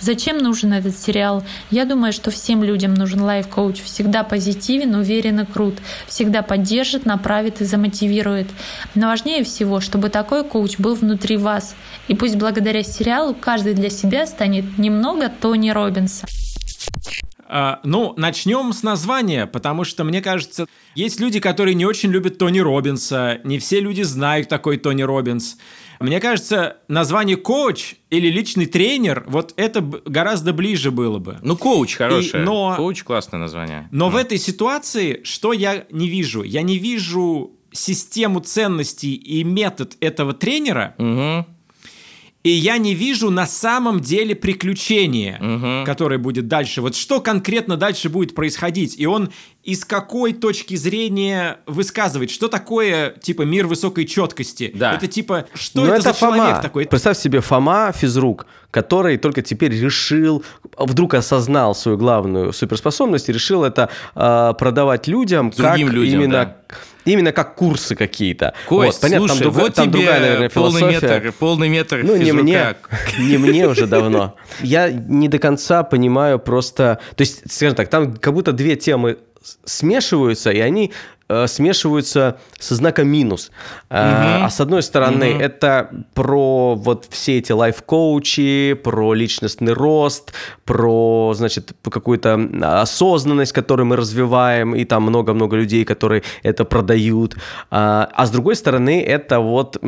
Зачем 0.00 0.38
нужен 0.38 0.72
этот 0.72 0.96
сериал? 0.96 1.44
Я 1.70 1.84
думаю, 1.84 2.14
что 2.14 2.30
всем 2.30 2.64
людям 2.64 2.94
нужен 2.94 3.20
лайф-коуч. 3.20 3.82
Всегда 3.82 4.24
позитивен, 4.24 4.94
уверен 4.94 5.40
и 5.40 5.44
крут. 5.44 5.74
Всегда 6.06 6.40
поддержит, 6.40 7.04
направит 7.04 7.60
и 7.60 7.66
замотивирует. 7.66 8.48
Но 8.94 9.08
важнее 9.08 9.44
всего, 9.44 9.80
чтобы 9.80 10.08
такой 10.08 10.42
коуч 10.42 10.78
был 10.78 10.94
внутри 10.94 11.36
вас. 11.36 11.74
И 12.08 12.14
пусть 12.14 12.36
благодаря 12.36 12.82
сериалу 12.82 13.34
каждый 13.34 13.74
для 13.74 13.90
себя 13.90 14.26
станет 14.26 14.78
немного 14.78 15.28
Тони 15.28 15.68
Робинса. 15.68 16.26
А, 17.54 17.80
ну, 17.84 18.14
начнем 18.16 18.72
с 18.72 18.82
названия, 18.82 19.46
потому 19.46 19.84
что, 19.84 20.04
мне 20.04 20.22
кажется, 20.22 20.66
есть 20.94 21.20
люди, 21.20 21.38
которые 21.38 21.74
не 21.74 21.84
очень 21.84 22.10
любят 22.10 22.38
Тони 22.38 22.60
Робинса, 22.60 23.40
не 23.44 23.58
все 23.58 23.80
люди 23.80 24.00
знают 24.02 24.48
такой 24.48 24.78
Тони 24.78 25.02
Робинс. 25.02 25.58
Мне 26.00 26.18
кажется, 26.18 26.78
название 26.88 27.36
коуч 27.36 27.94
или 28.10 28.28
личный 28.28 28.64
тренер, 28.66 29.24
вот 29.26 29.52
это 29.56 29.82
гораздо 29.82 30.52
ближе 30.54 30.90
было 30.90 31.18
бы. 31.18 31.38
Ну, 31.42 31.56
коуч 31.56 31.96
хорошее. 31.96 32.42
но- 32.42 32.74
Коуч 32.76 33.02
классное 33.04 33.38
название. 33.38 33.86
Но 33.92 34.08
в 34.08 34.14
Ну. 34.14 34.18
этой 34.18 34.38
ситуации 34.38 35.20
что 35.24 35.52
я 35.52 35.84
не 35.90 36.08
вижу? 36.08 36.42
Я 36.42 36.62
не 36.62 36.78
вижу 36.78 37.52
систему 37.70 38.40
ценностей 38.40 39.14
и 39.14 39.44
метод 39.44 39.96
этого 40.00 40.32
тренера, 40.32 40.94
Мгм. 40.98 41.46
И 42.44 42.50
я 42.50 42.78
не 42.78 42.94
вижу 42.94 43.30
на 43.30 43.46
самом 43.46 44.00
деле 44.00 44.34
приключения, 44.34 45.38
Мгм. 45.40 45.84
которое 45.84 46.18
будет 46.18 46.48
дальше. 46.48 46.80
Вот 46.80 46.96
что 46.96 47.20
конкретно 47.20 47.76
дальше 47.76 48.08
будет 48.08 48.34
происходить? 48.34 48.98
И 48.98 49.06
он 49.06 49.30
из 49.62 49.84
какой 49.84 50.32
точки 50.32 50.74
зрения 50.74 51.58
высказывает, 51.66 52.32
что 52.32 52.48
такое, 52.48 53.10
типа, 53.22 53.42
мир 53.42 53.68
высокой 53.68 54.06
четкости? 54.06 54.72
Да. 54.74 54.94
Это 54.94 55.06
типа, 55.06 55.46
что 55.54 55.80
Ну, 55.82 55.86
это, 55.86 55.94
это, 55.94 56.02
за 56.02 56.12
Фома. 56.14 56.36
человек 56.36 56.62
такой? 56.62 56.86
Представь 56.86 57.16
себе 57.16 57.40
Фома, 57.40 57.92
физрук, 57.96 58.46
который 58.72 59.18
только 59.18 59.42
теперь 59.42 59.72
решил, 59.72 60.42
вдруг 60.76 61.14
осознал 61.14 61.76
свою 61.76 61.96
главную 61.96 62.52
суперспособность 62.52 63.28
и 63.28 63.32
решил 63.32 63.62
это 63.62 63.88
а, 64.16 64.52
продавать 64.54 65.06
людям, 65.06 65.50
Другим 65.50 65.86
как 65.86 65.94
людям, 65.94 66.20
именно, 66.22 66.32
да. 66.32 66.56
Именно 67.04 67.32
как 67.32 67.54
курсы 67.54 67.94
какие-то. 67.94 68.54
Кость, 68.68 69.00
понятно, 69.00 69.28
слушай, 69.28 69.42
там, 69.42 69.52
друга- 69.52 69.60
вот 69.64 69.74
там 69.74 69.84
тебе 69.90 69.98
другая, 69.98 70.20
наверное, 70.20 70.50
полный 70.50 70.80
философия. 70.80 71.08
метр, 71.08 71.32
полный 71.38 71.68
метр 71.68 72.00
Ну, 72.02 72.16
не 72.16 72.32
мне, 72.32 72.76
не 73.18 73.38
мне 73.38 73.68
уже 73.68 73.86
давно. 73.86 74.36
Я 74.60 74.90
не 74.90 75.28
до 75.28 75.38
конца 75.38 75.82
понимаю 75.82 76.38
просто... 76.38 76.98
То 77.16 77.22
есть, 77.22 77.52
скажем 77.52 77.74
так, 77.74 77.88
там 77.88 78.16
как 78.16 78.34
будто 78.34 78.52
две 78.52 78.76
темы 78.76 79.18
смешиваются, 79.64 80.50
и 80.50 80.60
они 80.60 80.92
э, 81.28 81.46
смешиваются 81.46 82.38
со 82.58 82.74
знаком 82.74 83.08
минус. 83.08 83.50
А, 83.90 84.44
а 84.44 84.50
с 84.50 84.60
одной 84.60 84.82
стороны, 84.82 85.24
это 85.24 85.90
про 86.14 86.74
вот 86.74 87.06
все 87.10 87.38
эти 87.38 87.52
лайф-коучи, 87.52 88.74
про 88.74 89.14
личностный 89.14 89.72
рост, 89.72 90.32
про, 90.64 91.32
значит, 91.34 91.72
какую-то 91.82 92.48
осознанность, 92.80 93.52
которую 93.52 93.86
мы 93.86 93.96
развиваем, 93.96 94.74
и 94.74 94.84
там 94.84 95.04
много-много 95.04 95.56
людей, 95.56 95.84
которые 95.84 96.22
это 96.42 96.64
продают. 96.64 97.36
А, 97.70 98.08
а 98.14 98.26
с 98.26 98.30
другой 98.30 98.56
стороны, 98.56 99.02
это 99.02 99.40
вот 99.40 99.78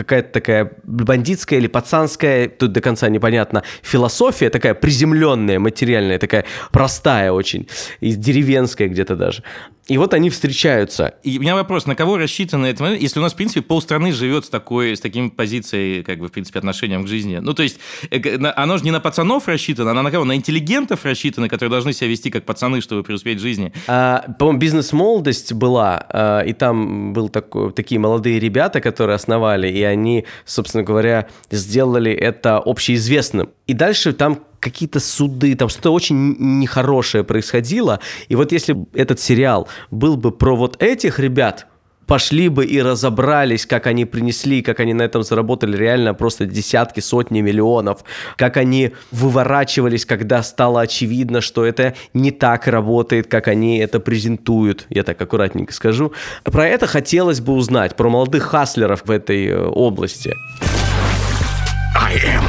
какая-то 0.00 0.32
такая 0.32 0.72
бандитская 0.84 1.58
или 1.58 1.66
пацанская, 1.66 2.48
тут 2.48 2.72
до 2.72 2.80
конца 2.80 3.08
непонятно, 3.08 3.62
философия 3.82 4.50
такая 4.50 4.74
приземленная, 4.74 5.58
материальная, 5.58 6.18
такая 6.18 6.44
простая 6.72 7.32
очень, 7.32 7.68
и 8.00 8.14
деревенская 8.14 8.88
где-то 8.88 9.16
даже. 9.16 9.42
И 9.90 9.98
вот 9.98 10.14
они 10.14 10.30
встречаются. 10.30 11.14
И 11.24 11.38
у 11.38 11.40
меня 11.40 11.56
вопрос, 11.56 11.86
на 11.86 11.96
кого 11.96 12.16
рассчитано 12.16 12.66
это? 12.66 12.94
Если 12.94 13.18
у 13.18 13.22
нас, 13.22 13.32
в 13.32 13.36
принципе, 13.36 13.60
полстраны 13.60 14.12
живет 14.12 14.44
с 14.44 14.48
такой, 14.48 14.96
с 14.96 15.00
таким 15.00 15.30
позицией, 15.30 16.04
как 16.04 16.20
бы, 16.20 16.28
в 16.28 16.30
принципе, 16.30 16.60
отношением 16.60 17.02
к 17.04 17.08
жизни. 17.08 17.38
Ну, 17.38 17.54
то 17.54 17.64
есть, 17.64 17.80
э, 18.08 18.36
оно 18.54 18.78
же 18.78 18.84
не 18.84 18.92
на 18.92 19.00
пацанов 19.00 19.48
рассчитано, 19.48 19.90
оно 19.90 20.02
на 20.02 20.12
кого? 20.12 20.24
На 20.24 20.36
интеллигентов 20.36 21.04
рассчитано, 21.04 21.48
которые 21.48 21.70
должны 21.70 21.92
себя 21.92 22.08
вести 22.08 22.30
как 22.30 22.44
пацаны, 22.44 22.80
чтобы 22.80 23.02
преуспеть 23.02 23.38
в 23.38 23.42
жизни. 23.42 23.72
А, 23.88 24.26
по-моему, 24.38 24.60
бизнес-молодость 24.60 25.54
была, 25.54 26.06
а, 26.08 26.42
и 26.42 26.52
там 26.52 27.12
был 27.12 27.28
такой, 27.28 27.72
такие 27.72 27.98
молодые 27.98 28.38
ребята, 28.38 28.80
которые 28.80 29.16
основали, 29.16 29.68
и 29.68 29.82
они, 29.90 30.24
собственно 30.44 30.82
говоря, 30.82 31.28
сделали 31.50 32.12
это 32.12 32.58
общеизвестным. 32.58 33.50
И 33.66 33.74
дальше 33.74 34.12
там 34.12 34.40
какие-то 34.60 35.00
суды, 35.00 35.54
там 35.54 35.68
что-то 35.68 35.90
очень 35.90 36.36
нехорошее 36.38 37.24
происходило. 37.24 38.00
И 38.28 38.36
вот 38.36 38.52
если 38.52 38.76
этот 38.94 39.18
сериал 39.18 39.68
был 39.90 40.16
бы 40.16 40.30
про 40.30 40.54
вот 40.54 40.80
этих 40.82 41.18
ребят, 41.18 41.66
пошли 42.10 42.48
бы 42.48 42.64
и 42.64 42.82
разобрались, 42.82 43.66
как 43.66 43.86
они 43.86 44.04
принесли, 44.04 44.62
как 44.62 44.80
они 44.80 44.94
на 44.94 45.02
этом 45.02 45.22
заработали 45.22 45.76
реально 45.76 46.12
просто 46.12 46.44
десятки, 46.44 46.98
сотни 46.98 47.40
миллионов, 47.40 48.02
как 48.36 48.56
они 48.56 48.90
выворачивались, 49.12 50.04
когда 50.04 50.42
стало 50.42 50.80
очевидно, 50.80 51.40
что 51.40 51.64
это 51.64 51.94
не 52.12 52.32
так 52.32 52.66
работает, 52.66 53.28
как 53.28 53.46
они 53.46 53.78
это 53.78 54.00
презентуют. 54.00 54.86
Я 54.90 55.04
так 55.04 55.22
аккуратненько 55.22 55.72
скажу. 55.72 56.12
Про 56.42 56.66
это 56.66 56.88
хотелось 56.88 57.40
бы 57.40 57.52
узнать, 57.52 57.94
про 57.94 58.10
молодых 58.10 58.42
хаслеров 58.42 59.02
в 59.04 59.10
этой 59.12 59.46
э, 59.46 59.64
области. 59.66 60.34
I 61.96 62.16
am 62.16 62.42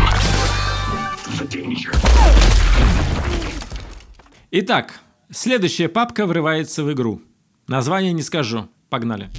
Итак, 4.50 5.02
следующая 5.30 5.88
папка 5.88 6.26
врывается 6.26 6.84
в 6.84 6.92
игру. 6.92 7.22
Название 7.68 8.12
не 8.12 8.24
скажу. 8.24 8.68
Погнали. 8.92 9.30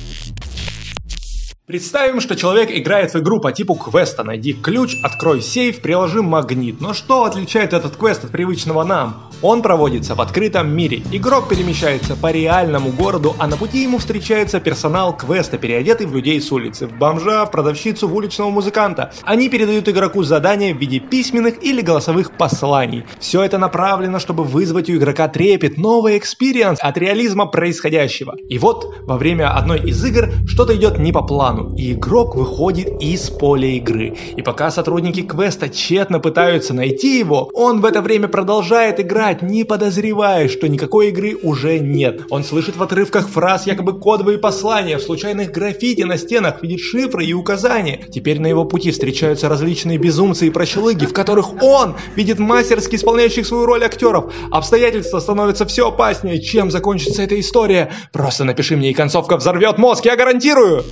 Представим, 1.72 2.20
что 2.20 2.36
человек 2.36 2.70
играет 2.70 3.14
в 3.14 3.18
игру 3.20 3.40
по 3.40 3.50
типу 3.50 3.74
квеста 3.74 4.22
«Найди 4.22 4.52
ключ, 4.52 4.98
открой 5.02 5.40
сейф, 5.40 5.80
приложи 5.80 6.20
магнит». 6.20 6.82
Но 6.82 6.92
что 6.92 7.24
отличает 7.24 7.72
этот 7.72 7.96
квест 7.96 8.22
от 8.24 8.30
привычного 8.30 8.84
нам? 8.84 9.30
Он 9.40 9.62
проводится 9.62 10.14
в 10.14 10.20
открытом 10.20 10.68
мире. 10.68 11.02
Игрок 11.12 11.48
перемещается 11.48 12.14
по 12.14 12.30
реальному 12.30 12.90
городу, 12.90 13.34
а 13.38 13.46
на 13.46 13.56
пути 13.56 13.84
ему 13.84 13.96
встречается 13.96 14.60
персонал 14.60 15.16
квеста, 15.16 15.56
переодетый 15.56 16.06
в 16.06 16.14
людей 16.14 16.42
с 16.42 16.52
улицы, 16.52 16.86
в 16.86 16.92
бомжа, 16.98 17.46
в 17.46 17.50
продавщицу, 17.50 18.06
в 18.06 18.14
уличного 18.14 18.50
музыканта. 18.50 19.14
Они 19.22 19.48
передают 19.48 19.88
игроку 19.88 20.22
задания 20.24 20.74
в 20.74 20.78
виде 20.78 21.00
письменных 21.00 21.64
или 21.64 21.80
голосовых 21.80 22.36
посланий. 22.36 23.06
Все 23.18 23.42
это 23.42 23.56
направлено, 23.56 24.18
чтобы 24.18 24.44
вызвать 24.44 24.90
у 24.90 24.96
игрока 24.96 25.26
трепет, 25.28 25.78
новый 25.78 26.18
experience 26.18 26.78
от 26.82 26.98
реализма 26.98 27.46
происходящего. 27.46 28.36
И 28.50 28.58
вот, 28.58 28.94
во 29.06 29.16
время 29.16 29.56
одной 29.56 29.80
из 29.80 30.04
игр 30.04 30.28
что-то 30.46 30.76
идет 30.76 30.98
не 30.98 31.12
по 31.12 31.22
плану 31.22 31.61
плану, 31.62 31.76
и 31.76 31.92
игрок 31.92 32.36
выходит 32.36 33.00
из 33.00 33.30
поля 33.30 33.68
игры. 33.68 34.16
И 34.36 34.42
пока 34.42 34.70
сотрудники 34.70 35.22
квеста 35.22 35.68
тщетно 35.68 36.20
пытаются 36.20 36.74
найти 36.74 37.18
его, 37.18 37.50
он 37.54 37.80
в 37.80 37.84
это 37.84 38.00
время 38.00 38.28
продолжает 38.28 39.00
играть, 39.00 39.42
не 39.42 39.64
подозревая, 39.64 40.48
что 40.48 40.68
никакой 40.68 41.08
игры 41.08 41.36
уже 41.42 41.78
нет. 41.78 42.22
Он 42.30 42.44
слышит 42.44 42.76
в 42.76 42.82
отрывках 42.82 43.28
фраз 43.28 43.66
якобы 43.66 43.98
кодовые 43.98 44.38
послания, 44.38 44.98
в 44.98 45.02
случайных 45.02 45.50
граффити 45.50 46.02
на 46.02 46.16
стенах 46.16 46.62
видит 46.62 46.80
шифры 46.80 47.24
и 47.24 47.32
указания. 47.32 48.00
Теперь 48.12 48.40
на 48.40 48.46
его 48.46 48.64
пути 48.64 48.90
встречаются 48.90 49.48
различные 49.48 49.98
безумцы 49.98 50.46
и 50.46 50.50
прощелыги, 50.50 51.06
в 51.06 51.12
которых 51.12 51.62
он 51.62 51.94
видит 52.16 52.38
мастерски 52.38 52.96
исполняющих 52.96 53.46
свою 53.46 53.66
роль 53.66 53.84
актеров. 53.84 54.32
Обстоятельства 54.50 55.20
становятся 55.20 55.66
все 55.66 55.88
опаснее. 55.88 56.40
Чем 56.40 56.70
закончится 56.70 57.22
эта 57.22 57.38
история? 57.38 57.90
Просто 58.12 58.44
напиши 58.44 58.76
мне, 58.76 58.90
и 58.90 58.94
концовка 58.94 59.36
взорвет 59.36 59.78
мозг, 59.78 60.04
я 60.04 60.16
гарантирую! 60.16 60.84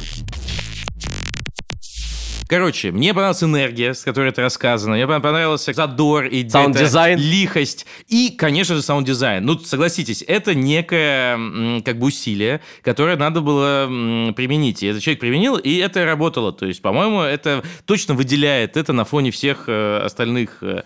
Короче, 2.51 2.91
мне 2.91 3.15
понравилась 3.15 3.45
энергия, 3.45 3.95
с 3.95 4.03
которой 4.03 4.31
это 4.31 4.43
рассказано. 4.43 4.97
Мне 4.97 5.07
понравился 5.07 5.73
задор 5.73 6.25
и 6.25 6.49
саунд-дизайн. 6.49 7.17
лихость. 7.17 7.87
И, 8.09 8.35
конечно 8.37 8.75
же, 8.75 8.83
саунд-дизайн. 8.83 9.47
Ну, 9.47 9.57
согласитесь, 9.61 10.25
это 10.27 10.53
некое 10.53 11.81
как 11.83 12.01
бы 12.01 12.09
усилие, 12.09 12.61
которое 12.83 13.17
надо 13.17 13.41
было 13.41 14.33
применить. 14.33 14.83
И 14.83 14.89
этот 14.89 15.01
человек 15.01 15.21
применил, 15.21 15.59
и 15.59 15.77
это 15.77 16.05
работало. 16.05 16.53
То 16.53 16.67
есть, 16.67 16.83
по-моему, 16.83 17.21
это 17.21 17.63
точно 17.85 18.15
выделяет 18.15 18.77
это 18.77 18.93
на 18.93 19.05
фоне 19.05 19.31
всех 19.31 19.69
э, 19.69 20.01
остальных 20.05 20.59
э, 20.63 20.83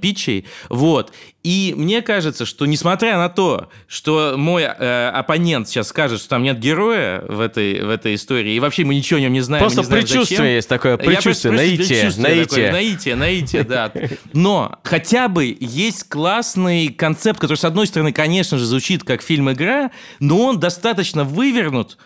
питчей. 0.00 0.46
Вот. 0.68 1.12
И 1.48 1.72
мне 1.74 2.02
кажется, 2.02 2.44
что 2.44 2.66
несмотря 2.66 3.16
на 3.16 3.30
то, 3.30 3.70
что 3.86 4.34
мой 4.36 4.64
э, 4.64 5.08
оппонент 5.14 5.66
сейчас 5.66 5.88
скажет, 5.88 6.20
что 6.20 6.28
там 6.28 6.42
нет 6.42 6.58
героя 6.58 7.24
в 7.26 7.40
этой, 7.40 7.82
в 7.82 7.88
этой 7.88 8.16
истории, 8.16 8.52
и 8.52 8.60
вообще 8.60 8.84
мы 8.84 8.94
ничего 8.94 9.16
о 9.16 9.22
нем 9.22 9.32
не 9.32 9.40
знаем. 9.40 9.62
Просто 9.62 9.80
не 9.80 9.86
знаем, 9.86 10.02
предчувствие 10.02 10.36
зачем. 10.36 10.54
есть 10.54 10.68
такое, 10.68 10.98
предчувствие, 10.98 11.54
наитие, 11.54 12.12
наитие. 12.18 12.70
наитие, 12.70 13.14
наитие, 13.16 13.64
да. 13.64 13.90
Но 14.34 14.78
хотя 14.82 15.28
бы 15.28 15.56
есть 15.58 16.10
классный 16.10 16.88
концепт, 16.88 17.40
который, 17.40 17.56
с 17.56 17.64
одной 17.64 17.86
стороны, 17.86 18.12
конечно 18.12 18.58
же, 18.58 18.66
звучит 18.66 19.02
как 19.04 19.22
фильм-игра, 19.22 19.90
но 20.20 20.48
он 20.48 20.60
достаточно 20.60 21.24
вывернут, 21.24 21.96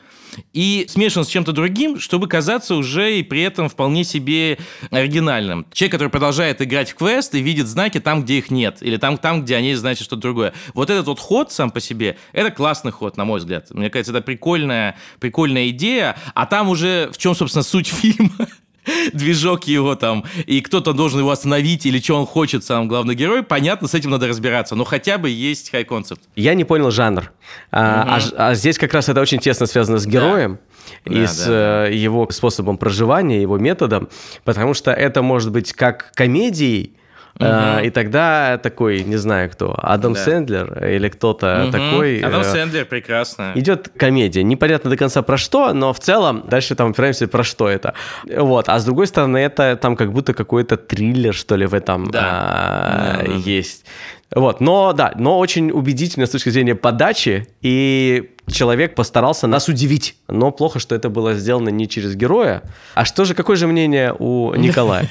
и 0.52 0.86
смешан 0.88 1.24
с 1.24 1.28
чем-то 1.28 1.52
другим, 1.52 1.98
чтобы 1.98 2.28
казаться 2.28 2.74
уже 2.74 3.18
и 3.18 3.22
при 3.22 3.42
этом 3.42 3.68
вполне 3.68 4.04
себе 4.04 4.58
оригинальным. 4.90 5.66
Человек, 5.72 5.92
который 5.92 6.08
продолжает 6.08 6.62
играть 6.62 6.90
в 6.90 6.94
квест 6.94 7.34
и 7.34 7.40
видит 7.40 7.66
знаки 7.66 8.00
там, 8.00 8.22
где 8.22 8.38
их 8.38 8.50
нет, 8.50 8.78
или 8.80 8.96
там, 8.96 9.18
там 9.18 9.42
где 9.42 9.56
они 9.56 9.74
значат 9.74 10.04
что-то 10.04 10.22
другое. 10.22 10.52
Вот 10.74 10.90
этот 10.90 11.06
вот 11.06 11.20
ход 11.20 11.52
сам 11.52 11.70
по 11.70 11.80
себе, 11.80 12.16
это 12.32 12.50
классный 12.50 12.92
ход, 12.92 13.16
на 13.16 13.24
мой 13.24 13.38
взгляд. 13.40 13.70
Мне 13.70 13.90
кажется, 13.90 14.12
это 14.12 14.22
прикольная, 14.22 14.96
прикольная 15.20 15.68
идея, 15.68 16.16
а 16.34 16.46
там 16.46 16.68
уже 16.68 17.10
в 17.12 17.18
чем, 17.18 17.34
собственно, 17.34 17.62
суть 17.62 17.88
фильма 17.92 18.48
движок 19.12 19.64
его 19.64 19.94
там, 19.94 20.24
и 20.46 20.60
кто-то 20.60 20.92
должен 20.92 21.20
его 21.20 21.30
остановить, 21.30 21.86
или 21.86 21.98
что 21.98 22.18
он 22.18 22.26
хочет, 22.26 22.64
сам 22.64 22.88
главный 22.88 23.14
герой, 23.14 23.42
понятно, 23.42 23.88
с 23.88 23.94
этим 23.94 24.10
надо 24.10 24.28
разбираться, 24.28 24.74
но 24.74 24.84
хотя 24.84 25.18
бы 25.18 25.30
есть 25.30 25.70
хай-концепт. 25.70 26.20
Я 26.36 26.54
не 26.54 26.64
понял 26.64 26.90
жанр. 26.90 27.32
А, 27.70 28.02
угу. 28.02 28.34
а, 28.36 28.48
а 28.50 28.54
здесь 28.54 28.78
как 28.78 28.92
раз 28.94 29.08
это 29.08 29.20
очень 29.20 29.38
тесно 29.38 29.66
связано 29.66 29.98
с 29.98 30.06
героем. 30.06 30.58
Да. 31.04 31.12
и 31.12 31.20
да, 31.20 31.26
с 31.26 31.46
да. 31.46 31.88
Э, 31.88 31.94
его 31.94 32.28
способом 32.30 32.76
проживания, 32.76 33.40
его 33.40 33.58
методом, 33.58 34.08
потому 34.44 34.74
что 34.74 34.90
это 34.90 35.22
может 35.22 35.52
быть 35.52 35.72
как 35.72 36.12
комедией, 36.14 36.94
Угу. 37.38 37.84
И 37.84 37.90
тогда 37.90 38.58
такой, 38.58 39.02
не 39.04 39.16
знаю 39.16 39.50
кто, 39.50 39.74
Адам 39.78 40.12
да. 40.12 40.20
Сэндлер 40.20 40.84
или 40.84 41.08
кто-то 41.08 41.64
угу. 41.64 41.72
такой. 41.72 42.20
Адам 42.20 42.42
э, 42.42 42.44
Сэндлер, 42.44 42.84
прекрасно. 42.84 43.52
Идет 43.54 43.90
комедия. 43.96 44.42
Непонятно 44.42 44.90
до 44.90 44.96
конца 44.96 45.22
про 45.22 45.36
что, 45.36 45.72
но 45.72 45.92
в 45.92 45.98
целом 45.98 46.44
дальше 46.48 46.74
там 46.74 46.90
упираемся 46.90 47.28
про 47.28 47.42
что 47.42 47.68
это. 47.68 47.94
Вот. 48.24 48.68
А 48.68 48.78
с 48.78 48.84
другой 48.84 49.06
стороны, 49.06 49.38
это 49.38 49.76
там 49.76 49.96
как 49.96 50.12
будто 50.12 50.34
какой-то 50.34 50.76
триллер, 50.76 51.34
что 51.34 51.56
ли, 51.56 51.66
в 51.66 51.74
этом 51.74 52.10
да. 52.10 52.20
а, 52.22 53.22
да, 53.24 53.32
есть. 53.32 53.84
Вот, 54.34 54.60
но 54.60 54.92
да, 54.92 55.12
но 55.16 55.38
очень 55.38 55.70
убедительно 55.70 56.26
с 56.26 56.30
точки 56.30 56.48
зрения 56.48 56.74
подачи, 56.74 57.48
и 57.60 58.30
человек 58.50 58.94
постарался 58.94 59.46
нас 59.46 59.68
удивить. 59.68 60.16
Но 60.28 60.50
плохо, 60.50 60.78
что 60.78 60.94
это 60.94 61.10
было 61.10 61.34
сделано 61.34 61.68
не 61.68 61.88
через 61.88 62.14
героя. 62.16 62.62
А 62.94 63.04
что 63.04 63.24
же, 63.24 63.34
какое 63.34 63.56
же 63.56 63.66
мнение 63.66 64.14
у 64.18 64.54
Николая? 64.54 65.08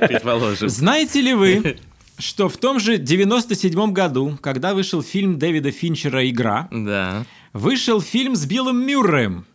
Предположим. 0.00 0.68
Знаете 0.68 1.20
ли 1.20 1.34
вы, 1.34 1.78
что 2.18 2.48
в 2.48 2.56
том 2.56 2.78
же 2.78 2.98
97 2.98 3.92
году, 3.92 4.38
когда 4.40 4.74
вышел 4.74 5.02
фильм 5.02 5.38
Дэвида 5.38 5.70
Финчера 5.72 6.28
«Игра», 6.28 6.68
да. 6.70 7.24
вышел 7.52 8.00
фильм 8.00 8.36
с 8.36 8.46
Биллом 8.46 8.86
Мюрреем, 8.86 9.46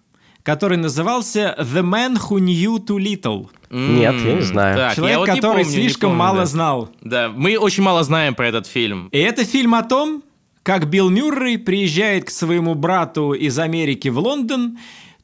который 0.43 0.77
назывался 0.77 1.56
«The 1.60 1.82
Man 1.82 2.17
Who 2.17 2.39
Knew 2.39 2.77
Too 2.77 2.97
Little». 2.97 3.49
Нет, 3.69 4.15
я 4.25 4.34
не 4.34 4.41
знаю. 4.41 4.75
Так, 4.75 4.95
Человек, 4.95 5.19
вот 5.19 5.27
который 5.30 5.63
помню, 5.63 5.80
слишком 5.80 6.10
помню, 6.10 6.19
мало 6.19 6.39
да. 6.39 6.45
знал. 6.45 6.89
Да, 7.01 7.30
мы 7.34 7.58
очень 7.58 7.84
мало 7.84 8.04
знаем 8.04 8.36
про 8.36 8.47
этот 8.47 8.67
фильм. 8.67 9.08
И 9.12 9.17
это 9.17 9.45
фильм 9.45 9.75
о 9.75 9.84
том, 9.84 10.23
как 10.63 10.89
Билл 10.89 11.10
Мюррей 11.10 11.58
приезжает 11.58 12.25
к 12.25 12.30
своему 12.30 12.75
брату 12.75 13.34
из 13.34 13.58
Америки 13.58 14.10
в 14.10 14.19
Лондон, 14.19 14.77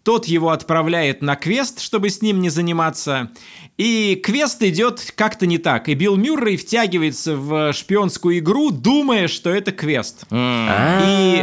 тот 0.04 0.26
его 0.26 0.52
отправляет 0.52 1.22
на 1.22 1.36
квест, 1.36 1.82
чтобы 1.82 2.10
с 2.10 2.22
ним 2.22 2.40
не 2.40 2.50
заниматься, 2.50 3.30
и 3.78 4.20
квест 4.24 4.62
идет 4.64 5.14
как-то 5.16 5.46
не 5.46 5.60
так. 5.60 5.88
И 5.88 5.94
Билл 5.94 6.16
Мюррей 6.16 6.58
втягивается 6.58 7.36
в 7.36 7.74
шпионскую 7.74 8.40
игру, 8.40 8.72
думая, 8.72 9.28
что 9.28 9.52
это 9.52 9.72
квест. 9.72 10.24
И, 10.32 11.42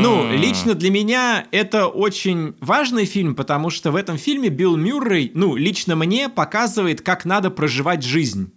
ну, 0.00 0.30
лично 0.30 0.74
для 0.74 0.90
меня 0.90 1.46
это 1.50 1.86
очень 1.86 2.54
важный 2.60 3.06
фильм, 3.06 3.34
потому 3.34 3.70
что 3.70 3.92
в 3.92 3.96
этом 3.96 4.18
фильме 4.18 4.50
Билл 4.50 4.76
Мюррей, 4.76 5.30
ну, 5.34 5.56
лично 5.56 5.96
мне 5.96 6.28
показывает, 6.28 7.00
как 7.00 7.24
надо 7.24 7.50
проживать 7.50 8.02
жизнь 8.02 8.52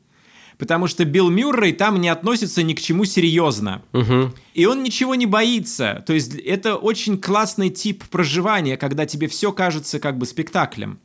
потому 0.57 0.87
что 0.87 1.05
Билл 1.05 1.29
Мюррей 1.29 1.71
там 1.71 2.01
не 2.01 2.09
относится 2.09 2.63
ни 2.63 2.73
к 2.73 2.81
чему 2.81 3.05
серьезно. 3.05 3.83
Угу. 3.93 4.33
И 4.55 4.65
он 4.65 4.81
ничего 4.81 5.13
не 5.13 5.27
боится. 5.27 6.03
То 6.07 6.13
есть 6.13 6.33
это 6.33 6.77
очень 6.77 7.19
классный 7.19 7.69
тип 7.69 8.03
проживания, 8.05 8.75
когда 8.75 9.05
тебе 9.05 9.27
все 9.27 9.51
кажется 9.51 9.99
как 9.99 10.17
бы 10.17 10.25
спектаклем. 10.25 10.97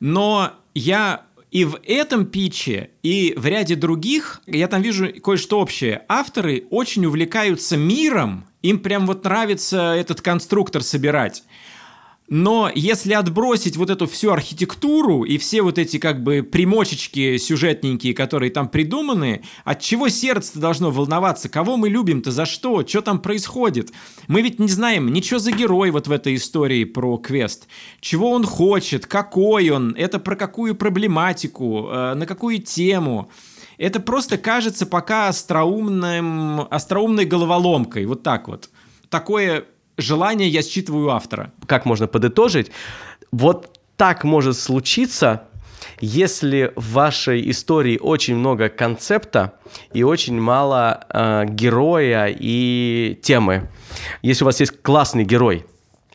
Но 0.00 0.54
я 0.74 1.26
и 1.54 1.64
в 1.64 1.78
этом 1.86 2.26
питче, 2.26 2.90
и 3.04 3.32
в 3.36 3.46
ряде 3.46 3.76
других, 3.76 4.42
я 4.44 4.66
там 4.66 4.82
вижу 4.82 5.08
кое-что 5.22 5.60
общее. 5.60 6.04
Авторы 6.08 6.66
очень 6.70 7.06
увлекаются 7.06 7.76
миром, 7.76 8.46
им 8.62 8.80
прям 8.80 9.06
вот 9.06 9.22
нравится 9.22 9.94
этот 9.94 10.20
конструктор 10.20 10.82
собирать. 10.82 11.44
Но 12.36 12.68
если 12.74 13.12
отбросить 13.12 13.76
вот 13.76 13.90
эту 13.90 14.08
всю 14.08 14.32
архитектуру 14.32 15.22
и 15.22 15.38
все 15.38 15.62
вот 15.62 15.78
эти 15.78 15.98
как 15.98 16.24
бы 16.24 16.42
примочечки 16.42 17.36
сюжетненькие, 17.36 18.12
которые 18.12 18.50
там 18.50 18.68
придуманы, 18.68 19.42
от 19.64 19.80
чего 19.80 20.08
сердце 20.08 20.58
должно 20.58 20.90
волноваться? 20.90 21.48
Кого 21.48 21.76
мы 21.76 21.88
любим-то? 21.88 22.32
За 22.32 22.44
что? 22.44 22.84
Что 22.84 23.02
там 23.02 23.20
происходит? 23.20 23.92
Мы 24.26 24.42
ведь 24.42 24.58
не 24.58 24.66
знаем 24.66 25.12
ничего 25.12 25.38
за 25.38 25.52
герой 25.52 25.92
вот 25.92 26.08
в 26.08 26.10
этой 26.10 26.34
истории 26.34 26.82
про 26.82 27.18
квест. 27.18 27.68
Чего 28.00 28.32
он 28.32 28.44
хочет? 28.44 29.06
Какой 29.06 29.70
он? 29.70 29.94
Это 29.96 30.18
про 30.18 30.34
какую 30.34 30.74
проблематику? 30.74 31.88
Э, 31.88 32.14
на 32.14 32.26
какую 32.26 32.58
тему? 32.58 33.30
Это 33.78 34.00
просто 34.00 34.38
кажется 34.38 34.86
пока 34.86 35.28
остроумным, 35.28 36.62
остроумной 36.68 37.26
головоломкой. 37.26 38.06
Вот 38.06 38.24
так 38.24 38.48
вот. 38.48 38.70
Такое 39.08 39.66
желание 39.96 40.48
я 40.48 40.62
считываю 40.62 41.10
автора. 41.10 41.52
Как 41.66 41.84
можно 41.84 42.06
подытожить? 42.06 42.70
Вот 43.32 43.78
так 43.96 44.24
может 44.24 44.58
случиться, 44.58 45.44
если 46.00 46.72
в 46.76 46.92
вашей 46.92 47.50
истории 47.50 47.98
очень 47.98 48.36
много 48.36 48.68
концепта 48.68 49.54
и 49.92 50.02
очень 50.02 50.40
мало 50.40 51.06
э, 51.08 51.44
героя 51.48 52.26
и 52.28 53.18
темы. 53.22 53.70
Если 54.22 54.44
у 54.44 54.46
вас 54.46 54.60
есть 54.60 54.82
классный 54.82 55.24
герой 55.24 55.66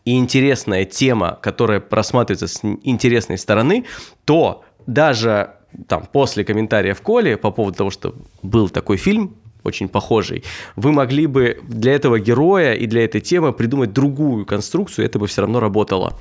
и 0.06 0.18
интересная 0.18 0.86
тема, 0.86 1.38
которая 1.42 1.80
просматривается 1.80 2.48
с 2.48 2.64
интересной 2.64 3.38
стороны, 3.38 3.86
то 4.26 4.64
даже 4.88 5.52
там 5.88 6.08
после 6.12 6.44
комментария 6.44 6.94
Коли 6.94 7.38
по 7.38 7.52
поводу 7.52 7.78
того, 7.78 7.92
что 7.92 8.16
был 8.42 8.70
такой 8.70 8.98
фильм, 8.98 9.36
очень 9.64 9.90
похожий, 9.90 10.44
вы 10.76 10.92
могли 10.92 11.28
бы 11.28 11.60
для 11.68 11.94
этого 11.94 12.20
героя 12.20 12.74
и 12.74 12.88
для 12.88 13.04
этой 13.04 13.22
темы 13.22 13.54
придумать 13.54 13.94
другую 13.94 14.46
конструкцию, 14.46 15.06
это 15.06 15.20
бы 15.20 15.28
все 15.28 15.42
равно 15.42 15.60
работало. 15.60 16.18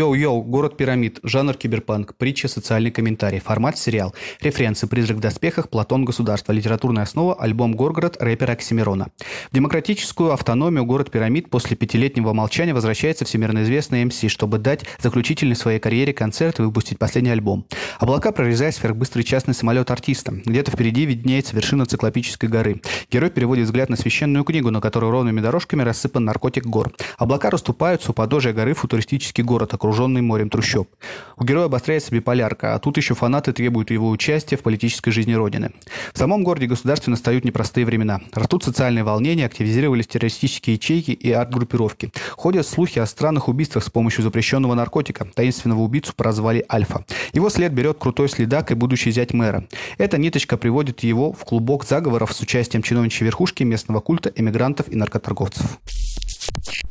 Йоу-йоу, 0.00 0.42
город 0.44 0.78
пирамид, 0.78 1.18
жанр 1.22 1.52
киберпанк, 1.52 2.14
притча, 2.14 2.48
социальный 2.48 2.90
комментарий, 2.90 3.38
формат 3.38 3.76
сериал, 3.76 4.14
референсы, 4.40 4.86
призрак 4.86 5.18
в 5.18 5.20
доспехах, 5.20 5.68
Платон, 5.68 6.06
государство, 6.06 6.52
литературная 6.52 7.02
основа, 7.02 7.34
альбом 7.34 7.74
Горгород, 7.74 8.16
рэпера 8.18 8.52
Оксимирона. 8.52 9.08
В 9.50 9.54
демократическую 9.54 10.32
автономию 10.32 10.86
город 10.86 11.10
пирамид 11.10 11.50
после 11.50 11.76
пятилетнего 11.76 12.32
молчания 12.32 12.72
возвращается 12.72 13.26
всемирно 13.26 13.62
известный 13.62 14.02
МС, 14.06 14.24
чтобы 14.28 14.56
дать 14.56 14.86
заключительный 15.02 15.54
в 15.54 15.58
своей 15.58 15.78
карьере 15.78 16.14
концерт 16.14 16.60
и 16.60 16.62
выпустить 16.62 16.98
последний 16.98 17.32
альбом. 17.32 17.66
Облака 17.98 18.32
прорезает 18.32 18.74
сверхбыстрый 18.76 19.22
частный 19.22 19.52
самолет 19.52 19.90
артиста. 19.90 20.32
Где-то 20.32 20.70
впереди 20.70 21.04
виднеется 21.04 21.54
вершина 21.54 21.84
циклопической 21.84 22.48
горы. 22.48 22.80
Герой 23.10 23.28
переводит 23.28 23.66
взгляд 23.66 23.90
на 23.90 23.96
священную 23.96 24.44
книгу, 24.44 24.70
на 24.70 24.80
которой 24.80 25.10
ровными 25.10 25.42
дорожками 25.42 25.82
рассыпан 25.82 26.24
наркотик 26.24 26.64
гор. 26.64 26.90
Облака 27.18 27.50
расступаются 27.50 28.12
у 28.12 28.14
подножия 28.14 28.54
горы 28.54 28.72
футуристический 28.72 29.44
город, 29.44 29.74
окруженный 29.74 29.89
морем 30.22 30.50
трущоб. 30.50 30.88
У 31.36 31.44
героя 31.44 31.66
обостряется 31.66 32.12
биполярка, 32.12 32.74
а 32.74 32.78
тут 32.78 32.96
еще 32.96 33.14
фанаты 33.14 33.52
требуют 33.52 33.90
его 33.90 34.10
участия 34.10 34.56
в 34.56 34.62
политической 34.62 35.10
жизни 35.10 35.32
Родины. 35.32 35.72
В 36.12 36.18
самом 36.18 36.44
городе 36.44 36.66
государстве 36.66 37.10
настают 37.10 37.44
непростые 37.44 37.86
времена. 37.86 38.20
Растут 38.32 38.64
социальные 38.64 39.04
волнения, 39.04 39.46
активизировались 39.46 40.06
террористические 40.06 40.76
ячейки 40.76 41.12
и 41.12 41.32
арт-группировки. 41.32 42.12
Ходят 42.32 42.66
слухи 42.66 42.98
о 42.98 43.06
странных 43.06 43.48
убийствах 43.48 43.84
с 43.84 43.90
помощью 43.90 44.22
запрещенного 44.22 44.74
наркотика, 44.74 45.26
таинственного 45.34 45.80
убийцу 45.80 46.12
прозвали 46.14 46.64
Альфа. 46.70 47.04
Его 47.32 47.50
след 47.50 47.72
берет 47.72 47.98
крутой 47.98 48.28
следак 48.28 48.70
и 48.70 48.74
будущий 48.74 49.10
зять 49.10 49.32
мэра. 49.32 49.66
Эта 49.98 50.18
ниточка 50.18 50.56
приводит 50.56 51.00
его 51.00 51.32
в 51.32 51.44
клубок 51.44 51.84
заговоров 51.84 52.32
с 52.32 52.40
участием 52.40 52.82
чиновничьей 52.82 53.26
верхушки 53.26 53.62
местного 53.62 54.00
культа, 54.00 54.32
эмигрантов 54.34 54.88
и 54.90 54.96
наркоторговцев. 54.96 55.78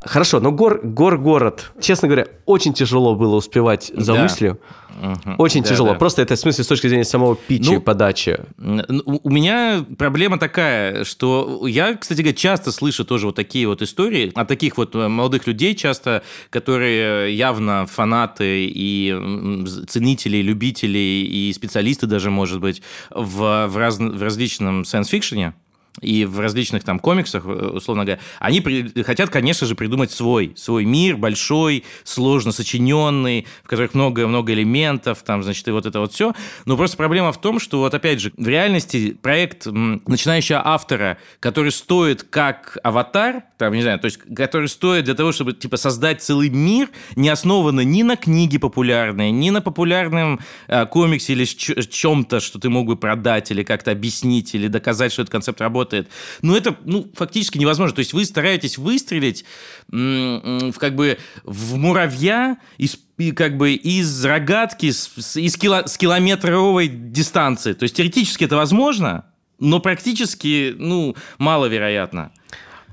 Хорошо, 0.01 0.39
но 0.39 0.51
гор, 0.51 0.79
гор 0.83 1.17
город. 1.17 1.71
Честно 1.81 2.07
говоря, 2.07 2.27
очень 2.45 2.73
тяжело 2.73 3.15
было 3.15 3.35
успевать 3.35 3.91
за 3.93 4.13
да. 4.13 4.23
мыслью. 4.23 4.59
Угу. 5.01 5.35
Очень 5.37 5.63
да, 5.63 5.69
тяжело. 5.69 5.89
Да. 5.89 5.95
Просто 5.95 6.21
это 6.21 6.35
в 6.35 6.39
смысле 6.39 6.63
с 6.63 6.67
точки 6.67 6.87
зрения 6.87 7.05
самого 7.05 7.35
питча 7.35 7.73
ну, 7.73 7.81
подачи. 7.81 8.39
У 8.57 9.29
меня 9.29 9.85
проблема 9.97 10.37
такая, 10.37 11.03
что 11.03 11.65
я, 11.67 11.95
кстати 11.95 12.21
говоря, 12.21 12.35
часто 12.35 12.71
слышу 12.71 13.05
тоже 13.05 13.27
вот 13.27 13.35
такие 13.35 13.67
вот 13.67 13.81
истории 13.81 14.31
от 14.35 14.47
таких 14.47 14.77
вот 14.77 14.95
э, 14.95 15.07
молодых 15.07 15.47
людей 15.47 15.75
часто, 15.75 16.23
которые 16.49 17.35
явно 17.35 17.85
фанаты 17.85 18.67
и 18.67 19.65
ценители, 19.87 20.37
любители 20.37 20.97
и 20.97 21.51
специалисты 21.53 22.07
даже, 22.07 22.29
может 22.29 22.59
быть, 22.59 22.81
в, 23.09 23.67
в, 23.67 23.77
раз, 23.77 23.99
в 23.99 24.21
различном 24.21 24.81
science-фикшене 24.81 25.53
и 26.01 26.25
в 26.25 26.39
различных 26.39 26.83
там 26.83 26.99
комиксах, 26.99 27.45
э, 27.45 27.49
условно 27.49 28.05
говоря, 28.05 28.21
они 28.39 28.61
при... 28.61 29.03
хотят, 29.03 29.29
конечно 29.29 29.67
же, 29.67 29.75
придумать 29.75 30.11
свой, 30.11 30.53
свой 30.55 30.85
мир 30.85 31.17
большой, 31.17 31.83
сложно 32.03 32.51
сочиненный, 32.51 33.47
в 33.63 33.67
которых 33.67 33.93
много-много 33.93 34.53
элементов, 34.53 35.23
там, 35.23 35.43
значит, 35.43 35.67
и 35.67 35.71
вот 35.71 35.85
это 35.85 35.99
вот 35.99 36.13
все. 36.13 36.33
Но 36.65 36.77
просто 36.77 36.97
проблема 36.97 37.31
в 37.31 37.41
том, 37.41 37.59
что 37.59 37.79
вот 37.79 37.93
опять 37.93 38.21
же, 38.21 38.31
в 38.37 38.47
реальности 38.47 39.17
проект 39.21 39.65
начинающего 39.65 40.61
автора, 40.65 41.17
который 41.39 41.71
стоит 41.71 42.23
как 42.23 42.77
аватар, 42.83 43.43
там, 43.59 43.73
не 43.73 43.81
знаю, 43.81 43.99
то 43.99 44.05
есть, 44.05 44.19
который 44.35 44.69
стоит 44.69 45.03
для 45.03 45.15
того, 45.15 45.33
чтобы, 45.33 45.51
типа, 45.51 45.75
создать 45.75 46.23
целый 46.23 46.49
мир, 46.49 46.89
не 47.17 47.27
основанный 47.27 47.83
ни 47.83 48.03
на 48.03 48.15
книге 48.15 48.57
популярной, 48.57 49.31
ни 49.31 49.49
на 49.49 49.61
популярном 49.61 50.39
э, 50.69 50.85
комиксе 50.85 51.33
или 51.33 51.43
чем-то, 51.43 52.39
что 52.39 52.57
ты 52.57 52.69
мог 52.69 52.87
бы 52.87 52.95
продать 52.95 53.51
или 53.51 53.63
как-то 53.63 53.91
объяснить, 53.91 54.55
или 54.55 54.69
доказать, 54.69 55.11
что 55.11 55.23
этот 55.23 55.33
концепт 55.33 55.59
работает. 55.59 56.07
Но 56.41 56.55
это, 56.55 56.77
ну, 56.85 57.11
фактически 57.13 57.57
невозможно. 57.57 57.95
То 57.95 57.99
есть 57.99 58.13
вы 58.13 58.23
стараетесь 58.23 58.77
выстрелить 58.77 59.43
в, 59.89 60.73
как 60.77 60.95
бы 60.95 61.17
в 61.43 61.75
муравья 61.75 62.59
из 62.77 62.97
и 63.17 63.33
как 63.33 63.57
бы 63.57 63.73
из 63.73 64.23
рогатки 64.23 64.89
с, 64.89 65.35
из 65.35 65.57
кило, 65.57 65.85
с 65.85 65.97
километровой 65.97 66.87
дистанции. 66.87 67.73
То 67.73 67.83
есть 67.83 67.97
теоретически 67.97 68.45
это 68.45 68.55
возможно, 68.55 69.25
но 69.59 69.81
практически, 69.81 70.73
ну, 70.77 71.17
маловероятно. 71.37 72.31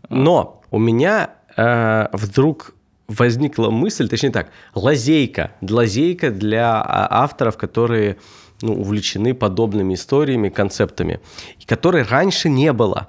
Но 0.08 0.55
у 0.70 0.78
меня 0.78 1.30
э, 1.56 2.08
вдруг 2.12 2.74
возникла 3.08 3.70
мысль, 3.70 4.08
точнее 4.08 4.30
так, 4.30 4.50
лазейка, 4.74 5.52
лазейка 5.60 6.30
для 6.30 6.80
а, 6.80 7.22
авторов, 7.22 7.56
которые 7.56 8.16
ну, 8.62 8.74
увлечены 8.74 9.34
подобными 9.34 9.94
историями, 9.94 10.48
концептами, 10.48 11.20
которой 11.66 12.02
раньше 12.02 12.48
не 12.48 12.72
было. 12.72 13.08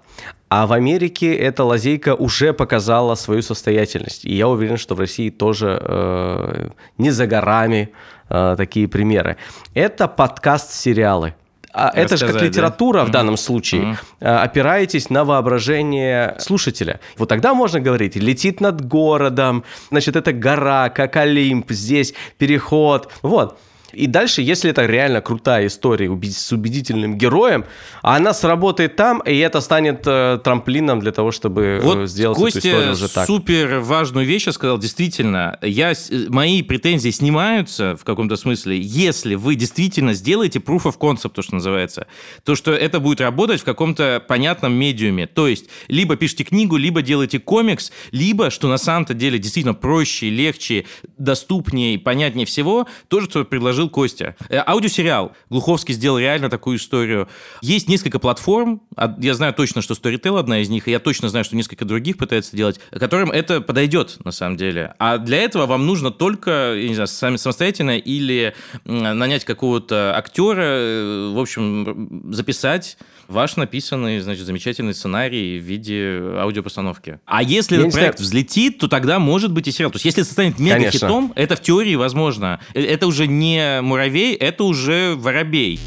А 0.49 0.65
в 0.65 0.73
Америке 0.73 1.33
эта 1.35 1.63
лазейка 1.63 2.15
уже 2.15 2.53
показала 2.53 3.15
свою 3.15 3.41
состоятельность. 3.41 4.23
И 4.25 4.33
я 4.33 4.47
уверен, 4.47 4.77
что 4.77 4.95
в 4.95 4.99
России 4.99 5.29
тоже 5.29 5.77
э, 5.81 6.69
не 6.97 7.11
за 7.11 7.27
горами 7.27 7.91
э, 8.29 8.55
такие 8.57 8.87
примеры. 8.87 9.37
Это 9.73 10.07
подкаст-сериалы. 10.07 11.33
А 11.73 11.91
это 11.93 12.17
же 12.17 12.27
как 12.27 12.41
литература 12.41 12.99
да? 12.99 13.05
в 13.05 13.11
данном 13.11 13.37
случае. 13.37 13.97
Mm-hmm. 14.21 14.35
Опираетесь 14.43 15.09
на 15.09 15.25
воображение 15.25 16.35
слушателя. 16.39 16.99
Вот 17.17 17.29
тогда 17.29 17.53
можно 17.53 17.79
говорить, 17.79 18.15
летит 18.15 18.61
над 18.61 18.85
городом, 18.87 19.63
значит, 19.89 20.15
это 20.15 20.33
гора, 20.33 20.89
как 20.89 21.15
Олимп, 21.17 21.71
здесь 21.71 22.13
переход. 22.37 23.11
Вот. 23.21 23.59
И 23.93 24.07
дальше, 24.07 24.41
если 24.41 24.69
это 24.69 24.85
реально 24.85 25.21
крутая 25.21 25.67
история 25.67 26.09
с 26.29 26.51
убедительным 26.51 27.17
героем, 27.17 27.65
она 28.01 28.33
сработает 28.33 28.95
там, 28.95 29.19
и 29.19 29.37
это 29.37 29.61
станет 29.61 30.03
э, 30.05 30.39
трамплином 30.43 30.99
для 30.99 31.11
того, 31.11 31.31
чтобы 31.31 31.63
э, 31.63 31.79
вот 31.81 32.09
сделать 32.09 32.37
Костя 32.37 32.59
эту 32.59 32.67
историю 32.67 32.93
уже 32.93 33.09
так. 33.09 33.27
супер 33.27 33.79
важную 33.79 34.25
вещь 34.25 34.47
сказал. 34.51 34.77
Действительно, 34.77 35.57
я, 35.61 35.93
мои 36.29 36.61
претензии 36.63 37.09
снимаются 37.09 37.95
в 37.95 38.03
каком-то 38.03 38.35
смысле, 38.35 38.79
если 38.79 39.35
вы 39.35 39.55
действительно 39.55 40.13
сделаете 40.13 40.59
proof 40.59 40.83
of 40.83 40.97
concept, 40.97 41.31
то, 41.35 41.41
что 41.41 41.55
называется. 41.55 42.07
То, 42.43 42.55
что 42.55 42.73
это 42.73 42.99
будет 42.99 43.21
работать 43.21 43.61
в 43.61 43.63
каком-то 43.63 44.23
понятном 44.27 44.73
медиуме. 44.73 45.27
То 45.27 45.47
есть, 45.47 45.65
либо 45.87 46.15
пишите 46.17 46.43
книгу, 46.43 46.75
либо 46.75 47.01
делаете 47.01 47.39
комикс, 47.39 47.91
либо, 48.11 48.49
что 48.49 48.67
на 48.67 48.77
самом-то 48.77 49.13
деле 49.13 49.39
действительно 49.39 49.73
проще, 49.73 50.29
легче, 50.29 50.85
доступнее, 51.17 51.97
понятнее 51.99 52.45
всего, 52.45 52.87
то, 53.07 53.21
что 53.21 53.45
предложили 53.45 53.76
предложил 53.77 53.89
Костя. 53.89 54.35
Э, 54.49 54.63
аудиосериал. 54.65 55.33
Глуховский 55.49 55.93
сделал 55.93 56.17
реально 56.17 56.49
такую 56.49 56.77
историю. 56.77 57.27
Есть 57.61 57.87
несколько 57.87 58.19
платформ. 58.19 58.81
Я 59.19 59.35
знаю 59.35 59.53
точно, 59.53 59.81
что 59.81 59.93
Storytel 59.93 60.39
одна 60.39 60.59
из 60.59 60.69
них, 60.69 60.87
и 60.87 60.91
я 60.91 60.99
точно 60.99 61.29
знаю, 61.29 61.45
что 61.45 61.55
несколько 61.55 61.85
других 61.85 62.17
пытается 62.17 62.55
делать, 62.55 62.79
которым 62.91 63.31
это 63.31 63.61
подойдет, 63.61 64.17
на 64.25 64.31
самом 64.31 64.57
деле. 64.57 64.93
А 64.97 65.17
для 65.17 65.37
этого 65.37 65.65
вам 65.67 65.85
нужно 65.85 66.11
только, 66.11 66.75
я 66.75 66.87
не 66.87 66.95
знаю, 66.95 67.07
сами 67.07 67.37
самостоятельно 67.37 67.97
или 67.97 68.55
нанять 68.85 69.45
какого-то 69.45 70.15
актера, 70.17 70.63
э, 70.63 71.31
в 71.33 71.39
общем, 71.39 72.33
записать 72.33 72.97
ваш 73.27 73.55
написанный, 73.55 74.19
значит, 74.19 74.45
замечательный 74.45 74.93
сценарий 74.93 75.59
в 75.59 75.63
виде 75.63 76.19
аудиопостановки. 76.39 77.19
А 77.25 77.43
если 77.43 77.75
я 77.75 77.81
этот 77.81 77.93
проект 77.93 78.19
взлетит, 78.19 78.79
то 78.79 78.87
тогда 78.87 79.19
может 79.19 79.51
быть 79.51 79.67
и 79.67 79.71
сериал. 79.71 79.91
То 79.91 79.97
есть 79.97 80.05
если 80.05 80.23
это 80.23 80.31
станет 80.31 80.59
мега-хитом, 80.59 81.33
это 81.35 81.55
в 81.55 81.61
теории 81.61 81.95
возможно. 81.95 82.59
Э, 82.73 82.81
это 82.81 83.07
уже 83.07 83.27
не 83.27 83.81
муравей, 83.81 84.33
это 84.35 84.63
уже 84.63 85.15
воробей. 85.15 85.79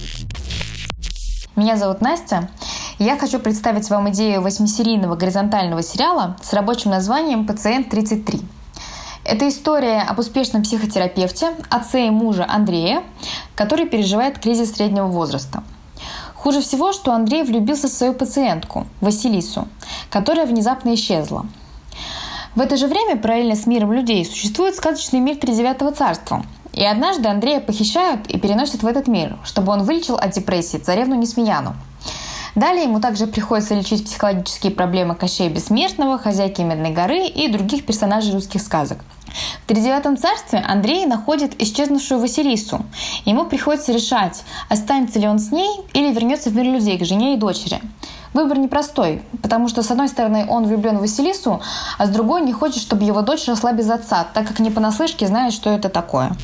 Меня 1.56 1.76
зовут 1.76 2.00
Настя. 2.00 2.50
Я 2.98 3.18
хочу 3.18 3.38
представить 3.38 3.88
вам 3.90 4.10
идею 4.10 4.42
восьмисерийного 4.42 5.16
горизонтального 5.16 5.82
сериала 5.82 6.36
с 6.42 6.52
рабочим 6.52 6.90
названием 6.90 7.46
«Пациент 7.46 7.92
33». 7.92 8.42
Это 9.24 9.48
история 9.48 10.00
об 10.02 10.18
успешном 10.18 10.62
психотерапевте, 10.62 11.50
отце 11.68 12.06
и 12.06 12.10
муже 12.10 12.44
Андрея, 12.48 13.02
который 13.54 13.86
переживает 13.86 14.38
кризис 14.38 14.72
среднего 14.72 15.06
возраста– 15.06 15.62
Хуже 16.42 16.62
всего, 16.62 16.92
что 16.92 17.12
Андрей 17.12 17.42
влюбился 17.42 17.86
в 17.86 17.92
свою 17.92 18.14
пациентку, 18.14 18.86
Василису, 19.02 19.68
которая 20.08 20.46
внезапно 20.46 20.94
исчезла. 20.94 21.44
В 22.54 22.62
это 22.62 22.78
же 22.78 22.86
время 22.86 23.20
параллельно 23.20 23.54
с 23.54 23.66
миром 23.66 23.92
людей 23.92 24.24
существует 24.24 24.74
сказочный 24.74 25.20
мир 25.20 25.36
Тридевятого 25.36 25.92
царства. 25.92 26.42
И 26.72 26.82
однажды 26.82 27.28
Андрея 27.28 27.60
похищают 27.60 28.26
и 28.26 28.38
переносят 28.38 28.82
в 28.82 28.86
этот 28.86 29.06
мир, 29.06 29.36
чтобы 29.44 29.70
он 29.70 29.82
вылечил 29.82 30.14
от 30.14 30.30
депрессии 30.30 30.78
царевну 30.78 31.14
Несмеяну. 31.14 31.74
Далее 32.54 32.84
ему 32.84 33.00
также 33.00 33.26
приходится 33.26 33.74
лечить 33.74 34.06
психологические 34.06 34.72
проблемы 34.72 35.16
Кощея 35.16 35.50
Бессмертного, 35.50 36.16
хозяйки 36.16 36.62
Медной 36.62 36.90
горы 36.90 37.26
и 37.26 37.48
других 37.48 37.84
персонажей 37.84 38.32
русских 38.32 38.62
сказок– 38.62 39.04
в 39.64 39.66
тридевятом 39.66 40.16
царстве 40.16 40.58
Андрей 40.58 41.06
находит 41.06 41.60
исчезнувшую 41.60 42.20
Василису. 42.20 42.84
Ему 43.24 43.46
приходится 43.46 43.92
решать, 43.92 44.44
останется 44.68 45.18
ли 45.18 45.28
он 45.28 45.38
с 45.38 45.50
ней 45.50 45.80
или 45.92 46.12
вернется 46.12 46.50
в 46.50 46.56
мир 46.56 46.66
людей 46.66 46.98
к 46.98 47.04
жене 47.04 47.34
и 47.34 47.36
дочери. 47.36 47.80
Выбор 48.32 48.58
непростой, 48.58 49.22
потому 49.42 49.68
что, 49.68 49.82
с 49.82 49.90
одной 49.90 50.08
стороны, 50.08 50.46
он 50.48 50.64
влюблен 50.66 50.98
в 50.98 51.00
Василису, 51.00 51.60
а 51.98 52.06
с 52.06 52.10
другой 52.10 52.42
не 52.42 52.52
хочет, 52.52 52.80
чтобы 52.80 53.04
его 53.04 53.22
дочь 53.22 53.46
росла 53.48 53.72
без 53.72 53.90
отца, 53.90 54.24
так 54.32 54.46
как 54.46 54.60
не 54.60 54.70
понаслышке 54.70 55.26
знает, 55.26 55.52
что 55.52 55.70
это 55.70 55.88
такое. 55.88 56.36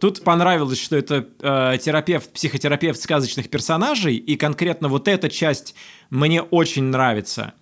Тут 0.00 0.22
понравилось, 0.22 0.80
что 0.80 0.94
это 0.96 1.26
э, 1.40 1.78
терапевт, 1.78 2.32
психотерапевт 2.32 3.00
сказочных 3.00 3.48
персонажей, 3.48 4.16
и 4.16 4.36
конкретно 4.36 4.88
вот 4.88 5.08
эта 5.08 5.30
часть 5.30 5.74
мне 6.10 6.42
очень 6.42 6.84
нравится. 6.84 7.54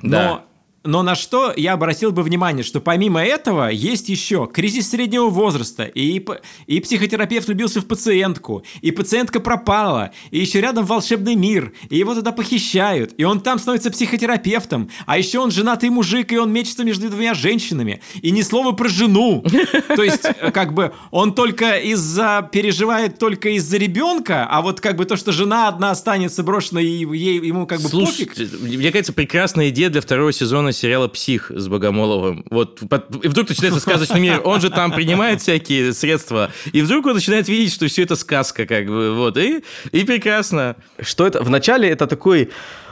Но 0.00 0.10
да. 0.10 0.28
Но 0.28 0.49
на 0.84 1.14
что 1.14 1.52
я 1.56 1.74
обратил 1.74 2.10
бы 2.10 2.22
внимание, 2.22 2.64
что 2.64 2.80
помимо 2.80 3.22
этого 3.22 3.68
есть 3.68 4.08
еще 4.08 4.48
кризис 4.50 4.90
среднего 4.90 5.28
возраста, 5.28 5.84
и, 5.84 6.24
и 6.66 6.80
психотерапевт 6.80 7.46
влюбился 7.46 7.80
в 7.80 7.86
пациентку, 7.86 8.64
и 8.80 8.90
пациентка 8.90 9.40
пропала, 9.40 10.12
и 10.30 10.38
еще 10.38 10.60
рядом 10.60 10.86
волшебный 10.86 11.34
мир, 11.34 11.72
и 11.90 11.98
его 11.98 12.14
туда 12.14 12.32
похищают, 12.32 13.12
и 13.18 13.24
он 13.24 13.40
там 13.40 13.58
становится 13.58 13.90
психотерапевтом, 13.90 14.90
а 15.04 15.18
еще 15.18 15.40
он 15.40 15.50
женатый 15.50 15.90
мужик, 15.90 16.32
и 16.32 16.38
он 16.38 16.50
мечется 16.52 16.82
между 16.84 17.10
двумя 17.10 17.34
женщинами, 17.34 18.00
и 18.22 18.30
ни 18.30 18.40
слова 18.40 18.72
про 18.72 18.88
жену. 18.88 19.44
То 19.94 20.02
есть, 20.02 20.24
э, 20.24 20.50
как 20.50 20.72
бы, 20.72 20.92
он 21.10 21.34
только 21.34 21.76
из-за, 21.76 22.48
переживает 22.50 23.18
только 23.18 23.50
из-за 23.50 23.76
ребенка, 23.76 24.46
а 24.50 24.62
вот 24.62 24.80
как 24.80 24.96
бы 24.96 25.04
то, 25.04 25.16
что 25.16 25.30
жена 25.32 25.68
одна 25.68 25.90
останется 25.90 26.42
брошена, 26.42 26.80
и 26.80 26.86
ей, 26.86 27.38
ему 27.38 27.66
как 27.66 27.82
бы 27.82 27.88
Слушай, 27.90 28.26
пофиг. 28.26 28.60
Мне 28.60 28.90
кажется, 28.90 29.12
прекрасная 29.12 29.68
идея 29.68 29.90
для 29.90 30.00
второго 30.00 30.32
сезона 30.32 30.69
сезона 30.72 30.90
сериала 30.90 31.08
«Псих» 31.08 31.52
с 31.54 31.68
Богомоловым. 31.68 32.44
Вот, 32.50 32.80
и 33.22 33.28
вдруг 33.28 33.48
начинается 33.48 33.80
сказочный 33.80 34.20
мир. 34.20 34.40
Он 34.44 34.60
же 34.60 34.70
там 34.70 34.92
принимает 34.92 35.40
всякие 35.40 35.92
средства. 35.92 36.50
И 36.72 36.82
вдруг 36.82 37.06
он 37.06 37.14
начинает 37.14 37.48
видеть, 37.48 37.72
что 37.72 37.86
все 37.86 38.02
это 38.02 38.16
сказка, 38.16 38.66
как 38.66 38.86
бы. 38.86 39.14
Вот. 39.14 39.36
И, 39.36 39.62
и 39.92 40.04
прекрасно. 40.04 40.76
Что 41.00 41.26
это? 41.26 41.42
Вначале 41.42 41.88
это 41.88 42.06
такой 42.06 42.50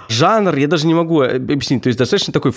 жанр, 0.08 0.56
я 0.56 0.66
даже 0.66 0.86
не 0.86 0.94
могу 0.94 1.22
объяснить, 1.22 1.82
то 1.82 1.88
есть 1.88 1.98
достаточно 1.98 2.32
такой 2.32 2.52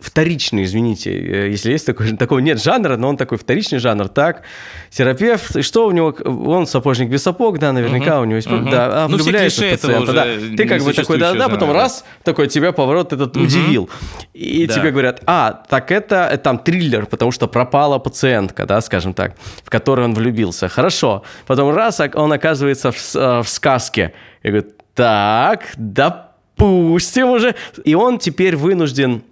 вторичный, 0.00 0.64
извините, 0.64 1.10
э, 1.10 1.50
если 1.50 1.72
есть 1.72 1.86
такой, 1.86 2.12
такого 2.16 2.38
нет 2.38 2.62
жанра, 2.62 2.96
но 2.96 3.08
он 3.08 3.16
такой 3.16 3.38
вторичный 3.38 3.78
жанр, 3.78 4.08
так, 4.08 4.42
терапевт, 4.90 5.56
и 5.56 5.62
что 5.62 5.86
у 5.86 5.90
него, 5.90 6.14
он 6.24 6.66
сапожник 6.66 7.08
без 7.08 7.22
сапог, 7.22 7.58
да, 7.58 7.72
наверняка 7.72 8.16
угу, 8.16 8.22
у 8.22 8.24
него 8.26 8.36
есть, 8.36 8.50
угу. 8.50 8.70
да, 8.70 9.04
а 9.04 9.08
ну, 9.08 9.16
влюбляется 9.16 9.64
в 9.64 9.70
пациента, 9.70 10.12
да, 10.12 10.24
ты 10.56 10.68
как 10.68 10.82
бы 10.82 10.92
такой, 10.92 11.18
да, 11.18 11.32
да, 11.34 11.48
потом 11.48 11.72
раз, 11.72 12.04
такой 12.22 12.48
тебя 12.48 12.72
поворот 12.72 13.12
этот 13.12 13.34
угу. 13.36 13.46
удивил, 13.46 13.88
и 14.34 14.66
да. 14.66 14.74
тебе 14.74 14.90
говорят, 14.90 15.22
а, 15.26 15.64
так 15.68 15.90
это, 15.90 16.28
это 16.30 16.42
там 16.42 16.58
триллер, 16.58 17.06
потому 17.06 17.32
что 17.32 17.48
пропала 17.48 17.98
пациентка, 17.98 18.66
да, 18.66 18.80
скажем 18.82 19.14
так, 19.14 19.36
в 19.64 19.70
которую 19.70 20.06
он 20.06 20.14
влюбился, 20.14 20.68
хорошо, 20.68 21.24
потом 21.46 21.74
раз, 21.74 22.00
он 22.14 22.32
оказывается 22.32 22.92
в, 22.92 23.16
э, 23.16 23.42
в 23.42 23.48
сказке, 23.48 24.12
и 24.42 24.48
говорит, 24.48 24.74
так, 24.94 25.64
да 25.76 26.29
допустим 26.60 27.30
уже. 27.30 27.54
И 27.84 27.94
он 27.94 28.18
теперь 28.18 28.56
вынужден 28.56 29.22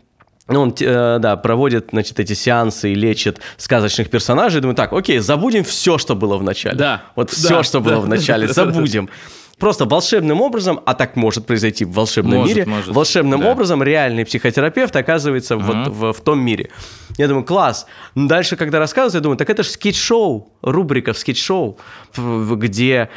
ну, 0.51 0.62
он, 0.62 0.75
э, 0.81 1.19
да, 1.21 1.37
проводит, 1.37 1.88
значит, 1.93 2.19
эти 2.21 2.33
сеансы 2.33 2.93
и 2.93 2.95
лечит 2.95 3.38
сказочных 3.59 4.09
персонажей. 4.09 4.62
Думаю, 4.62 4.75
так, 4.75 4.95
окей, 4.95 5.19
забудем 5.19 5.62
все, 5.62 5.99
что 5.99 6.14
было 6.14 6.38
в 6.38 6.43
начале. 6.43 6.75
Да. 6.75 7.03
Вот 7.17 7.31
все, 7.31 7.49
да, 7.51 7.62
что 7.62 7.81
да, 7.81 7.91
было 7.91 8.01
в 8.01 8.09
начале, 8.09 8.47
да, 8.47 8.55
забудем. 8.55 9.11
Просто 9.59 9.85
волшебным 9.85 10.40
образом, 10.40 10.81
а 10.87 10.94
так 10.94 11.16
может 11.16 11.47
произойти 11.47 11.85
в 11.85 11.92
волшебном 11.92 12.40
может, 12.40 12.57
мире, 12.57 12.68
может. 12.68 12.94
волшебным 12.94 13.40
да. 13.40 13.51
образом 13.51 13.83
реальный 13.83 14.25
психотерапевт 14.25 14.94
оказывается 14.94 15.57
угу. 15.57 15.64
вот 15.64 15.88
в, 15.88 16.12
в 16.12 16.21
том 16.21 16.40
мире. 16.40 16.71
Я 17.16 17.27
думаю, 17.27 17.44
класс. 17.44 17.87
Дальше, 18.14 18.57
когда 18.57 18.79
рассказывают, 18.79 19.14
я 19.14 19.21
думаю, 19.21 19.37
так 19.37 19.51
это 19.51 19.64
же 19.64 19.71
скетч-шоу, 19.71 20.53
рубрика 20.62 21.12
в 21.12 21.18
скетч-шоу, 21.18 21.79
где 22.16 23.09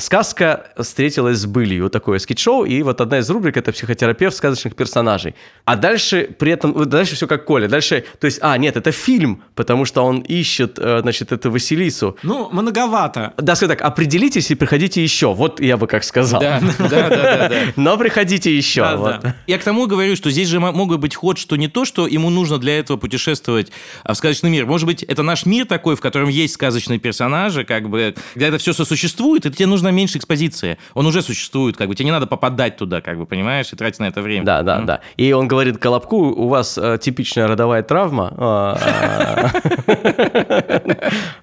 сказка 0.00 0.72
встретилась 0.80 1.38
с 1.38 1.46
былью. 1.46 1.84
Вот 1.84 1.92
такое 1.92 2.18
скетч-шоу, 2.18 2.64
и 2.64 2.82
вот 2.82 3.00
одна 3.00 3.18
из 3.18 3.30
рубрик– 3.30 3.56
это 3.58 3.70
психотерапевт 3.70 4.36
сказочных 4.36 4.74
персонажей. 4.74 5.36
А 5.64 5.76
дальше 5.76 6.28
при 6.38 6.52
этом, 6.52 6.88
дальше 6.88 7.14
все 7.14 7.28
как 7.28 7.44
Коля. 7.44 7.68
Дальше, 7.68 8.04
то 8.18 8.26
есть, 8.26 8.40
а, 8.42 8.58
нет, 8.58 8.76
это 8.76 8.90
фильм, 8.90 9.42
потому 9.54 9.84
что 9.84 10.04
он 10.04 10.20
ищет, 10.20 10.78
э, 10.78 11.00
значит, 11.02 11.30
эту 11.30 11.50
Василису. 11.52 12.16
Ну, 12.24 12.48
многовато. 12.50 13.34
Да, 13.36 13.54
скажем 13.54 13.76
так, 13.76 13.86
определитесь 13.86 14.50
и 14.50 14.56
приходите 14.56 15.02
еще. 15.02 15.34
Вот 15.34 15.60
я 15.60 15.75
бы 15.78 15.86
как 15.86 16.04
сказал. 16.04 16.40
Да, 16.40 16.60
да, 16.78 16.88
да. 16.88 17.48
да, 17.48 17.50
Но 17.76 17.96
приходите 17.96 18.54
еще. 18.54 18.82
Да, 18.82 18.96
вот. 18.96 19.20
да. 19.20 19.36
Я 19.46 19.58
к 19.58 19.64
тому 19.64 19.86
говорю, 19.86 20.16
что 20.16 20.30
здесь 20.30 20.48
же 20.48 20.60
могут 20.60 21.00
быть 21.00 21.14
ход, 21.14 21.38
что 21.38 21.56
не 21.56 21.68
то, 21.68 21.84
что 21.84 22.06
ему 22.06 22.30
нужно 22.30 22.58
для 22.58 22.78
этого 22.78 22.96
путешествовать 22.96 23.70
а 24.04 24.14
в 24.14 24.16
сказочный 24.16 24.50
мир. 24.50 24.66
Может 24.66 24.86
быть, 24.86 25.02
это 25.02 25.22
наш 25.22 25.46
мир 25.46 25.66
такой, 25.66 25.96
в 25.96 26.00
котором 26.00 26.28
есть 26.28 26.54
сказочные 26.54 26.98
персонажи, 26.98 27.64
как 27.64 27.88
бы, 27.88 28.14
где 28.34 28.46
это 28.46 28.58
все 28.58 28.72
сосуществует, 28.72 29.46
и 29.46 29.50
тебе 29.50 29.66
нужно 29.66 29.88
меньше 29.88 30.18
экспозиции. 30.18 30.78
Он 30.94 31.06
уже 31.06 31.22
существует, 31.22 31.76
как 31.76 31.88
бы, 31.88 31.94
тебе 31.94 32.06
не 32.06 32.12
надо 32.12 32.26
попадать 32.26 32.76
туда, 32.76 33.00
как 33.00 33.18
бы, 33.18 33.26
понимаешь, 33.26 33.72
и 33.72 33.76
тратить 33.76 34.00
на 34.00 34.04
это 34.04 34.22
время. 34.22 34.44
Да, 34.44 34.62
да, 34.62 34.80
mm. 34.80 34.84
да. 34.84 35.00
И 35.16 35.32
он 35.32 35.48
говорит 35.48 35.78
Колобку, 35.78 36.16
у 36.16 36.48
вас 36.48 36.78
э, 36.78 36.98
типичная 37.00 37.46
родовая 37.46 37.82
травма. 37.82 38.34
А, 38.36 39.52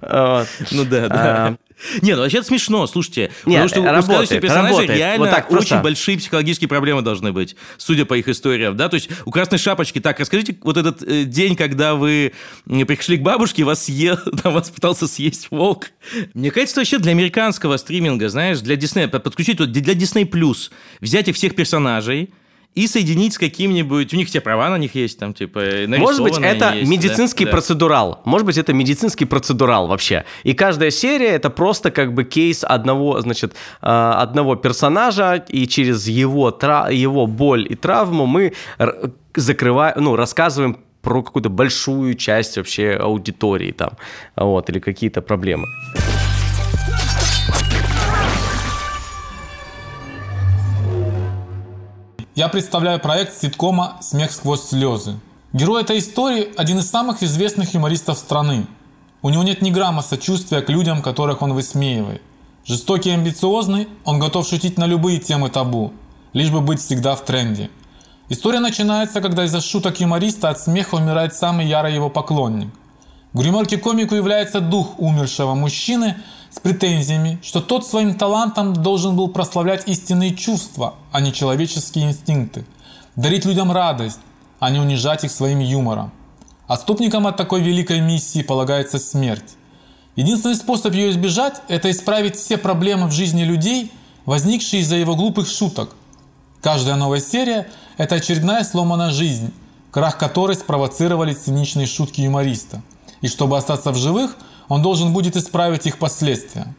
а, 0.01 0.45
ну 0.71 0.85
да, 0.85 1.07
да. 1.07 1.57
Не, 2.01 2.15
ну 2.15 2.21
вообще 2.21 2.37
это 2.37 2.47
смешно, 2.47 2.87
слушайте. 2.87 3.31
Нет, 3.45 3.63
потому 3.63 3.69
что 3.69 3.83
работает, 3.83 4.31
у 4.31 4.41
персонажей 4.41 4.71
работает. 4.71 4.97
реально 4.97 5.25
вот 5.25 5.31
так 5.31 5.51
очень 5.51 5.81
большие 5.81 6.17
психологические 6.17 6.67
проблемы 6.67 7.01
должны 7.01 7.31
быть, 7.31 7.55
судя 7.77 8.05
по 8.05 8.15
их 8.15 8.27
историям, 8.27 8.77
да? 8.77 8.89
То 8.89 8.95
есть 8.95 9.09
у 9.25 9.31
Красной 9.31 9.57
Шапочки, 9.57 9.99
так, 9.99 10.19
расскажите 10.19 10.55
вот 10.61 10.77
этот 10.77 11.03
э, 11.03 11.23
день, 11.23 11.55
когда 11.55 11.95
вы 11.95 12.33
пришли 12.65 13.17
к 13.17 13.21
бабушке, 13.21 13.63
вас 13.63 13.85
съел, 13.85 14.17
там 14.43 14.53
вас 14.53 14.69
пытался 14.69 15.07
съесть 15.07 15.47
волк. 15.51 15.91
Мне 16.33 16.51
кажется, 16.51 16.79
вообще 16.79 16.99
для 16.99 17.11
американского 17.11 17.77
стриминга, 17.77 18.29
знаешь, 18.29 18.59
для 18.59 18.75
Disney, 18.75 19.07
подключить 19.07 19.59
вот 19.59 19.71
для 19.71 19.93
Disney+, 19.93 20.69
взять 20.99 21.27
их 21.27 21.35
всех 21.35 21.55
персонажей, 21.55 22.29
и 22.75 22.87
соединить 22.87 23.33
с 23.33 23.37
каким-нибудь... 23.37 24.13
У 24.13 24.17
них 24.17 24.27
все 24.27 24.41
права 24.41 24.69
на 24.69 24.77
них 24.77 24.95
есть, 24.95 25.19
там, 25.19 25.33
типа, 25.33 25.61
Может 25.87 26.23
быть, 26.23 26.37
это 26.37 26.73
есть, 26.73 26.89
медицинский 26.89 27.45
да? 27.45 27.51
процедурал. 27.51 28.21
Может 28.25 28.45
быть, 28.45 28.57
это 28.57 28.73
медицинский 28.73 29.25
процедурал 29.25 29.87
вообще. 29.87 30.25
И 30.43 30.53
каждая 30.53 30.91
серия— 30.91 31.29
это 31.35 31.49
просто 31.49 31.91
как 31.91 32.13
бы 32.13 32.23
кейс 32.23 32.63
одного, 32.63 33.21
значит, 33.21 33.53
а, 33.81 34.21
одного 34.21 34.55
персонажа, 34.55 35.43
и 35.47 35.67
через 35.67 36.07
его, 36.07 36.51
тра... 36.51 36.89
его 36.89 37.27
боль 37.27 37.67
и 37.69 37.75
травму 37.75 38.25
мы 38.25 38.53
закрываем, 39.35 39.95
ну, 40.03 40.15
рассказываем 40.15 40.77
про 41.01 41.21
какую-то 41.21 41.49
большую 41.49 42.15
часть 42.15 42.57
вообще 42.57 42.93
аудитории 42.93 43.71
там, 43.71 43.91
вот, 44.35 44.69
или 44.69 44.79
какие-то 44.79 45.21
проблемы. 45.21 45.67
Я 52.35 52.47
представляю 52.47 52.99
проект 52.99 53.39
ситкома 53.39 53.97
«Смех 54.01 54.31
сквозь 54.31 54.63
слезы». 54.63 55.19
Герой 55.53 55.83
этой 55.83 55.99
истории– 55.99 56.49
один 56.57 56.79
из 56.79 56.89
самых 56.89 57.21
известных 57.21 57.75
юмористов 57.75 58.17
страны. 58.17 58.65
У 59.21 59.29
него 59.29 59.43
нет 59.43 59.61
ни 59.61 59.69
грамма 59.69 60.01
сочувствия 60.01 60.61
к 60.61 60.69
людям, 60.69 61.03
которых 61.03 61.43
он 61.43 61.53
высмеивает. 61.53 62.23
Жестокий 62.65 63.11
и 63.11 63.13
амбициозный, 63.13 63.87
он 64.03 64.17
готов 64.17 64.47
шутить 64.47 64.79
на 64.79 64.87
любые 64.87 65.19
темы 65.19 65.51
табу, 65.51 65.93
лишь 66.33 66.49
бы 66.49 66.61
быть 66.61 66.79
всегда 66.79 67.15
в 67.15 67.23
тренде. 67.23 67.69
История 68.29 68.61
начинается, 68.61 69.21
когда 69.21 69.45
из-за 69.45 69.61
шуток 69.61 69.99
юмориста 69.99 70.49
от 70.49 70.59
смеха 70.59 70.95
умирает 70.95 71.35
самый 71.35 71.67
ярый 71.67 71.93
его 71.93 72.09
поклонник. 72.09 72.73
В 73.33 73.41
гримерке 73.41 73.77
комику 73.77 74.15
является 74.15 74.59
дух 74.59 74.95
умершего 74.97 75.53
мужчины 75.53 76.15
с 76.53 76.59
претензиями, 76.59 77.39
что 77.41 77.61
тот 77.61 77.85
своим 77.87 78.13
талантом 78.13 78.73
должен 78.73 79.15
был 79.15 79.27
прославлять 79.29 79.87
истинные 79.87 80.35
чувства, 80.35 80.95
а 81.11 81.19
не 81.19 81.33
человеческие 81.33 82.05
инстинкты, 82.05 82.65
дарить 83.15 83.45
людям 83.45 83.71
радость, 83.71 84.19
а 84.59 84.69
не 84.69 84.79
унижать 84.79 85.23
их 85.23 85.31
своим 85.31 85.59
юмором. 85.59 86.11
Отступникам 86.67 87.25
от 87.25 87.37
такой 87.37 87.61
великой 87.61 88.01
миссии 88.01 88.43
полагается 88.43 88.99
смерть. 88.99 89.55
Единственный 90.15 90.55
способ 90.55 90.93
ее 90.93 91.09
избежать– 91.09 91.61
это 91.69 91.89
исправить 91.89 92.35
все 92.35 92.57
проблемы 92.57 93.07
в 93.07 93.11
жизни 93.11 93.43
людей, 93.43 93.91
возникшие 94.25 94.83
из-за 94.83 94.95
его 94.95 95.15
глупых 95.15 95.49
шуток. 95.49 95.95
Каждая 96.61 96.95
новая 96.95 97.19
серия– 97.19 97.67
это 97.97 98.15
очередная 98.15 98.63
сломанная 98.63 99.09
жизнь, 99.09 99.51
крах 99.89 100.19
которой 100.19 100.55
спровоцировали 100.55 101.33
циничные 101.33 101.87
шутки 101.87 102.21
юмориста. 102.21 102.83
И 103.21 103.27
чтобы 103.27 103.57
остаться 103.57 103.91
в 103.91 103.97
живых, 103.97 104.37
он 104.69 104.81
должен 104.81 105.13
будет 105.13 105.35
исправить 105.35 105.85
их 105.85 105.97
последствия. 105.97 106.73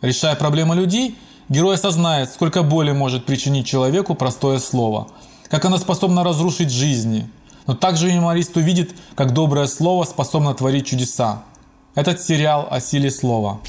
Решая 0.00 0.34
проблемы 0.36 0.74
людей, 0.76 1.16
герой 1.48 1.74
осознает, 1.74 2.30
сколько 2.30 2.62
боли 2.62 2.92
может 2.92 3.24
причинить 3.26 3.66
человеку 3.66 4.14
простое 4.14 4.58
слово, 4.58 5.08
как 5.48 5.64
оно 5.64 5.78
способно 5.78 6.24
разрушить 6.24 6.70
жизни– 6.70 7.28
но 7.70 7.76
также 7.76 8.08
юморист 8.08 8.56
увидит, 8.56 8.90
как 9.14 9.32
доброе 9.32 9.68
слово 9.68 10.02
способно 10.02 10.54
творить 10.54 10.86
чудеса. 10.86 11.44
Этот 11.94 12.20
сериал 12.20 12.66
о 12.68 12.80
силе 12.80 13.12
слова. 13.12 13.60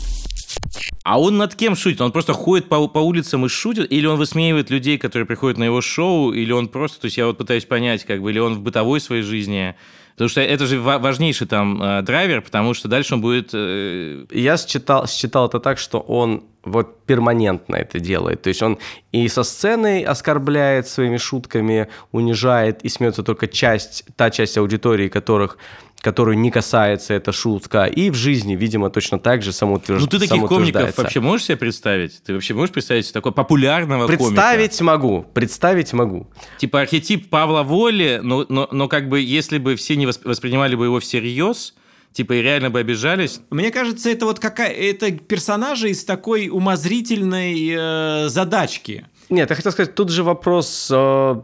А 1.03 1.19
он 1.19 1.37
над 1.37 1.53
кем 1.53 1.75
шутит? 1.75 2.01
Он 2.01 2.11
просто 2.11 2.33
ходит 2.33 2.67
по, 2.67 2.87
по 2.87 2.97
улицам 2.97 3.45
и 3.45 3.49
шутит? 3.49 3.91
Или 3.91 4.07
он 4.07 4.17
высмеивает 4.17 4.71
людей, 4.71 4.97
которые 4.97 5.27
приходят 5.27 5.59
на 5.59 5.65
его 5.65 5.81
шоу? 5.81 6.31
Или 6.31 6.51
он 6.51 6.67
просто, 6.67 7.01
то 7.01 7.05
есть 7.05 7.17
я 7.17 7.27
вот 7.27 7.37
пытаюсь 7.37 7.65
понять, 7.65 8.03
как 8.03 8.23
бы, 8.23 8.31
или 8.31 8.39
он 8.39 8.55
в 8.55 8.61
бытовой 8.61 8.99
своей 8.99 9.21
жизни 9.21 9.75
Потому 10.11 10.29
что 10.29 10.41
это 10.41 10.65
же 10.65 10.79
важнейший 10.79 11.47
там 11.47 11.81
э, 11.81 12.01
драйвер, 12.01 12.41
потому 12.41 12.73
что 12.73 12.87
дальше 12.87 13.15
он 13.15 13.21
будет... 13.21 13.51
Э... 13.53 14.25
Я 14.31 14.57
считал, 14.57 15.07
считал 15.07 15.47
это 15.47 15.59
так, 15.59 15.77
что 15.77 15.99
он 15.99 16.43
вот 16.63 17.05
перманентно 17.05 17.75
это 17.75 17.99
делает. 17.99 18.41
То 18.43 18.49
есть 18.49 18.61
он 18.61 18.77
и 19.11 19.27
со 19.27 19.43
сцены 19.43 20.03
оскорбляет 20.03 20.87
своими 20.87 21.17
шутками, 21.17 21.87
унижает, 22.11 22.83
и 22.83 22.89
смеется 22.89 23.23
только 23.23 23.47
часть, 23.47 24.05
та 24.15 24.29
часть 24.29 24.57
аудитории, 24.57 25.09
которых 25.09 25.57
которую 26.01 26.37
не 26.39 26.51
касается 26.51 27.13
эта 27.13 27.31
шутка, 27.31 27.85
и 27.85 28.09
в 28.09 28.15
жизни, 28.15 28.55
видимо, 28.55 28.89
точно 28.89 29.19
так 29.19 29.43
же 29.43 29.53
самоутверждается. 29.53 30.17
Ну, 30.17 30.19
ты 30.19 30.27
таких 30.27 30.47
комиков 30.47 30.97
вообще 30.97 31.19
можешь 31.19 31.45
себе 31.47 31.57
представить? 31.57 32.23
Ты 32.23 32.33
вообще 32.33 32.53
можешь 32.53 32.73
представить 32.73 33.13
такого 33.13 33.33
популярного 33.33 34.07
представить 34.07 34.71
комика? 34.71 34.83
могу, 34.83 35.25
представить 35.33 35.93
могу. 35.93 36.27
Типа 36.57 36.81
архетип 36.81 37.29
Павла 37.29 37.63
Воли, 37.63 38.19
но, 38.23 38.45
но, 38.49 38.67
но 38.71 38.87
как 38.87 39.09
бы 39.09 39.21
если 39.21 39.59
бы 39.59 39.75
все 39.75 39.95
не 39.95 40.07
воспринимали 40.07 40.75
бы 40.75 40.85
его 40.85 40.99
всерьез, 40.99 41.75
типа 42.13 42.33
и 42.33 42.41
реально 42.41 42.69
бы 42.69 42.79
обижались. 42.79 43.41
Мне 43.51 43.71
кажется, 43.71 44.09
это 44.09 44.25
вот 44.25 44.39
какая 44.39 44.71
это 44.71 45.11
персонажи 45.11 45.89
из 45.89 46.03
такой 46.03 46.49
умозрительной 46.49 47.69
э, 47.69 48.29
задачки. 48.29 49.05
Нет, 49.29 49.49
я 49.49 49.55
хотел 49.55 49.71
сказать, 49.71 49.95
тут 49.95 50.09
же 50.09 50.23
вопрос 50.23 50.89
э, 50.91 51.41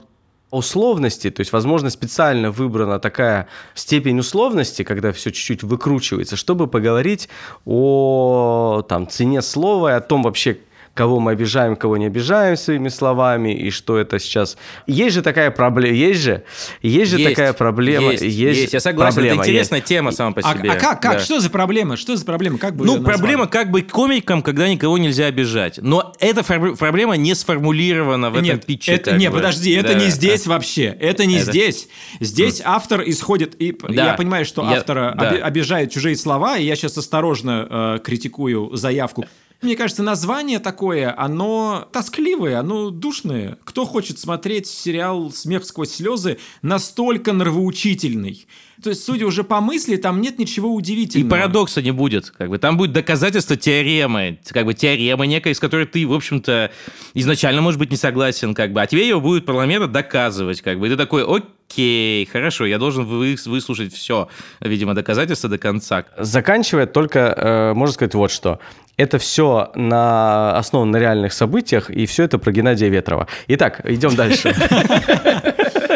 условности, 0.51 1.29
то 1.29 1.41
есть, 1.41 1.51
возможно, 1.51 1.89
специально 1.89 2.51
выбрана 2.51 2.99
такая 2.99 3.47
степень 3.73 4.19
условности, 4.19 4.83
когда 4.83 5.11
все 5.11 5.31
чуть-чуть 5.31 5.63
выкручивается, 5.63 6.35
чтобы 6.35 6.67
поговорить 6.67 7.27
о 7.65 8.81
там, 8.87 9.09
цене 9.09 9.41
слова 9.41 9.91
и 9.91 9.97
о 9.97 10.01
том 10.01 10.23
вообще, 10.23 10.59
кого 10.97 11.19
мы 11.19 11.31
обижаем, 11.31 11.75
кого 11.75 11.95
не 11.97 12.07
обижаем 12.07 12.57
своими 12.57 12.89
словами, 12.89 13.53
и 13.55 13.69
что 13.69 13.97
это 13.97 14.17
сейчас... 14.17 14.57
Есть 14.87 15.15
же 15.15 15.21
такая 15.21 15.51
проблема, 15.51 15.95
есть 15.95 16.19
же, 16.21 16.43
есть 16.81 17.11
же 17.11 17.19
есть, 17.19 17.29
такая 17.29 17.53
проблема. 17.53 18.11
Есть, 18.11 18.23
есть, 18.23 18.59
есть, 18.59 18.73
я 18.73 18.79
согласен, 18.79 19.15
проблема, 19.15 19.41
это 19.41 19.49
интересная 19.49 19.79
есть. 19.79 19.87
тема 19.87 20.11
сама 20.11 20.31
по 20.31 20.41
а, 20.41 20.57
себе. 20.57 20.71
А 20.71 20.75
как, 20.75 21.01
как, 21.01 21.13
да. 21.13 21.19
что 21.19 21.39
за 21.39 21.51
проблема, 21.51 21.97
что 21.97 22.15
за 22.15 22.25
проблема, 22.25 22.57
как 22.57 22.75
бы 22.75 22.83
Ну, 22.83 23.03
проблема 23.03 23.45
как 23.45 23.69
быть 23.69 23.89
комиком, 23.91 24.41
когда 24.41 24.67
никого 24.67 24.97
нельзя 24.97 25.27
обижать. 25.27 25.77
Но 25.81 26.13
эта 26.19 26.43
проблема 26.43 27.15
не 27.15 27.35
сформулирована 27.35 28.31
в 28.31 28.41
нет, 28.41 28.55
этом 28.55 28.67
питче. 28.67 28.93
Это, 28.93 29.15
нет, 29.15 29.31
бы. 29.31 29.37
подожди, 29.37 29.71
это 29.73 29.93
да. 29.93 29.99
не 29.99 30.09
здесь 30.09 30.47
вообще, 30.47 30.97
это 30.99 31.25
не 31.25 31.35
это... 31.35 31.51
здесь. 31.51 31.87
Здесь 32.19 32.59
mm. 32.59 32.63
автор 32.65 33.03
исходит, 33.05 33.53
и 33.61 33.77
да. 33.87 34.07
я 34.07 34.13
понимаю, 34.13 34.45
что 34.45 34.63
я, 34.63 34.77
автора 34.77 35.13
да. 35.15 35.29
обижает 35.29 35.91
чужие 35.91 36.15
слова, 36.15 36.57
и 36.57 36.65
я 36.65 36.75
сейчас 36.75 36.97
осторожно 36.97 37.67
э, 37.69 37.99
критикую 38.03 38.75
заявку 38.75 39.25
мне 39.61 39.75
кажется, 39.75 40.03
название 40.03 40.59
такое, 40.59 41.13
оно 41.17 41.87
тоскливое, 41.91 42.59
оно 42.59 42.91
душное. 42.91 43.57
Кто 43.63 43.85
хочет 43.85 44.19
смотреть 44.19 44.67
сериал 44.67 45.31
«Смех 45.31 45.65
сквозь 45.65 45.95
слезы» 45.95 46.37
настолько 46.61 47.33
нравоучительный? 47.33 48.47
То 48.83 48.91
есть, 48.91 49.03
судя 49.03 49.25
уже 49.25 49.43
по 49.43 49.59
мысли, 49.59 49.95
там 49.95 50.21
нет 50.21 50.37
ничего 50.37 50.71
удивительного. 50.71 51.27
И 51.27 51.29
парадокса 51.29 51.81
не 51.81 51.89
будет. 51.89 52.29
Как 52.29 52.49
бы, 52.49 52.59
там 52.59 52.77
будет 52.77 52.91
доказательство 52.91 53.55
теоремы. 53.55 54.39
Как 54.49 54.65
бы 54.65 54.75
теорема 54.75 55.25
некая, 55.25 55.55
с 55.55 55.59
которой 55.59 55.87
ты, 55.87 56.05
в 56.05 56.13
общем-то, 56.13 56.71
изначально, 57.15 57.61
может 57.61 57.79
быть, 57.79 57.89
не 57.89 57.97
согласен. 57.97 58.53
Как 58.53 58.73
бы, 58.73 58.81
а 58.81 58.85
тебе 58.85 59.01
ее 59.01 59.19
будет 59.19 59.47
парламент 59.47 59.91
доказывать. 59.91 60.61
Как 60.61 60.79
бы, 60.79 60.85
и 60.85 60.89
ты 60.91 60.95
такой, 60.95 61.25
окей, 61.25 62.27
хорошо, 62.27 62.67
я 62.67 62.77
должен 62.77 63.05
выслушать 63.05 63.93
все, 63.93 64.29
видимо, 64.61 64.93
доказательства 64.93 65.49
до 65.49 65.57
конца. 65.57 66.05
Заканчивая, 66.15 66.85
только 66.85 67.33
э, 67.35 67.73
можно 67.73 67.93
сказать 67.93 68.13
вот 68.13 68.29
что. 68.29 68.59
Это 68.97 69.19
все 69.19 69.71
на, 69.75 70.57
основано 70.57 70.93
на 70.93 70.97
реальных 70.97 71.31
событиях, 71.31 71.91
и 71.91 72.07
все 72.07 72.23
это 72.23 72.39
про 72.39 72.51
Геннадия 72.51 72.89
Ветрова. 72.89 73.27
Итак, 73.47 73.81
идем 73.83 74.15
дальше. 74.15 74.55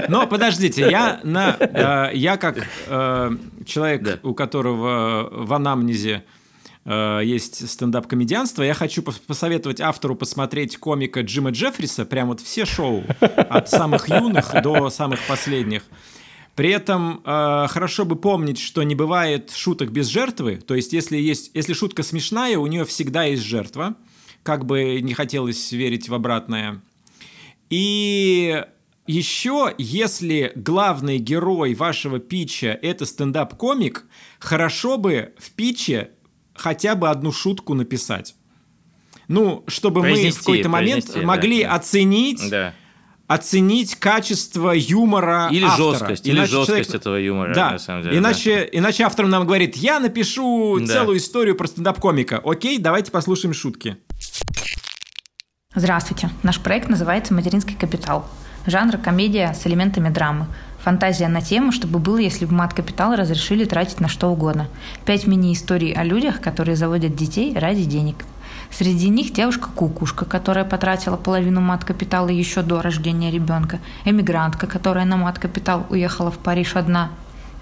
Но 0.07 0.27
подождите, 0.27 0.87
я, 0.89 1.19
на, 1.23 1.57
э, 1.59 2.15
я 2.15 2.37
как 2.37 2.67
э, 2.87 3.31
человек, 3.65 4.03
да. 4.03 4.19
у 4.21 4.35
которого 4.35 5.29
в 5.31 5.51
анамнезе 5.53 6.23
э, 6.85 7.21
есть 7.23 7.67
стендап-комедианство, 7.67 8.61
я 8.61 8.75
хочу 8.75 9.01
посоветовать 9.01 9.81
автору 9.81 10.15
посмотреть 10.15 10.77
комика 10.77 11.21
Джима 11.21 11.49
Джеффриса, 11.49 12.05
прям 12.05 12.27
вот 12.27 12.39
все 12.39 12.65
шоу, 12.65 13.03
от 13.19 13.69
самых 13.69 14.09
юных 14.09 14.53
до 14.61 14.89
самых 14.91 15.19
последних. 15.27 15.83
При 16.55 16.69
этом 16.69 17.21
э, 17.23 17.67
хорошо 17.69 18.05
бы 18.05 18.15
помнить, 18.15 18.59
что 18.59 18.83
не 18.83 18.93
бывает 18.93 19.51
шуток 19.51 19.91
без 19.91 20.07
жертвы. 20.07 20.57
То 20.57 20.75
есть, 20.75 20.91
если, 20.91 21.17
есть, 21.17 21.51
если 21.53 21.73
шутка 21.73 22.03
смешная, 22.03 22.57
у 22.57 22.67
нее 22.67 22.83
всегда 22.85 23.23
есть 23.23 23.43
жертва. 23.43 23.95
Как 24.43 24.65
бы 24.65 24.99
не 25.01 25.13
хотелось 25.13 25.71
верить 25.71 26.09
в 26.09 26.13
обратное. 26.13 26.81
И 27.69 28.65
еще, 29.07 29.73
если 29.77 30.51
главный 30.55 31.19
герой 31.19 31.73
вашего 31.73 32.19
питча 32.19 32.77
это 32.81 33.05
стендап-комик, 33.05 34.05
хорошо 34.39 34.97
бы 34.97 35.33
в 35.37 35.51
питче 35.51 36.11
хотя 36.53 36.95
бы 36.95 37.09
одну 37.09 37.31
шутку 37.31 37.75
написать. 37.75 38.35
Ну, 39.29 39.63
чтобы 39.67 40.01
мы 40.01 40.29
в 40.31 40.37
какой-то 40.37 40.67
момент 40.67 41.15
могли 41.23 41.63
да. 41.63 41.75
оценить 41.75 42.49
да 42.49 42.73
оценить 43.33 43.95
качество 43.95 44.71
юмора 44.71 45.47
Или 45.51 45.63
автора. 45.63 45.91
жесткость, 45.91 46.27
иначе 46.27 46.41
или 46.41 46.45
жесткость 46.45 46.67
человек... 46.67 46.95
этого 46.95 47.15
юмора, 47.15 47.53
да. 47.53 47.71
на 47.71 47.79
самом 47.79 48.03
деле. 48.03 48.17
Иначе, 48.17 48.69
да. 48.71 48.79
иначе 48.79 49.03
автор 49.03 49.27
нам 49.27 49.45
говорит, 49.45 49.77
я 49.77 49.99
напишу 49.99 50.79
да. 50.79 50.85
целую 50.87 51.17
историю 51.17 51.55
про 51.55 51.67
стендап-комика. 51.67 52.41
Окей, 52.43 52.77
давайте 52.77 53.11
послушаем 53.11 53.53
шутки. 53.53 53.97
Здравствуйте. 55.73 56.29
Наш 56.43 56.59
проект 56.59 56.89
называется 56.89 57.33
«Материнский 57.33 57.75
капитал». 57.75 58.27
Жанр 58.65 58.97
комедия 58.97 59.53
с 59.53 59.65
элементами 59.65 60.09
драмы. 60.09 60.47
Фантазия 60.83 61.29
на 61.29 61.41
тему, 61.41 61.71
чтобы 61.71 61.99
было, 61.99 62.17
если 62.17 62.45
бы 62.45 62.53
мат-капитал 62.53 63.15
разрешили 63.15 63.63
тратить 63.63 64.01
на 64.01 64.09
что 64.09 64.27
угодно. 64.27 64.67
Пять 65.05 65.25
мини-историй 65.25 65.93
о 65.93 66.03
людях, 66.03 66.41
которые 66.41 66.75
заводят 66.75 67.15
детей 67.15 67.57
ради 67.57 67.85
денег– 67.85 68.17
Среди 68.71 69.09
них 69.09 69.33
девушка-кукушка, 69.33 70.23
которая 70.23 70.63
потратила 70.63 71.17
половину 71.17 71.59
мат-капитала 71.59 72.29
еще 72.29 72.61
до 72.61 72.81
рождения 72.81 73.29
ребенка, 73.29 73.79
эмигрантка, 74.05 74.65
которая 74.65 75.03
на 75.03 75.17
мат-капитал 75.17 75.85
уехала 75.89 76.31
в 76.31 76.37
Париж 76.37 76.77
одна, 76.77 77.09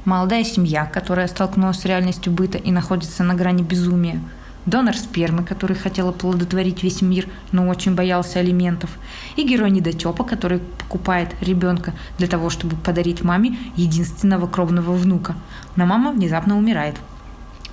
молодая 0.05 0.43
семья, 0.43 0.85
которая 0.85 1.27
столкнулась 1.27 1.79
с 1.79 1.85
реальностью 1.85 2.31
быта 2.31 2.59
и 2.59 2.71
находится 2.71 3.23
на 3.23 3.33
грани 3.33 3.63
безумия, 3.63 4.21
донор 4.67 4.95
спермы, 4.95 5.43
который 5.43 5.75
хотел 5.75 6.09
оплодотворить 6.09 6.83
весь 6.83 7.01
мир, 7.01 7.27
но 7.51 7.67
очень 7.67 7.95
боялся 7.95 8.39
алиментов, 8.39 8.91
и 9.35 9.43
герой 9.43 9.71
недотепа, 9.71 10.23
который 10.23 10.59
покупает 10.59 11.29
ребенка 11.41 11.93
для 12.19 12.27
того, 12.27 12.51
чтобы 12.51 12.75
подарить 12.75 13.23
маме 13.23 13.57
единственного 13.75 14.45
кровного 14.45 14.93
внука. 14.93 15.35
Но 15.75 15.87
мама 15.87 16.11
внезапно 16.11 16.55
умирает. 16.55 16.97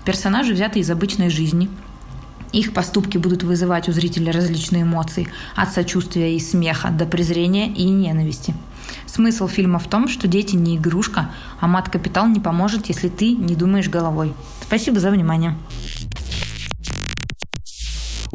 Персонажи 0.07 0.55
взяты 0.55 0.79
из 0.79 0.91
обычной 0.91 1.29
жизни– 1.29 1.69
их 2.53 2.73
поступки 2.73 3.19
будут 3.19 3.43
вызывать 3.43 3.89
у 3.89 3.93
зрителя 3.93 4.33
различные 4.33 4.83
эмоции, 4.83 5.29
от 5.55 5.73
сочувствия 5.73 6.37
и 6.37 6.41
смеха 6.41 6.91
до 6.91 7.07
презрения 7.07 7.69
и 7.69 7.85
ненависти. 7.85 8.55
Смысл 9.07 9.49
фильма 9.49 9.79
в 9.79 9.89
том, 9.89 10.09
что 10.09 10.29
дети 10.29 10.57
не 10.57 10.77
игрушка, 10.77 11.31
а 11.61 11.67
мат-капитал 11.67 12.27
не 12.29 12.41
поможет, 12.41 12.87
если 12.87 13.09
ты 13.09 13.33
не 13.33 13.55
думаешь 13.55 13.89
головой. 13.89 14.33
Спасибо 14.63 15.01
за 15.01 15.11
внимание. 15.11 15.57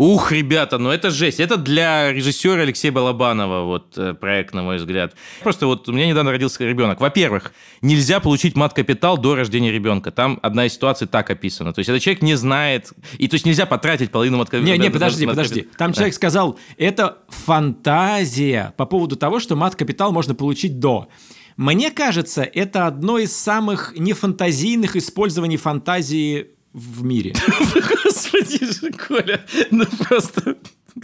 Ух, 0.01 0.31
ребята, 0.31 0.79
ну 0.79 0.89
это 0.89 1.11
жесть. 1.11 1.39
Это 1.39 1.57
для 1.57 2.11
режиссера 2.11 2.63
Алексея 2.63 2.91
Балабанова 2.91 3.65
вот 3.65 3.95
э, 3.99 4.15
проект, 4.15 4.51
на 4.51 4.63
мой 4.63 4.77
взгляд. 4.77 5.13
Просто 5.43 5.67
вот 5.67 5.87
у 5.87 5.91
меня 5.91 6.07
недавно 6.07 6.31
родился 6.31 6.63
ребенок. 6.63 6.99
Во-первых, 6.99 7.53
нельзя 7.83 8.19
получить 8.19 8.55
мат-капитал 8.55 9.19
до 9.19 9.35
рождения 9.35 9.71
ребенка. 9.71 10.09
Там 10.09 10.39
одна 10.41 10.65
из 10.65 10.73
ситуаций 10.73 11.05
так 11.05 11.29
описана. 11.29 11.71
То 11.71 11.81
есть 11.81 11.89
этот 11.89 12.01
человек 12.01 12.23
не 12.23 12.33
знает, 12.33 12.93
и 13.19 13.27
то 13.27 13.35
есть 13.35 13.45
нельзя 13.45 13.67
потратить 13.67 14.09
половину 14.09 14.39
мат-капитала. 14.39 14.73
Не, 14.75 14.79
не, 14.79 14.89
подожди, 14.89 15.27
подожди. 15.27 15.67
Там 15.77 15.91
да. 15.91 15.97
человек 15.97 16.15
сказал, 16.15 16.57
это 16.77 17.19
фантазия 17.29 18.73
по 18.77 18.87
поводу 18.87 19.17
того, 19.17 19.39
что 19.39 19.55
мат-капитал 19.55 20.11
можно 20.11 20.33
получить 20.33 20.79
до. 20.79 21.09
Мне 21.57 21.91
кажется, 21.91 22.41
это 22.41 22.87
одно 22.87 23.19
из 23.19 23.35
самых 23.35 23.93
нефантазийных 23.95 24.95
использований 24.95 25.57
фантазии 25.57 26.47
в 26.73 27.03
мире. 27.03 27.33
Господи 28.03 28.65
же, 28.65 28.91
Коля, 28.91 29.41
ну 29.71 29.85
просто 30.07 30.57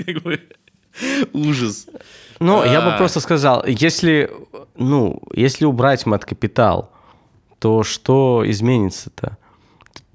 как 0.06 0.24
бы 0.24 0.42
ужас. 1.34 1.88
Ну, 2.40 2.64
я 2.64 2.82
бы 2.82 2.94
а. 2.94 2.98
просто 2.98 3.20
сказал, 3.20 3.64
если, 3.66 4.32
ну, 4.76 5.22
если 5.34 5.66
убрать 5.66 6.06
мат-капитал, 6.06 6.92
то 7.60 7.84
что 7.84 8.44
изменится-то? 8.46 9.38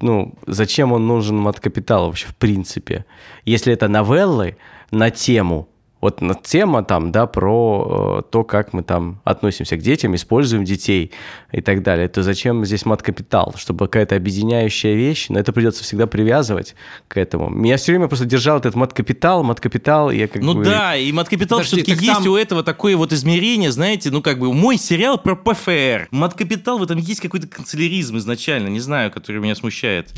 Ну, 0.00 0.34
зачем 0.46 0.92
он 0.92 1.06
нужен 1.06 1.36
мат-капитал 1.36 2.06
вообще 2.06 2.26
в 2.26 2.36
принципе? 2.36 3.04
Если 3.44 3.72
это 3.72 3.88
новеллы 3.88 4.56
на 4.90 5.10
тему, 5.10 5.68
вот 6.02 6.20
тема 6.42 6.82
там, 6.82 7.12
да, 7.12 7.26
про 7.26 8.18
э, 8.18 8.30
то, 8.30 8.42
как 8.42 8.72
мы 8.72 8.82
там 8.82 9.20
относимся 9.22 9.76
к 9.76 9.80
детям, 9.80 10.16
используем 10.16 10.64
детей 10.64 11.12
и 11.52 11.60
так 11.60 11.84
далее, 11.84 12.08
то 12.08 12.24
зачем 12.24 12.64
здесь 12.64 12.84
мат-капитал? 12.84 13.54
Чтобы 13.56 13.86
какая-то 13.86 14.16
объединяющая 14.16 14.94
вещь, 14.94 15.26
но 15.28 15.38
это 15.38 15.52
придется 15.52 15.84
всегда 15.84 16.08
привязывать 16.08 16.74
к 17.06 17.16
этому. 17.16 17.48
Меня 17.50 17.76
все 17.76 17.92
время 17.92 18.08
просто 18.08 18.26
держал 18.26 18.58
этот 18.58 18.74
мат-капитал, 18.74 19.44
мат-капитал, 19.44 20.10
я 20.10 20.26
как 20.26 20.42
ну 20.42 20.54
бы... 20.54 20.58
Ну 20.58 20.64
да, 20.64 20.96
и 20.96 21.12
мат-капитал 21.12 21.62
все-таки 21.62 21.92
есть 21.92 22.04
там... 22.04 22.26
у 22.26 22.36
этого 22.36 22.64
такое 22.64 22.96
вот 22.96 23.12
измерение, 23.12 23.70
знаете, 23.70 24.10
ну 24.10 24.22
как 24.22 24.40
бы 24.40 24.52
мой 24.52 24.78
сериал 24.78 25.18
про 25.18 25.36
ПФР. 25.36 26.08
Мат-капитал 26.10 26.78
в 26.78 26.82
этом 26.82 26.98
есть 26.98 27.20
какой-то 27.20 27.46
канцеляризм 27.46 28.18
изначально, 28.18 28.66
не 28.66 28.80
знаю, 28.80 29.12
который 29.12 29.40
меня 29.40 29.54
смущает. 29.54 30.10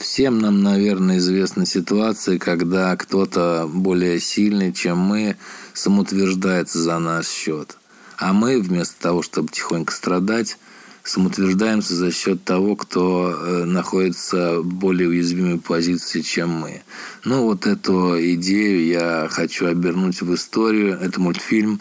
Всем 0.00 0.38
нам, 0.38 0.62
наверное, 0.62 1.18
известна 1.18 1.66
ситуация, 1.66 2.38
когда 2.38 2.96
кто-то 2.96 3.68
более 3.70 4.18
сильный, 4.18 4.72
чем 4.72 4.96
мы, 4.96 5.36
самоутверждается 5.74 6.78
за 6.78 6.98
наш 6.98 7.26
счет. 7.28 7.76
А 8.16 8.32
мы, 8.32 8.60
вместо 8.62 8.98
того, 8.98 9.20
чтобы 9.20 9.48
тихонько 9.48 9.92
страдать, 9.92 10.56
самоутверждаемся 11.02 11.94
за 11.94 12.12
счет 12.12 12.44
того, 12.44 12.76
кто 12.76 13.30
э, 13.30 13.64
находится 13.64 14.60
в 14.60 14.64
более 14.64 15.10
уязвимой 15.10 15.58
позиции, 15.58 16.22
чем 16.22 16.48
мы. 16.48 16.82
Ну, 17.24 17.42
вот 17.42 17.66
эту 17.66 18.18
идею 18.34 18.86
я 18.86 19.28
хочу 19.30 19.66
обернуть 19.66 20.22
в 20.22 20.34
историю. 20.34 20.98
Это 20.98 21.20
мультфильм 21.20 21.78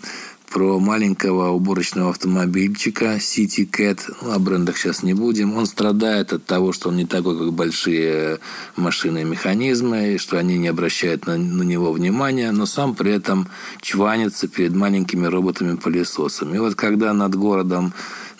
про 0.53 0.79
маленького 0.79 1.49
уборочного 1.49 2.11
автомобильчика 2.11 3.15
City 3.15 3.67
Cat. 3.67 4.01
Ну, 4.21 4.31
о 4.33 4.39
брендах 4.39 4.77
сейчас 4.77 5.01
не 5.01 5.15
будем. 5.15 5.57
Он 5.57 5.65
страдает 5.65 6.31
от 6.31 6.45
того, 6.45 6.73
что 6.73 6.89
он 6.89 6.97
не 6.97 7.05
такой, 7.05 7.37
как 7.39 7.51
большие 7.53 8.39
машины 8.75 9.21
и 9.21 9.25
механизмы, 9.25 10.13
и 10.13 10.17
что 10.19 10.37
они 10.37 10.59
не 10.59 10.67
обращают 10.67 11.25
на, 11.25 11.37
на 11.37 11.63
него 11.63 11.91
внимания, 11.91 12.51
но 12.51 12.67
сам 12.67 12.93
при 12.93 13.13
этом 13.13 13.47
чванится 13.81 14.47
перед 14.47 14.75
маленькими 14.75 15.25
роботами-пылесосами. 15.25 16.55
И 16.55 16.59
вот 16.59 16.75
когда 16.75 17.13
над 17.13 17.33
городом 17.33 17.91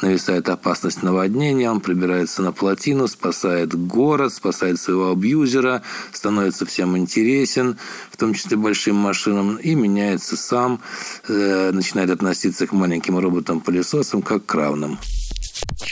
нависает 0.04 0.50
опасность 0.50 1.02
наводнения, 1.02 1.72
он 1.72 1.80
прибирается 1.80 2.42
на 2.42 2.52
плотину, 2.52 3.08
спасает 3.08 3.74
город, 3.74 4.34
спасает 4.34 4.80
своего 4.80 5.12
абьюзера, 5.12 5.82
становится 6.12 6.66
всем 6.66 6.98
интересен, 6.98 7.78
в 8.12 8.18
том 8.18 8.34
числе 8.34 8.58
большим 8.58 8.96
машинам, 8.96 9.56
и 9.56 9.74
меняется 9.76 10.38
сам, 10.38 10.82
э, 11.28 11.72
начинает 11.72 12.10
относиться 12.10 12.68
к 12.68 12.74
маленьким 12.74 13.18
роботам-пылесосам 13.18 14.22
как 14.22 14.46
к 14.46 14.54
равным. 14.54 15.00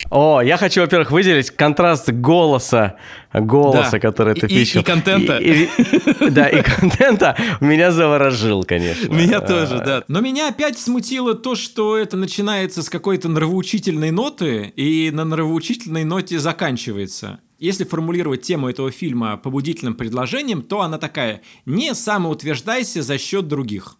О, 0.09 0.41
я 0.41 0.57
хочу, 0.57 0.81
во-первых, 0.81 1.11
выделить 1.11 1.51
контраст 1.51 2.09
голоса, 2.09 2.97
голоса, 3.33 3.91
да. 3.91 3.99
который 3.99 4.35
ты 4.35 4.47
пишешь. 4.47 4.75
И, 4.75 4.79
и 4.79 4.83
контента. 4.83 5.37
И, 5.37 5.63
и, 5.63 6.29
да, 6.29 6.49
и 6.49 6.61
контента 6.61 7.37
меня 7.61 7.91
заворожил, 7.91 8.63
конечно. 8.63 9.07
Меня 9.13 9.39
тоже, 9.39 9.81
да. 9.85 10.03
Но 10.07 10.19
меня 10.19 10.49
опять 10.49 10.77
смутило 10.77 11.33
то, 11.33 11.55
что 11.55 11.97
это 11.97 12.17
начинается 12.17 12.83
с 12.83 12.89
какой-то 12.89 13.29
нравоучительной 13.29 14.11
ноты 14.11 14.73
и 14.75 15.11
на 15.11 15.23
нравоучительной 15.23 16.03
ноте 16.03 16.39
заканчивается. 16.39 17.39
Если 17.57 17.83
формулировать 17.83 18.41
тему 18.41 18.69
этого 18.69 18.91
фильма 18.91 19.37
побудительным 19.37 19.93
предложением, 19.93 20.61
то 20.61 20.81
она 20.81 20.97
такая 20.97 21.41
«Не 21.65 21.93
самоутверждайся 21.93 23.03
за 23.03 23.17
счет 23.17 23.47
других». 23.47 23.97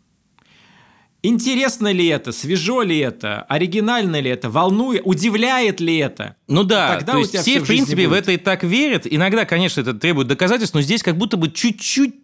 Интересно 1.23 1.91
ли 1.91 2.07
это, 2.07 2.31
свежо 2.31 2.81
ли 2.81 2.97
это, 2.97 3.43
оригинально 3.43 4.19
ли 4.19 4.31
это, 4.31 4.49
волнует, 4.49 5.03
удивляет 5.05 5.79
ли 5.79 5.97
это? 5.97 6.35
Ну 6.47 6.63
да, 6.63 6.95
Тогда 6.95 7.13
то 7.13 7.19
есть 7.19 7.37
все, 7.37 7.59
в 7.59 7.67
принципе, 7.67 8.07
в 8.07 8.13
это 8.13 8.31
и 8.31 8.37
так 8.37 8.63
верят. 8.63 9.05
Иногда, 9.05 9.45
конечно, 9.45 9.81
это 9.81 9.93
требует 9.93 10.27
доказательств, 10.27 10.73
но 10.73 10.81
здесь 10.81 11.03
как 11.03 11.17
будто 11.17 11.37
бы 11.37 11.51
чуть-чуть, 11.51 12.15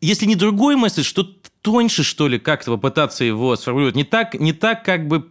если 0.00 0.26
не 0.26 0.34
другой 0.34 0.74
мысль, 0.74 1.04
что 1.04 1.22
тоньше, 1.62 2.02
что 2.02 2.26
ли, 2.26 2.40
как-то 2.40 2.72
попытаться 2.72 3.24
его 3.24 3.54
сформулировать. 3.54 3.94
Не 3.94 4.04
так, 4.04 4.34
не 4.34 4.52
так 4.52 4.84
как 4.84 5.06
бы 5.06 5.30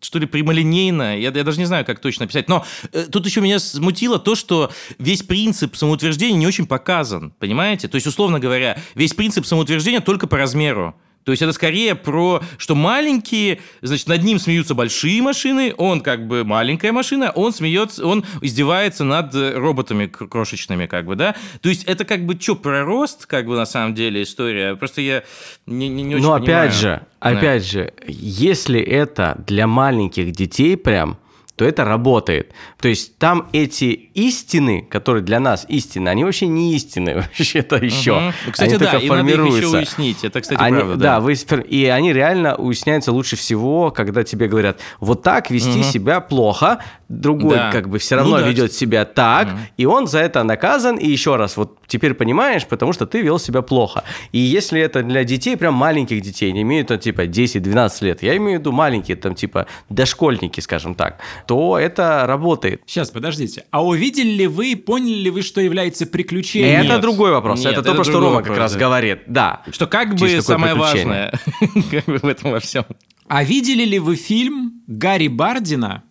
что 0.00 0.18
ли, 0.18 0.26
прямолинейно. 0.26 1.18
Я, 1.18 1.30
я 1.30 1.44
даже 1.44 1.58
не 1.58 1.64
знаю, 1.64 1.84
как 1.84 2.00
точно 2.00 2.24
описать. 2.24 2.48
Но 2.48 2.64
э, 2.92 3.04
тут 3.04 3.24
еще 3.24 3.40
меня 3.40 3.58
смутило 3.58 4.18
то, 4.18 4.34
что 4.34 4.72
весь 4.98 5.22
принцип 5.22 5.76
самоутверждения 5.76 6.36
не 6.36 6.46
очень 6.46 6.66
показан. 6.66 7.32
Понимаете? 7.38 7.86
То 7.86 7.94
есть, 7.94 8.06
условно 8.06 8.40
говоря, 8.40 8.78
весь 8.96 9.14
принцип 9.14 9.46
самоутверждения 9.46 10.00
только 10.00 10.26
по 10.26 10.36
размеру. 10.36 10.96
То 11.24 11.32
есть 11.32 11.42
это 11.42 11.52
скорее 11.52 11.94
про, 11.94 12.42
что 12.58 12.74
маленькие, 12.74 13.60
значит, 13.80 14.08
над 14.08 14.22
ним 14.22 14.38
смеются 14.38 14.74
большие 14.74 15.22
машины, 15.22 15.74
он 15.76 16.00
как 16.00 16.26
бы 16.26 16.44
маленькая 16.44 16.92
машина, 16.92 17.30
он 17.30 17.52
смеется, 17.52 18.06
он 18.06 18.24
издевается 18.40 19.04
над 19.04 19.34
роботами 19.34 20.06
крошечными, 20.06 20.86
как 20.86 21.06
бы, 21.06 21.16
да? 21.16 21.34
То 21.60 21.68
есть 21.68 21.84
это 21.84 22.04
как 22.04 22.26
бы 22.26 22.38
что, 22.40 22.56
про 22.56 22.84
рост, 22.84 23.26
как 23.26 23.46
бы, 23.46 23.56
на 23.56 23.66
самом 23.66 23.94
деле, 23.94 24.22
история? 24.22 24.74
Просто 24.76 25.00
я 25.00 25.22
не, 25.66 25.88
не, 25.88 26.02
не 26.02 26.14
очень 26.16 26.26
Но 26.26 26.38
понимаю. 26.38 26.68
опять 26.68 26.74
же, 26.74 27.02
опять 27.20 27.62
да. 27.62 27.68
же, 27.68 27.92
если 28.08 28.80
это 28.80 29.42
для 29.46 29.66
маленьких 29.66 30.32
детей 30.32 30.76
прям, 30.76 31.18
то 31.62 31.68
это 31.68 31.84
работает. 31.84 32.52
То 32.80 32.88
есть 32.88 33.18
там 33.18 33.48
эти 33.52 33.84
истины, 34.14 34.82
которые 34.82 35.22
для 35.22 35.38
нас 35.38 35.64
истины, 35.68 36.08
они 36.08 36.24
вообще 36.24 36.48
не 36.48 36.74
истины 36.74 37.14
вообще-то 37.38 37.76
еще. 37.76 38.16
Угу. 38.16 38.32
Кстати, 38.50 38.70
они 38.70 38.78
да, 38.78 38.90
только 38.90 39.04
и 39.04 39.08
формируются. 39.08 39.44
надо 39.44 39.58
их 39.58 39.64
еще 39.64 39.76
уяснить. 39.78 40.24
Это, 40.24 40.40
кстати, 40.40 40.60
они, 40.60 40.76
правда. 40.76 40.96
Да, 40.96 41.02
да 41.02 41.20
вы, 41.20 41.34
и 41.34 41.84
они 41.86 42.12
реально 42.12 42.56
уясняются 42.56 43.12
лучше 43.12 43.36
всего, 43.36 43.92
когда 43.92 44.24
тебе 44.24 44.48
говорят, 44.48 44.80
вот 44.98 45.22
так 45.22 45.50
вести 45.50 45.80
угу. 45.80 45.84
себя 45.84 46.20
плохо, 46.20 46.80
другой 47.20 47.56
да. 47.56 47.70
как 47.70 47.88
бы 47.88 47.98
все 47.98 48.16
равно 48.16 48.36
ну, 48.36 48.42
да. 48.42 48.48
ведет 48.48 48.72
себя 48.72 49.04
так, 49.04 49.48
угу. 49.48 49.58
и 49.76 49.84
он 49.84 50.06
за 50.06 50.20
это 50.20 50.42
наказан, 50.42 50.96
и 50.96 51.06
еще 51.06 51.36
раз, 51.36 51.56
вот 51.56 51.78
теперь 51.86 52.14
понимаешь, 52.14 52.66
потому 52.66 52.92
что 52.92 53.06
ты 53.06 53.20
вел 53.20 53.38
себя 53.38 53.62
плохо. 53.62 54.04
И 54.32 54.38
если 54.38 54.80
это 54.80 55.02
для 55.02 55.24
детей, 55.24 55.56
прям 55.56 55.74
маленьких 55.74 56.20
детей, 56.22 56.52
не 56.52 56.62
имеют 56.62 56.88
там 56.88 56.98
типа 56.98 57.26
10-12 57.26 58.04
лет, 58.04 58.22
я 58.22 58.36
имею 58.36 58.58
в 58.58 58.60
виду 58.60 58.72
маленькие, 58.72 59.16
там 59.16 59.34
типа 59.34 59.66
дошкольники, 59.88 60.60
скажем 60.60 60.94
так, 60.94 61.18
то 61.46 61.78
это 61.78 62.24
работает. 62.26 62.82
Сейчас, 62.86 63.10
подождите. 63.10 63.64
А 63.70 63.84
увидели 63.84 64.30
ли 64.30 64.46
вы, 64.46 64.76
поняли 64.76 65.18
ли 65.18 65.30
вы, 65.30 65.42
что 65.42 65.60
является 65.60 66.06
приключением? 66.06 66.82
Это 66.82 66.98
другой 66.98 67.32
вопрос. 67.32 67.60
Нет, 67.60 67.72
это, 67.72 67.80
это 67.80 67.94
то, 67.94 68.04
что 68.04 68.20
Рома 68.20 68.36
вопрос, 68.36 68.48
как 68.48 68.58
раз 68.58 68.72
да. 68.72 68.78
говорит. 68.78 69.18
Да. 69.26 69.62
Что 69.70 69.86
как 69.86 70.14
бы 70.14 70.40
самое 70.40 70.74
важное 70.74 71.32
как 71.90 72.04
бы 72.06 72.18
в 72.18 72.26
этом 72.26 72.52
во 72.52 72.60
всем. 72.60 72.84
А 73.28 73.44
видели 73.44 73.84
ли 73.84 73.98
вы 73.98 74.16
фильм 74.16 74.82
Гарри 74.86 75.28
Бардина, 75.28 76.02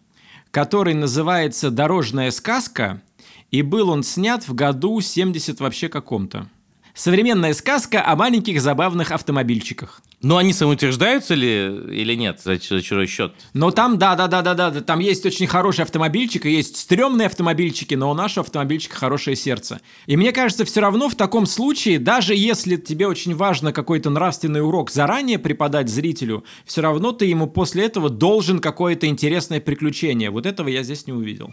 который 0.52 0.94
называется 0.94 1.72
«Дорожная 1.72 2.30
сказка», 2.32 3.02
и 3.50 3.62
был 3.62 3.90
он 3.90 4.04
снят 4.04 4.48
в 4.48 4.54
году 4.54 5.00
70 5.02 5.60
вообще 5.60 5.90
каком-то? 5.90 6.48
Современная 6.94 7.54
сказка 7.54 8.06
о 8.06 8.16
маленьких 8.16 8.62
забавных 8.62 9.12
автомобильчиках. 9.12 10.02
Но 10.22 10.38
они 10.38 10.54
самоутверждаются 10.54 11.34
ли 11.34 11.66
или 11.92 12.14
нет 12.16 12.40
за, 12.44 12.56
за 12.56 12.82
чужой 12.82 13.08
счет? 13.08 13.34
Но 13.54 13.72
там, 13.72 13.98
да, 13.98 14.16
да, 14.16 14.28
да, 14.28 14.42
да, 14.42 14.54
да, 14.54 14.82
там 14.82 15.00
есть 15.00 15.26
очень 15.26 15.48
хороший 15.48 15.82
автомобильчик, 15.82 16.46
и 16.46 16.52
есть 16.52 16.78
стрёмные 16.78 17.26
автомобильчики, 17.26 17.96
но 17.96 18.12
у 18.12 18.14
нашего 18.14 18.44
автомобильчика 18.44 18.96
хорошее 18.96 19.36
сердце. 19.36 19.82
И 20.06 20.16
мне 20.16 20.32
кажется, 20.32 20.64
все 20.64 20.82
равно 20.82 21.10
в 21.10 21.16
таком 21.16 21.46
случае, 21.46 21.98
даже 21.98 22.36
если 22.36 22.76
тебе 22.76 23.08
очень 23.08 23.36
важно 23.36 23.74
какой-то 23.74 24.10
нравственный 24.10 24.64
урок 24.64 24.92
заранее 24.92 25.40
преподать 25.40 25.90
зрителю, 25.90 26.44
все 26.66 26.82
равно 26.82 27.12
ты 27.12 27.26
ему 27.26 27.48
после 27.48 27.86
этого 27.86 28.10
должен 28.10 28.60
какое-то 28.60 29.08
интересное 29.08 29.60
приключение. 29.60 30.30
Вот 30.30 30.46
этого 30.46 30.68
я 30.68 30.84
здесь 30.84 31.08
не 31.08 31.14
увидел. 31.14 31.50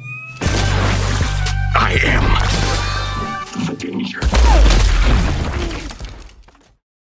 I 1.75 1.95
am 1.95 2.68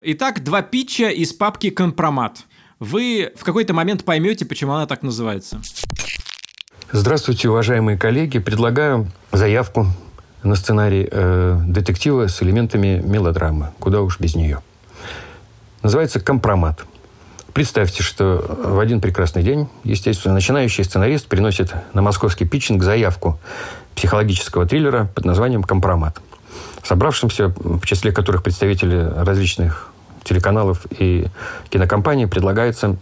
Итак, 0.03 0.43
два 0.43 0.63
питча 0.63 1.09
из 1.09 1.31
папки 1.31 1.69
«Компромат». 1.69 2.45
вы 2.79 3.31
в 3.35 3.43
какой-то 3.43 3.75
момент 3.75 4.03
поймете, 4.03 4.47
почему 4.47 4.73
она 4.73 4.87
так 4.87 5.03
называется. 5.03 5.61
Здравствуйте, 6.91 7.49
уважаемые 7.49 7.99
коллеги. 7.99 8.39
Предлагаю 8.39 9.11
заявку 9.31 9.85
на 10.41 10.55
сценарий 10.55 11.07
э, 11.11 11.61
детектива 11.67 12.25
с 12.25 12.41
элементами 12.41 12.99
мелодрамы. 13.05 13.73
Куда 13.77 14.01
уж 14.01 14.19
без 14.19 14.33
нее. 14.33 14.63
Называется 15.83 16.19
«Компромат». 16.19 16.83
Представьте, 17.53 18.01
что 18.01 18.43
в 18.63 18.79
один 18.79 19.01
прекрасный 19.01 19.43
день, 19.43 19.67
естественно, 19.83 20.33
начинающий 20.33 20.83
сценарист 20.83 21.27
приносит 21.27 21.75
на 21.93 22.01
московский 22.01 22.45
питчинг 22.45 22.81
заявку 22.81 23.39
психологического 23.93 24.65
триллера 24.65 25.11
под 25.13 25.25
названием 25.25 25.61
«Компромат». 25.61 26.19
Собравшимся, 26.83 27.53
в 27.55 27.85
числе 27.85 28.11
которых 28.11 28.41
представители 28.41 29.13
различных 29.15 29.90
телеканалов 30.23 30.85
и 30.91 31.27
кинокомпаний, 31.69 32.27
предлагается 32.27 32.97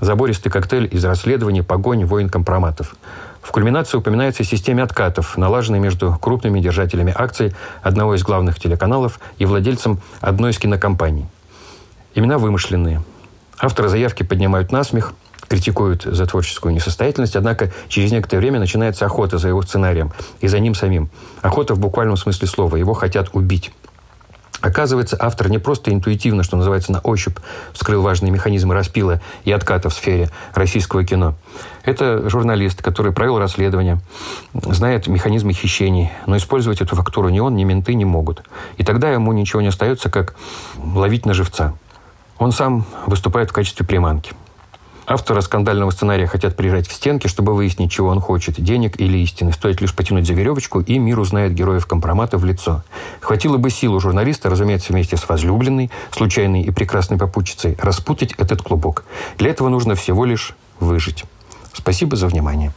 забористый 0.00 0.52
коктейль 0.52 0.88
из 0.90 1.04
расследований, 1.04 1.62
погонь, 1.62 2.04
войн, 2.04 2.28
компроматов. 2.28 2.96
В 3.42 3.52
кульминации 3.52 3.96
упоминается 3.96 4.44
системе 4.44 4.82
откатов, 4.82 5.38
налаженной 5.38 5.78
между 5.78 6.18
крупными 6.20 6.60
держателями 6.60 7.14
акций 7.16 7.54
одного 7.82 8.16
из 8.16 8.22
главных 8.22 8.58
телеканалов 8.58 9.20
и 9.38 9.44
владельцем 9.44 10.00
одной 10.20 10.50
из 10.50 10.58
кинокомпаний. 10.58 11.26
Имена 12.14 12.38
вымышленные. 12.38 13.02
Авторы 13.58 13.88
заявки 13.88 14.22
поднимают 14.22 14.72
насмех, 14.72 15.14
критикуют 15.48 16.02
за 16.02 16.26
творческую 16.26 16.74
несостоятельность, 16.74 17.36
однако 17.36 17.70
через 17.88 18.10
некоторое 18.10 18.40
время 18.40 18.58
начинается 18.58 19.06
охота 19.06 19.38
за 19.38 19.48
его 19.48 19.62
сценарием 19.62 20.12
и 20.40 20.48
за 20.48 20.58
ним 20.58 20.74
самим. 20.74 21.08
Охота 21.40 21.74
в 21.74 21.78
буквальном 21.78 22.16
смысле 22.16 22.48
слова. 22.48 22.76
Его 22.76 22.94
хотят 22.94 23.30
убить. 23.32 23.72
Оказывается, 24.60 25.16
автор 25.18 25.50
не 25.50 25.58
просто 25.58 25.92
интуитивно, 25.92 26.42
что 26.42 26.56
называется, 26.56 26.92
на 26.92 27.00
ощупь 27.00 27.38
вскрыл 27.72 28.02
важные 28.02 28.32
механизмы 28.32 28.74
распила 28.74 29.20
и 29.44 29.52
отката 29.52 29.90
в 29.90 29.94
сфере 29.94 30.30
российского 30.54 31.04
кино. 31.04 31.34
Это 31.84 32.28
журналист, 32.28 32.82
который 32.82 33.12
провел 33.12 33.38
расследование, 33.38 34.00
знает 34.54 35.06
механизмы 35.06 35.52
хищений, 35.52 36.10
но 36.26 36.36
использовать 36.36 36.80
эту 36.80 36.96
фактуру 36.96 37.28
ни 37.28 37.38
он, 37.38 37.54
ни 37.56 37.64
менты 37.64 37.94
не 37.94 38.04
могут. 38.04 38.42
И 38.76 38.84
тогда 38.84 39.10
ему 39.10 39.32
ничего 39.32 39.60
не 39.60 39.68
остается, 39.68 40.10
как 40.10 40.34
ловить 40.76 41.26
на 41.26 41.34
живца. 41.34 41.74
Он 42.38 42.52
сам 42.52 42.84
выступает 43.06 43.50
в 43.50 43.52
качестве 43.52 43.86
приманки– 43.86 44.32
Авторы 45.08 45.40
скандального 45.40 45.92
сценария 45.92 46.26
хотят 46.26 46.56
прижать 46.56 46.88
к 46.88 46.92
стенке, 46.92 47.28
чтобы 47.28 47.54
выяснить, 47.54 47.92
чего 47.92 48.08
он 48.08 48.20
хочет– 48.20 48.56
денег 48.58 49.00
или 49.00 49.18
истины. 49.18 49.52
Стоит 49.52 49.80
лишь 49.80 49.94
потянуть 49.94 50.26
за 50.26 50.34
веревочку, 50.34 50.80
и 50.80 50.98
мир 50.98 51.20
узнает 51.20 51.54
героев 51.54 51.86
компромата 51.86 52.38
в 52.38 52.44
лицо. 52.44 52.82
Хватило 53.20 53.56
бы 53.56 53.70
силу 53.70 54.00
журналиста, 54.00 54.50
разумеется, 54.50 54.92
вместе 54.92 55.16
с 55.16 55.28
возлюбленной, 55.28 55.92
случайной 56.10 56.62
и 56.62 56.72
прекрасной 56.72 57.18
попутчицей, 57.18 57.76
распутать 57.80 58.32
этот 58.32 58.62
клубок. 58.62 59.04
Для 59.38 59.50
этого 59.50 59.68
нужно 59.68 59.94
всего 59.94 60.24
лишь 60.24 60.56
выжить. 60.80 61.24
Спасибо 61.72 62.16
за 62.16 62.26
внимание. 62.26 62.72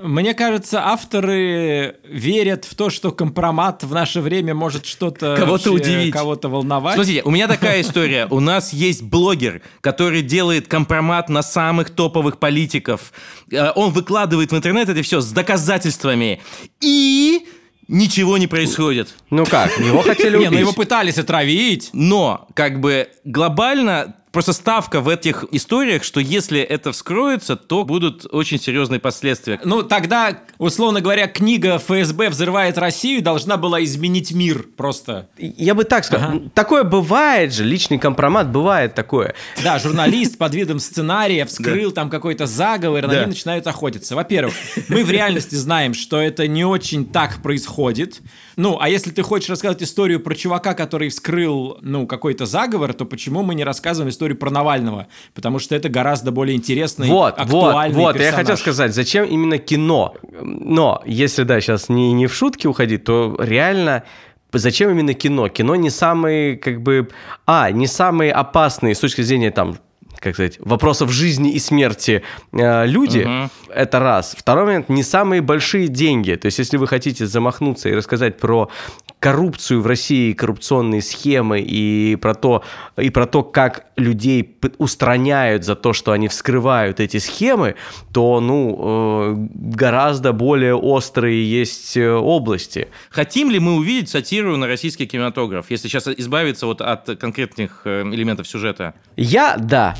Мне 0.00 0.34
кажется, 0.34 0.84
авторы 0.84 1.96
верят 2.04 2.64
в 2.64 2.74
то, 2.74 2.90
что 2.90 3.12
компромат 3.12 3.84
в 3.84 3.92
наше 3.92 4.20
время 4.20 4.54
может 4.54 4.86
что-то 4.86 5.36
кого-то 5.36 5.72
удивить, 5.72 6.12
кого-то 6.12 6.48
волновать. 6.48 6.94
Смотрите, 6.94 7.22
у 7.22 7.30
меня 7.30 7.48
такая 7.48 7.80
история. 7.80 8.26
У 8.30 8.40
нас 8.40 8.72
есть 8.72 9.02
блогер, 9.02 9.62
который 9.80 10.22
делает 10.22 10.68
компромат 10.68 11.28
на 11.28 11.42
самых 11.42 11.90
топовых 11.90 12.38
политиков. 12.38 13.12
Э, 13.50 13.70
он 13.74 13.92
выкладывает 13.92 14.52
в 14.52 14.56
интернет 14.56 14.88
это 14.88 15.02
все 15.02 15.20
с 15.20 15.30
доказательствами. 15.30 16.40
И 16.80 17.46
ничего 17.88 18.38
не 18.38 18.46
происходит. 18.46 19.14
Ну 19.30 19.44
как, 19.44 19.78
его 19.78 20.02
хотели 20.02 20.36
убить. 20.36 20.50
Не, 20.50 20.54
ну 20.54 20.60
его 20.60 20.72
пытались 20.72 21.18
отравить. 21.18 21.90
Но, 21.92 22.48
как 22.54 22.80
бы, 22.80 23.08
глобально 23.24 24.16
Просто 24.32 24.54
ставка 24.54 25.02
в 25.02 25.10
этих 25.10 25.44
историях, 25.50 26.02
что 26.02 26.18
если 26.18 26.60
это 26.60 26.92
вскроется, 26.92 27.54
то 27.54 27.84
будут 27.84 28.24
очень 28.32 28.58
серьезные 28.58 28.98
последствия. 28.98 29.60
Ну, 29.62 29.82
тогда, 29.82 30.40
условно 30.56 31.02
говоря, 31.02 31.28
книга 31.28 31.78
ФСБ 31.78 32.30
взрывает 32.30 32.78
Россию 32.78 33.22
должна 33.22 33.58
была 33.58 33.84
изменить 33.84 34.32
мир 34.32 34.64
просто. 34.74 35.28
Я 35.36 35.74
бы 35.74 35.84
так 35.84 36.06
сказал. 36.06 36.30
Ага. 36.30 36.50
Такое 36.54 36.82
бывает 36.82 37.52
же, 37.52 37.62
личный 37.62 37.98
компромат 37.98 38.50
бывает 38.50 38.94
такое. 38.94 39.34
Да, 39.62 39.78
журналист 39.78 40.38
под 40.38 40.54
видом 40.54 40.80
сценария 40.80 41.44
вскрыл 41.44 41.92
там 41.92 42.08
какой-то 42.08 42.46
заговор, 42.46 43.04
и 43.04 43.06
на 43.06 43.18
них 43.18 43.26
начинают 43.26 43.66
охотиться. 43.66 44.16
Во-первых, 44.16 44.54
мы 44.88 45.04
в 45.04 45.10
реальности 45.10 45.56
знаем, 45.56 45.92
что 45.92 46.18
это 46.18 46.48
не 46.48 46.64
очень 46.64 47.04
так 47.04 47.42
происходит. 47.42 48.22
Ну, 48.56 48.78
а 48.80 48.88
если 48.88 49.10
ты 49.10 49.22
хочешь 49.22 49.50
рассказать 49.50 49.82
историю 49.82 50.20
про 50.20 50.34
чувака, 50.34 50.72
который 50.72 51.10
вскрыл, 51.10 51.78
ну, 51.82 52.06
какой-то 52.06 52.46
заговор, 52.46 52.94
то 52.94 53.04
почему 53.04 53.42
мы 53.42 53.54
не 53.54 53.64
рассказываем 53.64 54.10
историю 54.10 54.21
про 54.34 54.50
Навального? 54.50 55.06
Потому 55.34 55.58
что 55.58 55.74
это 55.74 55.88
гораздо 55.88 56.32
более 56.32 56.56
интересный, 56.56 57.08
вот, 57.08 57.38
актуальный 57.38 57.96
Вот, 57.96 58.02
вот, 58.02 58.12
персонаж. 58.14 58.32
я 58.32 58.38
хотел 58.38 58.56
сказать, 58.56 58.94
зачем 58.94 59.24
именно 59.24 59.58
кино? 59.58 60.14
Но, 60.40 61.02
если, 61.06 61.42
да, 61.42 61.60
сейчас 61.60 61.88
не, 61.88 62.12
не 62.12 62.26
в 62.26 62.34
шутки 62.34 62.66
уходить, 62.66 63.04
то 63.04 63.36
реально 63.38 64.04
зачем 64.52 64.90
именно 64.90 65.14
кино? 65.14 65.48
Кино 65.48 65.76
не 65.76 65.90
самые, 65.90 66.56
как 66.56 66.82
бы, 66.82 67.08
а, 67.46 67.70
не 67.70 67.86
самые 67.86 68.32
опасные 68.32 68.94
с 68.94 68.98
точки 68.98 69.22
зрения 69.22 69.50
там 69.50 69.76
как 70.22 70.34
сказать, 70.34 70.58
вопросов 70.60 71.10
жизни 71.10 71.52
и 71.52 71.58
смерти 71.58 72.22
э, 72.52 72.86
люди, 72.86 73.20
угу. 73.20 73.50
это 73.74 73.98
раз. 73.98 74.34
Второй 74.38 74.64
момент, 74.64 74.88
не 74.88 75.02
самые 75.02 75.42
большие 75.42 75.88
деньги. 75.88 76.34
То 76.36 76.46
есть, 76.46 76.58
если 76.58 76.76
вы 76.76 76.86
хотите 76.86 77.26
замахнуться 77.26 77.88
и 77.88 77.94
рассказать 77.94 78.38
про 78.38 78.70
коррупцию 79.18 79.82
в 79.82 79.86
России, 79.86 80.32
коррупционные 80.32 81.02
схемы 81.02 81.60
и 81.60 82.16
про 82.16 82.34
то, 82.34 82.64
и 82.96 83.10
про 83.10 83.26
то, 83.26 83.42
как 83.42 83.86
людей 83.96 84.58
устраняют 84.78 85.64
за 85.64 85.76
то, 85.76 85.92
что 85.92 86.12
они 86.12 86.28
вскрывают 86.28 86.98
эти 86.98 87.18
схемы, 87.18 87.74
то, 88.12 88.40
ну, 88.40 88.78
э, 88.80 89.34
гораздо 89.54 90.32
более 90.32 90.74
острые 90.74 91.48
есть 91.48 91.96
э, 91.96 92.10
области. 92.10 92.88
Хотим 93.10 93.50
ли 93.50 93.58
мы 93.58 93.76
увидеть 93.76 94.08
сатиру 94.08 94.56
на 94.56 94.66
российский 94.66 95.06
кинематограф, 95.06 95.70
если 95.70 95.88
сейчас 95.88 96.08
избавиться 96.08 96.66
вот 96.66 96.80
от 96.80 97.06
конкретных 97.18 97.82
э, 97.84 98.02
элементов 98.02 98.48
сюжета? 98.48 98.94
Я– 99.16 99.56
да. 99.58 99.94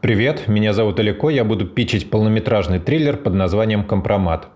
Привет, 0.00 0.46
меня 0.46 0.72
зовут 0.72 1.00
Алико, 1.00 1.28
я 1.28 1.44
буду 1.44 1.66
пичить 1.66 2.08
полнометражный 2.08 2.78
триллер 2.78 3.16
под 3.16 3.34
названием 3.34 3.82
«Компромат». 3.84 4.48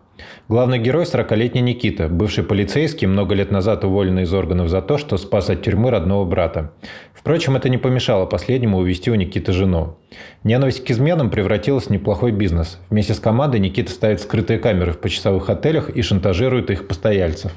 Главный 0.49 0.79
герой– 0.79 1.05
40-летний 1.05 1.63
Никита, 1.63 2.09
бывший 2.09 2.45
полицейский, 2.45 3.07
много 3.07 3.35
лет 3.35 3.51
назад 3.51 3.85
уволенный 3.85 4.23
из 4.23 4.33
органов 4.33 4.69
за 4.69 4.83
то, 4.83 4.99
что 4.99 5.17
спас 5.17 5.51
от 5.51 5.63
тюрьмы 5.63 5.91
родного 5.91 6.25
брата. 6.25 6.73
Впрочем, 7.15 7.57
это 7.57 7.69
не 7.69 7.79
помешало 7.79 8.27
последнему 8.27 8.79
увести 8.79 9.11
у 9.11 9.15
Никиты 9.15 9.53
жену. 9.53 9.97
Ненависть 10.45 10.85
к 10.85 10.91
изменам 10.91 11.31
превратилась 11.31 11.87
в 11.87 11.91
неплохой 11.91 12.33
бизнес. 12.33 12.79
Вместе 12.91 13.15
с 13.15 13.21
командой 13.21 13.61
Никита 13.61 13.91
ставит 13.91 14.21
скрытые 14.21 14.59
камеры 14.59 14.93
в 14.93 14.99
почасовых 14.99 15.49
отелях 15.49 15.91
и 15.91 16.03
шантажирует 16.03 16.71
их 16.71 16.87
постояльцев. 16.87 17.53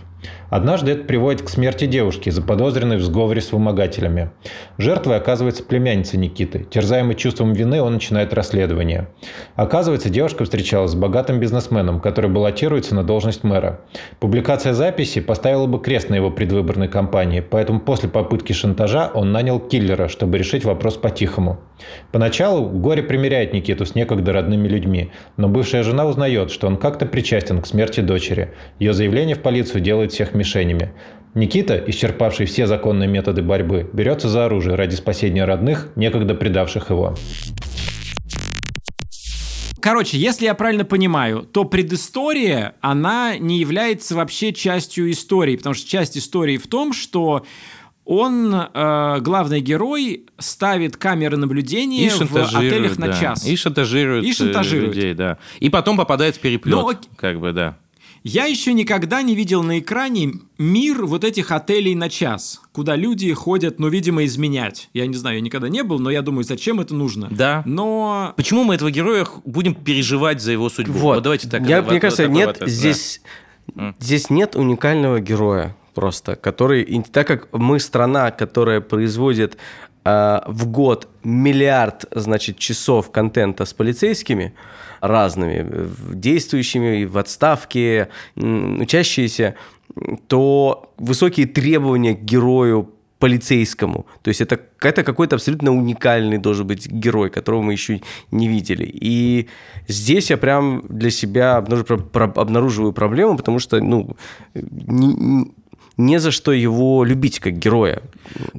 Однажды 0.49 0.91
это 0.91 1.03
приводит 1.03 1.41
к 1.41 1.49
смерти 1.49 1.85
девушки, 1.85 2.29
заподозренной 2.29 2.97
в 2.97 3.03
сговоре 3.03 3.41
с 3.41 3.51
вымогателями. 3.51 4.31
Жертвой 4.77 5.17
оказывается 5.17 5.63
племянница 5.63 6.17
Никиты. 6.17 6.65
Терзаемый 6.69 7.15
чувством 7.15 7.53
вины, 7.53 7.81
он 7.81 7.93
начинает 7.93 8.33
расследование. 8.33 9.07
Оказывается, 9.55 10.09
девушка 10.09 10.43
встречалась 10.43 10.91
с 10.91 10.95
богатым 10.95 11.39
бизнесменом, 11.39 11.99
который 11.99 12.29
баллотируется 12.29 12.95
на 12.95 13.03
должность 13.03 13.43
мэра. 13.43 13.81
Публикация 14.19 14.73
записи 14.73 15.19
поставила 15.21 15.65
бы 15.65 15.79
крест 15.79 16.09
на 16.09 16.15
его 16.15 16.31
предвыборной 16.31 16.87
кампании, 16.87 17.41
поэтому 17.41 17.79
после 17.79 18.09
попытки 18.09 18.53
шантажа 18.53 19.11
он 19.13 19.31
нанял 19.31 19.59
киллера, 19.59 20.07
чтобы 20.07 20.37
решить 20.37 20.63
вопрос 20.63 20.95
по-тихому. 20.95 21.59
Поначалу 22.11 22.69
Горе 22.69 23.03
примиряет 23.03 23.53
Никиту 23.53 23.85
с 23.85 23.95
некогда 23.95 24.31
родными 24.33 24.67
людьми, 24.67 25.11
но 25.37 25.49
бывшая 25.49 25.83
жена 25.83 26.05
узнает, 26.05 26.51
что 26.51 26.67
он 26.67 26.77
как-то 26.77 27.05
причастен 27.05 27.61
к 27.61 27.67
смерти 27.67 27.99
дочери. 27.99 28.51
Ее 28.79 28.93
заявление 28.93 29.35
в 29.35 29.41
полицию 29.41 29.81
делает 29.81 30.13
всех 30.15 30.33
мишенями. 30.33 30.91
Никита, 31.35 31.83
исчерпавший 31.85 32.45
все 32.45 32.65
законные 32.65 33.09
методы 33.09 33.41
борьбы, 33.41 33.89
берется 33.91 34.29
за 34.29 34.45
оружие 34.45 34.75
ради 34.75 34.95
спасения 34.95 35.45
родных, 35.45 35.89
некогда 35.95 36.33
предавших 36.33 36.89
его. 36.89 37.15
Короче, 39.81 40.17
если 40.17 40.45
я 40.45 40.55
правильно 40.55 40.85
понимаю, 40.85 41.43
то 41.43 41.63
предыстория, 41.65 42.73
она 42.81 43.37
не 43.37 43.59
является 43.59 44.15
вообще 44.15 44.51
частью 44.51 45.11
истории, 45.11 45.57
потому 45.57 45.75
что 45.75 45.87
часть 45.87 46.17
истории 46.17 46.57
в 46.57 46.65
том, 46.65 46.91
что 46.91 47.45
он, 48.05 48.53
э, 48.53 49.17
главный 49.19 49.59
герой, 49.59 50.25
ставит 50.37 50.95
камеры 50.95 51.37
наблюдения 51.37 52.09
в 52.09 52.35
отелях 52.55 52.97
на 52.97 53.07
да. 53.07 53.19
час. 53.19 53.45
И 53.45 53.55
шантажирует, 53.55 54.23
и 54.23 54.33
шантажирует 54.33 54.95
людей, 54.95 55.13
да. 55.13 55.37
И 55.59 55.69
потом 55.69 55.97
попадает 55.97 56.37
в 56.37 56.39
переплет, 56.39 56.73
Но, 56.73 56.93
как 57.17 57.39
бы, 57.39 57.51
да. 57.51 57.77
Я 58.27 58.45
еще 58.45 58.73
никогда 58.73 59.21
не 59.21 59.35
видел 59.35 59.61
на 59.61 59.77
экране 59.77 60.33
мир 60.57 61.05
вот 61.05 61.23
этих 61.23 61.51
отелей 61.51 61.93
на 61.93 62.09
час, 62.09 62.59
куда 62.71 62.95
люди 62.95 63.31
ходят, 63.33 63.77
ну, 63.77 63.87
видимо, 63.87 64.25
изменять. 64.25 64.89
Я 64.95 65.05
не 65.05 65.13
знаю, 65.13 65.35
я 65.35 65.41
никогда 65.41 65.69
не 65.69 65.83
был, 65.83 65.99
но 65.99 66.09
я 66.09 66.23
думаю, 66.23 66.43
зачем 66.43 66.79
это 66.79 66.95
нужно. 66.95 67.27
Да. 67.29 67.61
Но... 67.67 68.33
Почему 68.35 68.63
мы 68.63 68.73
этого 68.73 68.89
героя 68.89 69.27
будем 69.45 69.75
переживать 69.75 70.41
за 70.41 70.53
его 70.53 70.69
судьбу? 70.69 70.97
Вот, 70.97 71.15
вот 71.17 71.23
давайте 71.23 71.47
так. 71.47 71.67
Я, 71.67 71.83
вот, 71.83 71.91
мне 71.91 71.99
кажется, 71.99 72.27
нет, 72.27 72.57
вот 72.61 72.67
здесь, 72.67 73.21
да. 73.67 73.93
здесь 73.99 74.31
нет 74.31 74.55
уникального 74.55 75.19
героя 75.21 75.75
просто, 75.93 76.35
который, 76.35 76.83
так 77.11 77.27
как 77.27 77.53
мы 77.53 77.79
страна, 77.79 78.31
которая 78.31 78.81
производит 78.81 79.57
э, 80.03 80.39
в 80.47 80.65
год 80.65 81.09
миллиард, 81.23 82.05
значит, 82.09 82.57
часов 82.57 83.11
контента 83.11 83.65
с 83.65 83.73
полицейскими 83.75 84.55
разными, 85.07 85.89
действующими, 86.13 87.05
в 87.05 87.17
отставке, 87.17 88.09
учащиеся, 88.35 89.55
то 90.27 90.93
высокие 90.97 91.47
требования 91.47 92.15
к 92.15 92.21
герою 92.21 92.91
полицейскому. 93.19 94.05
То 94.21 94.29
есть 94.29 94.41
это, 94.41 94.59
это 94.81 95.03
какой-то 95.03 95.35
абсолютно 95.35 95.71
уникальный 95.71 96.37
должен 96.37 96.67
быть 96.67 96.87
герой, 96.87 97.29
которого 97.29 97.61
мы 97.61 97.71
еще 97.71 98.01
не 98.31 98.47
видели. 98.47 98.85
И 98.85 99.47
здесь 99.87 100.29
я 100.29 100.37
прям 100.37 100.83
для 100.89 101.09
себя 101.09 101.57
обнаруживаю 101.57 102.93
проблему, 102.93 103.37
потому 103.37 103.59
что 103.59 103.81
ну, 103.81 104.15
не, 104.53 105.53
не 105.97 106.19
за 106.19 106.31
что 106.31 106.51
его 106.51 107.03
любить 107.03 107.39
как 107.39 107.57
героя. 107.57 108.01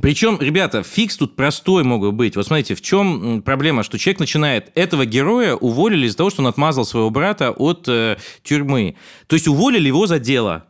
Причем, 0.00 0.38
ребята, 0.40 0.82
фикс 0.82 1.16
тут 1.16 1.36
простой 1.36 1.84
мог 1.84 2.12
быть. 2.14 2.36
Вот 2.36 2.46
смотрите, 2.46 2.74
в 2.74 2.80
чем 2.80 3.42
проблема, 3.42 3.82
что 3.82 3.98
человек 3.98 4.20
начинает... 4.20 4.70
Этого 4.74 5.06
героя 5.06 5.54
уволили 5.54 6.06
из-за 6.06 6.18
того, 6.18 6.30
что 6.30 6.42
он 6.42 6.48
отмазал 6.48 6.84
своего 6.84 7.10
брата 7.10 7.50
от 7.50 7.86
э, 7.88 8.16
тюрьмы. 8.42 8.96
То 9.26 9.34
есть 9.34 9.48
уволили 9.48 9.88
его 9.88 10.06
за 10.06 10.18
дело. 10.18 10.64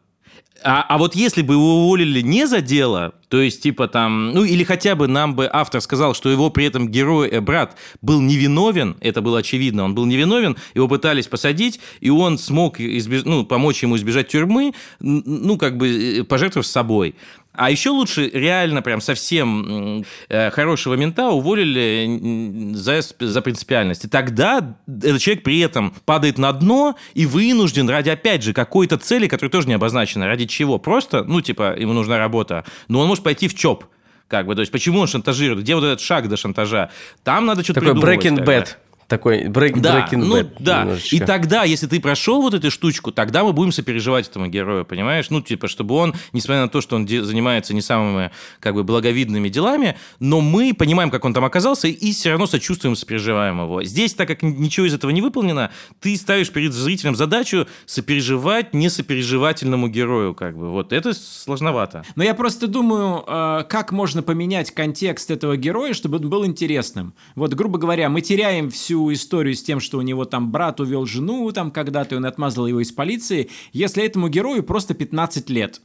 А, 0.63 0.85
а 0.89 0.99
вот 0.99 1.15
если 1.15 1.43
бы 1.43 1.55
его 1.55 1.85
уволили 1.85 2.21
не 2.21 2.47
за 2.47 2.61
дело, 2.61 3.15
то 3.29 3.41
есть, 3.41 3.63
типа 3.63 3.89
там, 3.89 4.33
ну 4.33 4.45
или 4.45 4.63
хотя 4.65 4.95
бы 4.95 5.09
нам 5.09 5.35
бы 5.35 5.49
автор 5.53 5.81
сказал, 5.81 6.15
что 6.15 6.31
его 6.31 6.51
при 6.51 6.65
этом 6.65 6.89
герой, 6.89 7.29
э, 7.29 7.41
брат, 7.41 7.77
был 8.01 8.21
невиновен, 8.21 8.97
это 9.01 9.21
было 9.21 9.41
очевидно, 9.41 9.85
он 9.85 9.95
был 9.95 10.07
невиновен, 10.07 10.57
его 10.75 10.89
пытались 10.89 11.27
посадить, 11.27 11.81
и 12.01 12.11
он 12.11 12.39
смог 12.39 12.81
избеж... 12.81 13.25
ну, 13.25 13.45
помочь 13.45 13.83
ему 13.83 13.97
избежать 13.97 14.29
тюрьмы, 14.29 14.75
ну, 15.01 15.59
как 15.59 15.77
бы 15.77 16.21
э, 16.21 16.25
пожертвовав 16.25 16.67
собой. 16.67 17.17
А 17.57 17.71
еще 17.71 17.91
лучше 17.91 18.29
реально 18.33 18.83
прям 18.83 19.01
совсем 19.01 20.05
э, 20.29 20.51
хорошего 20.51 20.95
мента 20.95 21.29
уволили 21.29 22.73
за, 22.75 23.01
за 23.19 23.43
принципиальность. 23.43 24.05
И 24.05 24.09
тогда 24.09 24.77
этот 24.87 25.21
человек 25.21 25.45
при 25.45 25.61
этом 25.61 25.95
падает 26.05 26.39
на 26.39 26.53
дно 26.53 26.97
и 27.15 27.27
вынужден 27.27 27.89
ради, 27.89 28.11
опять 28.11 28.43
же, 28.43 28.53
какой-то 28.53 28.99
цели, 28.99 29.29
которая 29.29 29.51
тоже 29.51 29.69
не 29.69 29.75
обозначена. 29.75 30.27
Ради 30.27 30.47
чего? 30.47 30.79
Просто, 30.79 31.25
ну, 31.25 31.41
типа, 31.41 31.77
ему 31.79 31.93
нужна 31.93 32.19
работа. 32.19 32.65
Но 32.89 33.01
он 33.01 33.09
может 33.09 33.25
пойти 33.25 33.49
в 33.49 33.55
ЧОП. 33.55 33.85
Как 34.29 34.47
бы, 34.47 34.55
то 34.55 34.61
есть, 34.61 34.73
почему 34.73 35.01
он 35.01 35.07
шантажирует? 35.07 35.63
Где 35.63 35.75
вот 35.75 35.85
этот 35.85 36.01
шаг 36.01 36.29
до 36.29 36.37
шантажа? 36.37 36.91
Там 37.23 37.47
надо 37.47 37.63
что-то 37.63 37.81
Такой 37.81 37.95
breaking 37.95 38.45
bad. 38.45 38.71
Такой 39.09 39.45
break, 39.45 39.79
да, 39.79 40.01
breaking 40.01 40.17
ну, 40.17 40.41
bad 40.41 40.53
да. 40.59 40.81
Немножечко. 40.83 41.17
И 41.17 41.21
тогда, 41.21 41.63
если 41.63 41.87
ты 41.87 42.01
прошел 42.01 42.43
вот 42.43 42.55
эту 42.55 42.73
штучку, 42.73 43.13
тогда 43.13 43.45
мы 43.45 43.53
будем 43.53 43.71
сопереживать 43.71 44.29
этому 44.29 44.49
герою, 44.49 44.85
понимаешь? 44.85 45.31
Ну, 45.31 45.41
типа, 45.41 45.69
чтобы 45.69 45.95
он, 45.95 46.15
несмотря 46.33 46.63
на 46.63 46.69
то, 46.69 46.81
что 46.81 46.97
он 46.97 47.07
занимается 47.07 47.73
не 47.73 47.83
самыми, 47.83 48.33
как 48.59 48.75
бы, 48.75 48.83
благовидными 48.83 49.49
делами, 49.49 49.97
но 50.19 50.41
мы 50.41 50.75
понимаем, 50.75 51.11
как 51.11 51.25
он 51.25 51.33
там 51.35 51.45
оказался, 51.45 51.87
и 51.87 52.13
все 52.13 52.31
равно 52.31 52.47
сочувствуем, 52.47 52.97
сопереживаем 52.97 53.61
его. 53.61 53.85
Здесь, 53.85 54.13
так 54.15 54.27
как 54.27 54.43
ничего 54.43 54.87
из 54.87 54.95
этого 54.95 55.13
не 55.13 55.23
выполнено, 55.23 55.71
ты 56.01 56.17
ставишь 56.17 56.51
перед 56.51 56.73
зрителем 56.73 57.15
задачу 57.15 57.69
сопереживать 57.85 58.75
несопереживательному 58.75 59.87
герою, 59.87 60.35
как 60.35 60.59
бы. 60.59 60.73
Вот 60.73 60.93
это 60.93 61.15
сложновато. 61.15 62.05
Но 62.17 62.25
я 62.25 62.35
просто 62.35 62.67
думаю, 62.67 63.23
э, 63.25 63.65
как 63.69 63.93
можно 63.93 64.25
поменять 64.25 64.73
контекст 64.73 65.31
этого 65.31 65.57
героя, 65.57 65.95
чтобы 65.95 66.19
он 66.19 66.29
был 66.29 66.45
интересным. 66.45 67.15
Вот, 67.37 67.55
грубо 67.55 67.79
говоря, 67.79 68.09
мы 68.09 68.21
теряем 68.21 68.71
всю 68.71 68.96
всю 68.97 69.13
историю 69.13 69.55
с 69.55 69.63
тем, 69.63 69.81
что 69.81 69.99
у 69.99 70.03
него 70.03 70.25
там 70.25 70.51
брат 70.51 70.81
увел 70.81 71.05
жену 71.07 71.51
там 71.53 71.71
когда-то, 71.71 72.15
и 72.15 72.19
он 72.19 72.25
отмазал 72.25 72.67
его 72.67 72.81
из 72.81 72.93
полиции, 72.93 73.51
если 73.73 74.03
этому 74.05 74.29
герою 74.29 74.63
просто 74.63 74.95
15 74.95 75.51
лет. 75.51 75.81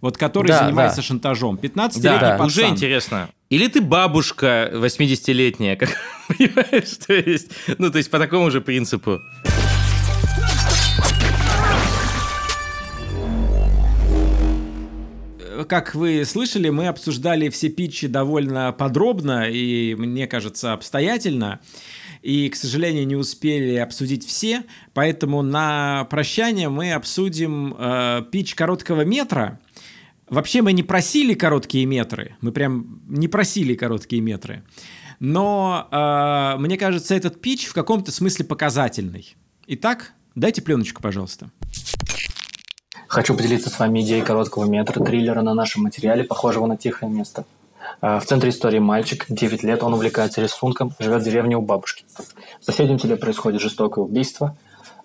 Вот 0.00 0.16
который 0.16 0.48
да, 0.48 0.64
занимается 0.64 0.96
да. 0.96 1.02
шантажом. 1.02 1.56
15 1.56 2.02
да, 2.02 2.36
да. 2.38 2.44
уже 2.44 2.68
интересно. 2.68 3.28
Или 3.50 3.66
ты 3.68 3.80
бабушка 3.80 4.70
80-летняя, 4.72 5.76
как 5.76 5.90
понимаешь, 6.28 6.96
то 7.06 7.14
есть, 7.14 7.50
ну, 7.78 7.90
то 7.90 7.98
есть 7.98 8.10
по 8.10 8.18
такому 8.18 8.50
же 8.50 8.60
принципу. 8.60 9.20
как 15.64 15.94
вы 15.94 16.24
слышали, 16.24 16.68
мы 16.68 16.88
обсуждали 16.88 17.48
все 17.48 17.68
питчи 17.68 18.06
довольно 18.06 18.72
подробно 18.72 19.48
и, 19.48 19.94
мне 19.94 20.26
кажется, 20.26 20.72
обстоятельно 20.72 21.60
и, 22.22 22.48
к 22.48 22.56
сожалению, 22.56 23.06
не 23.06 23.16
успели 23.16 23.76
обсудить 23.76 24.26
все, 24.26 24.64
поэтому 24.94 25.42
на 25.42 26.04
прощание 26.04 26.68
мы 26.68 26.92
обсудим 26.92 27.74
э, 27.76 28.22
пич 28.30 28.54
короткого 28.54 29.04
метра. 29.04 29.58
Вообще 30.28 30.62
мы 30.62 30.72
не 30.72 30.82
просили 30.82 31.34
короткие 31.34 31.84
метры, 31.84 32.36
мы 32.40 32.52
прям 32.52 33.02
не 33.08 33.28
просили 33.28 33.74
короткие 33.74 34.22
метры, 34.22 34.62
но 35.18 35.88
э, 35.90 36.60
мне 36.60 36.78
кажется, 36.78 37.14
этот 37.14 37.40
пич 37.40 37.66
в 37.66 37.74
каком-то 37.74 38.12
смысле 38.12 38.46
показательный. 38.46 39.36
Итак, 39.66 40.12
дайте 40.34 40.62
пленочку, 40.62 41.02
пожалуйста. 41.02 41.50
Хочу 43.08 43.36
поделиться 43.36 43.68
с 43.68 43.78
вами 43.78 44.00
идеей 44.00 44.22
короткого 44.22 44.64
метра 44.64 45.04
триллера 45.04 45.42
на 45.42 45.52
нашем 45.52 45.82
материале, 45.82 46.24
похожего 46.24 46.66
на 46.66 46.78
«Тихое 46.78 47.12
место». 47.12 47.44
А, 48.00 48.18
в 48.18 48.26
центре 48.26 48.50
истории 48.50 48.78
мальчик, 48.78 49.26
9 49.28 49.62
лет, 49.62 49.82
он 49.82 49.94
увлекается 49.94 50.40
рисунком, 50.40 50.92
живет 50.98 51.22
в 51.22 51.24
деревне 51.24 51.56
у 51.56 51.62
бабушки. 51.62 52.04
В 52.60 52.64
соседнем 52.64 52.98
селе 52.98 53.16
происходит 53.16 53.60
жестокое 53.60 54.04
убийство 54.04 54.56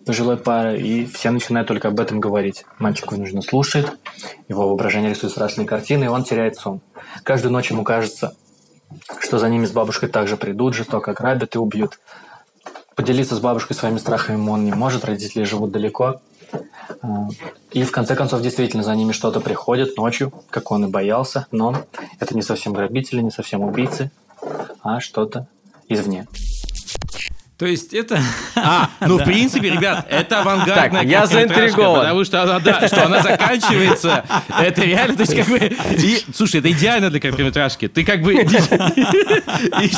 пожилой 0.08 0.38
пары, 0.38 0.80
и 0.80 1.06
все 1.06 1.30
начинают 1.32 1.68
только 1.68 1.90
об 1.90 2.00
этом 2.00 2.22
говорить. 2.22 2.66
Мальчик 2.80 3.12
вынужденно 3.12 3.42
слушает, 3.42 3.92
его 4.48 4.70
воображение 4.70 5.12
рисует 5.12 5.34
страшные 5.34 5.68
картины, 5.68 6.06
и 6.06 6.08
он 6.08 6.24
теряет 6.24 6.56
сон. 6.56 6.80
Каждую 7.24 7.52
ночь 7.52 7.70
ему 7.70 7.84
кажется, 7.84 8.34
что 9.20 9.38
за 9.38 9.50
ними 9.50 9.66
с 9.66 9.72
бабушкой 9.72 10.08
также 10.08 10.38
придут, 10.38 10.74
жестоко 10.74 11.12
ограбят 11.12 11.56
и 11.56 11.60
убьют. 11.60 12.00
Поделиться 12.96 13.36
с 13.36 13.40
бабушкой 13.40 13.76
своими 13.76 13.98
страхами 13.98 14.50
он 14.50 14.64
не 14.64 14.72
может, 14.72 15.04
родители 15.04 15.44
живут 15.44 15.72
далеко, 15.72 16.22
и 17.72 17.84
в 17.84 17.92
конце 17.92 18.16
концов 18.16 18.42
действительно 18.42 18.84
за 18.84 18.96
ними 18.96 19.12
что-то 19.12 19.40
приходит 19.40 19.98
ночью, 19.98 20.32
как 20.50 20.72
он 20.72 20.86
и 20.86 20.88
боялся, 20.88 21.48
но 21.52 21.86
это 22.20 22.36
не 22.36 22.42
совсем 22.42 22.74
грабители, 22.74 23.22
не 23.22 23.32
совсем 23.32 23.62
убийцы, 23.62 24.12
а 24.82 25.00
что-то 25.00 25.48
извне. 25.88 26.28
То 27.58 27.66
есть 27.66 27.92
это... 27.94 28.22
А, 28.56 28.92
ну, 29.02 29.18
в 29.20 29.24
принципе, 29.24 29.72
ребят, 29.72 30.06
это 30.10 30.42
авангардная 30.42 31.02
так, 31.02 31.10
я 31.10 31.26
заинтригован. 31.26 32.02
Потому 32.02 32.24
что 32.24 32.44
она, 32.44 32.60
да, 32.60 32.88
что 32.88 33.06
она 33.06 33.24
заканчивается. 33.24 34.24
Это 34.60 34.82
реально, 34.84 35.16
то 35.16 35.22
есть 35.22 35.36
как 35.36 35.48
бы... 35.48 35.58
И, 35.98 36.24
слушай, 36.36 36.60
это 36.60 36.72
идеально 36.72 37.10
для 37.10 37.20
короткометражки. 37.20 37.88
Ты 37.88 38.06
как 38.06 38.22
бы... 38.22 38.34
И, 39.82 39.92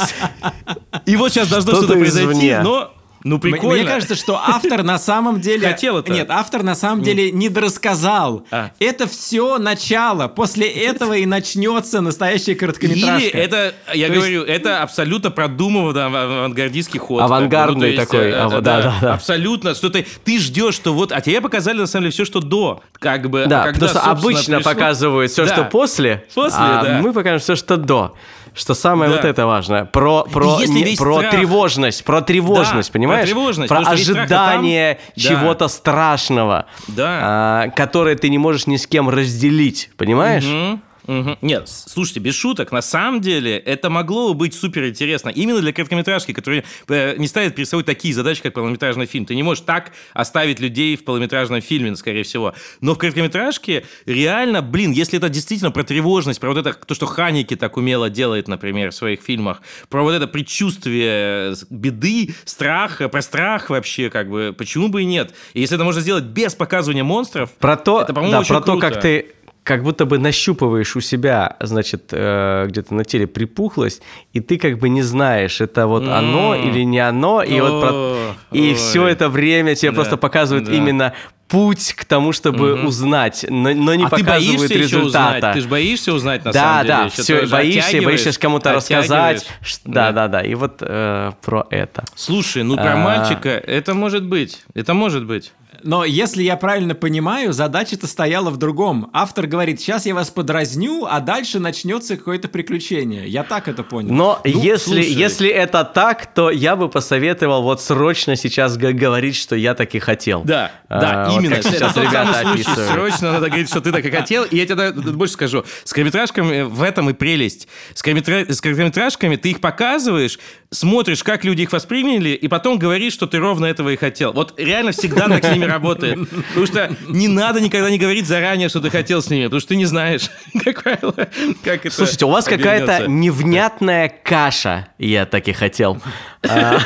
и 1.05 1.15
вот 1.15 1.31
сейчас 1.31 1.49
должно 1.49 1.73
что-то 1.73 1.93
произойти, 1.93 2.55
но 2.63 2.93
ну, 3.23 3.39
прикольно. 3.39 3.83
Мне 3.83 3.85
кажется, 3.85 4.15
что 4.15 4.35
автор 4.35 4.83
на 4.83 4.97
самом 4.97 5.41
деле... 5.41 5.67
Хотел 5.67 5.97
это. 5.97 6.11
Нет, 6.11 6.27
автор 6.29 6.63
на 6.63 6.75
самом 6.75 7.03
деле 7.03 7.31
не 7.31 7.49
дорассказал. 7.49 8.45
А. 8.51 8.71
Это 8.79 9.07
все 9.07 9.57
начало. 9.57 10.27
После 10.27 10.67
этого 10.67 11.13
и 11.13 11.25
начнется 11.25 12.01
настоящая 12.01 12.55
короткометражка. 12.55 13.17
Или 13.17 13.29
это, 13.29 13.73
я 13.93 14.07
То 14.07 14.13
говорю, 14.13 14.45
есть... 14.45 14.49
это 14.49 14.81
абсолютно 14.81 15.31
продуманный 15.31 16.05
авангардистский 16.05 16.99
ход. 16.99 17.21
Авангардный 17.21 17.91
ну, 17.91 17.97
такой. 17.97 18.27
Есть, 18.27 18.37
а, 18.37 18.49
да, 18.49 18.61
да, 18.61 18.95
да. 19.01 19.13
Абсолютно. 19.13 19.75
Что 19.75 19.89
ты, 19.89 20.05
ты 20.23 20.39
ждешь, 20.39 20.75
что 20.75 20.93
вот... 20.93 21.11
А 21.11 21.21
тебе 21.21 21.41
показали, 21.41 21.79
на 21.79 21.87
самом 21.87 22.05
деле, 22.05 22.13
все, 22.13 22.25
что 22.25 22.39
до. 22.39 22.81
Как 22.99 23.29
бы, 23.29 23.45
да, 23.47 23.63
а 23.63 23.65
когда, 23.65 23.87
потому 23.87 23.89
что 23.89 24.11
обычно 24.11 24.55
пришло... 24.57 24.71
показывают 24.71 25.31
все, 25.31 25.45
да. 25.45 25.53
что 25.53 25.63
после, 25.65 26.25
после 26.33 26.57
а 26.59 26.83
да. 26.83 26.99
мы 27.01 27.13
покажем 27.13 27.39
все, 27.39 27.55
что 27.55 27.77
до. 27.77 28.15
Что 28.59 28.73
самое 28.73 29.09
да. 29.09 29.15
вот 29.15 29.25
это 29.25 29.45
важное. 29.45 29.85
Про, 29.85 30.23
про, 30.23 30.59
не, 30.65 30.97
про 30.97 31.19
страх... 31.19 31.31
тревожность, 31.31 32.03
про 32.03 32.19
тревожность, 32.21 32.89
да, 32.89 32.93
понимаешь? 32.93 33.21
Про, 33.21 33.27
тревожность, 33.27 33.69
про 33.69 33.79
ожидание 33.79 34.99
там... 35.15 35.23
чего-то 35.23 35.65
да. 35.65 35.69
страшного, 35.69 36.65
да. 36.89 37.19
А, 37.21 37.67
которое 37.69 38.17
ты 38.17 38.27
не 38.29 38.37
можешь 38.37 38.67
ни 38.67 38.75
с 38.75 38.85
кем 38.85 39.07
разделить, 39.07 39.91
понимаешь? 39.95 40.45
Угу. 40.45 40.81
Угу. 41.09 41.39
Нет, 41.41 41.67
слушайте, 41.67 42.19
без 42.19 42.35
шуток, 42.35 42.71
на 42.71 42.83
самом 42.83 43.19
деле 43.19 43.57
это 43.57 43.89
могло 43.89 44.35
быть 44.35 44.53
супер 44.53 44.85
интересно. 44.85 45.29
Именно 45.29 45.59
для 45.61 45.73
короткометражки, 45.73 46.33
которые 46.33 46.63
э, 46.87 47.15
не 47.17 47.27
ставят 47.27 47.55
перед 47.55 47.67
собой 47.67 47.83
такие 47.83 48.13
задачи, 48.13 48.43
как 48.43 48.53
полнометражный 48.53 49.07
фильм. 49.07 49.25
Ты 49.25 49.33
не 49.33 49.41
можешь 49.41 49.63
так 49.65 49.91
оставить 50.13 50.59
людей 50.59 50.95
в 50.95 51.03
полнометражном 51.03 51.61
фильме, 51.61 51.95
скорее 51.95 52.21
всего. 52.21 52.53
Но 52.81 52.93
в 52.93 52.99
короткометражке 52.99 53.85
реально, 54.05 54.61
блин, 54.61 54.91
если 54.91 55.17
это 55.17 55.29
действительно 55.29 55.71
про 55.71 55.83
тревожность, 55.83 56.39
про 56.39 56.49
вот 56.49 56.59
это, 56.59 56.73
то, 56.73 56.93
что 56.93 57.07
Ханики 57.07 57.55
так 57.55 57.77
умело 57.77 58.11
делает, 58.11 58.47
например, 58.47 58.91
в 58.91 58.95
своих 58.95 59.21
фильмах, 59.23 59.63
про 59.89 60.03
вот 60.03 60.11
это 60.11 60.27
предчувствие 60.27 61.55
беды, 61.71 62.35
страха, 62.45 63.09
про 63.09 63.23
страх 63.23 63.71
вообще, 63.71 64.11
как 64.11 64.29
бы, 64.29 64.53
почему 64.55 64.89
бы 64.89 65.01
и 65.01 65.05
нет? 65.05 65.33
И 65.55 65.61
если 65.61 65.75
это 65.75 65.85
можно 65.85 66.01
сделать 66.01 66.25
без 66.25 66.53
показывания 66.53 67.03
монстров, 67.03 67.51
про 67.53 67.77
то, 67.77 68.03
это, 68.03 68.13
да, 68.13 68.41
про 68.41 68.61
круто. 68.61 68.61
то, 68.61 68.77
как 68.77 69.01
ты 69.01 69.33
как 69.63 69.83
будто 69.83 70.05
бы 70.05 70.17
нащупываешь 70.17 70.95
у 70.95 71.01
себя, 71.01 71.57
значит, 71.59 72.09
э, 72.11 72.65
где-то 72.67 72.93
на 72.93 73.05
теле 73.05 73.27
припухлость, 73.27 74.01
и 74.33 74.39
ты 74.39 74.57
как 74.57 74.79
бы 74.79 74.89
не 74.89 75.01
знаешь, 75.01 75.61
это 75.61 75.87
вот 75.87 76.07
оно 76.07 76.55
или 76.55 76.83
не 76.83 76.99
оно, 76.99 77.43
и 77.43 77.59
вот 77.59 77.81
про... 77.81 78.35
и 78.51 78.73
все 78.73 79.07
это 79.07 79.29
время 79.29 79.75
тебе 79.75 79.91
просто 79.91 80.17
показывают 80.17 80.69
именно 80.69 81.13
путь 81.49 81.93
к 81.93 82.05
тому, 82.05 82.31
чтобы 82.31 82.75
угу. 82.75 82.87
узнать, 82.87 83.45
но, 83.49 83.73
но 83.73 83.95
не 83.95 84.05
а 84.05 84.09
показывают 84.09 84.71
ты 84.71 84.77
результата. 84.77 85.37
Узнать? 85.37 85.53
Ты 85.55 85.61
же 85.61 85.67
боишься 85.67 86.13
узнать 86.13 86.45
на 86.45 86.51
да, 86.51 86.59
самом 86.59 86.81
деле. 86.83 86.93
Да, 86.93 87.03
да, 87.03 87.09
все, 87.09 87.47
боишься, 87.47 88.01
боишься 88.01 88.39
кому-то 88.39 88.73
рассказать. 88.73 89.47
Да, 89.83 90.11
да, 90.11 90.27
да. 90.27 90.41
И 90.41 90.53
вот 90.53 90.77
э, 90.81 91.31
про 91.41 91.67
это. 91.71 92.05
Слушай, 92.15 92.63
ну 92.63 92.75
про 92.75 92.93
а... 92.93 92.97
мальчика 92.97 93.49
это 93.49 93.93
может 93.95 94.25
быть, 94.25 94.63
это 94.75 94.93
может 94.93 95.25
быть. 95.25 95.51
Но 95.83 96.05
если 96.05 96.43
я 96.43 96.57
правильно 96.57 96.95
понимаю, 96.95 97.53
задача-то 97.53 98.07
стояла 98.07 98.49
в 98.49 98.57
другом. 98.57 99.09
Автор 99.13 99.47
говорит, 99.47 99.79
сейчас 99.79 100.05
я 100.05 100.15
вас 100.15 100.29
подразню, 100.29 101.05
а 101.09 101.19
дальше 101.19 101.59
начнется 101.59 102.17
какое-то 102.17 102.47
приключение. 102.47 103.27
Я 103.27 103.43
так 103.43 103.67
это 103.67 103.83
понял. 103.83 104.13
Но 104.13 104.41
ну, 104.43 104.61
если, 104.61 105.01
если 105.01 105.49
это 105.49 105.83
так, 105.83 106.33
то 106.33 106.49
я 106.49 106.75
бы 106.75 106.89
посоветовал 106.89 107.63
вот 107.63 107.81
срочно 107.81 108.35
сейчас 108.35 108.77
говорить, 108.77 109.35
что 109.35 109.55
я 109.55 109.73
так 109.73 109.93
и 109.95 109.99
хотел. 109.99 110.43
Да, 110.43 110.71
а, 110.87 110.99
да, 110.99 111.29
вот 111.29 111.39
именно. 111.39 111.61
Сейчас 111.61 111.95
ребята 111.95 112.39
описывают. 112.39 112.89
Срочно 112.91 113.31
надо 113.33 113.47
говорить, 113.47 113.69
что 113.69 113.81
ты 113.81 113.91
так 113.91 114.05
и 114.05 114.11
хотел. 114.11 114.43
И 114.43 114.57
я 114.57 114.65
тебе 114.65 114.91
больше 114.91 115.33
скажу. 115.33 115.63
С 115.83 115.93
короткометражками 115.93 116.61
в 116.63 116.81
этом 116.81 117.09
и 117.09 117.13
прелесть. 117.13 117.67
С 117.93 118.01
короткометражками 118.01 119.35
ты 119.35 119.51
их 119.51 119.61
показываешь, 119.61 120.39
смотришь, 120.71 121.23
как 121.23 121.43
люди 121.43 121.63
их 121.63 121.71
восприняли, 121.71 122.29
и 122.29 122.47
потом 122.47 122.77
говоришь, 122.77 123.13
что 123.13 123.27
ты 123.27 123.39
ровно 123.39 123.65
этого 123.65 123.89
и 123.89 123.95
хотел. 123.95 124.33
Вот 124.33 124.53
реально 124.59 124.91
всегда 124.91 125.27
так 125.27 125.43
с 125.43 125.51
ними 125.51 125.65
работает. 125.65 126.19
Потому 126.49 126.65
что 126.65 126.95
не 127.07 127.27
надо 127.27 127.59
никогда 127.61 127.89
не 127.89 127.97
говорить 127.97 128.27
заранее, 128.27 128.69
что 128.69 128.79
ты 128.79 128.89
хотел 128.89 129.21
с 129.21 129.29
ними, 129.29 129.45
потому 129.45 129.59
что 129.59 129.69
ты 129.69 129.75
не 129.75 129.85
знаешь, 129.85 130.29
как 130.63 130.83
правило, 130.83 131.27
как 131.63 131.85
это 131.85 131.95
Слушайте, 131.95 132.25
у 132.25 132.29
вас 132.29 132.45
какая-то 132.45 133.07
невнятная 133.07 134.13
каша, 134.23 134.87
я 134.97 135.25
так 135.25 135.47
и 135.47 135.53
хотел. 135.53 136.01
А. 136.47 136.79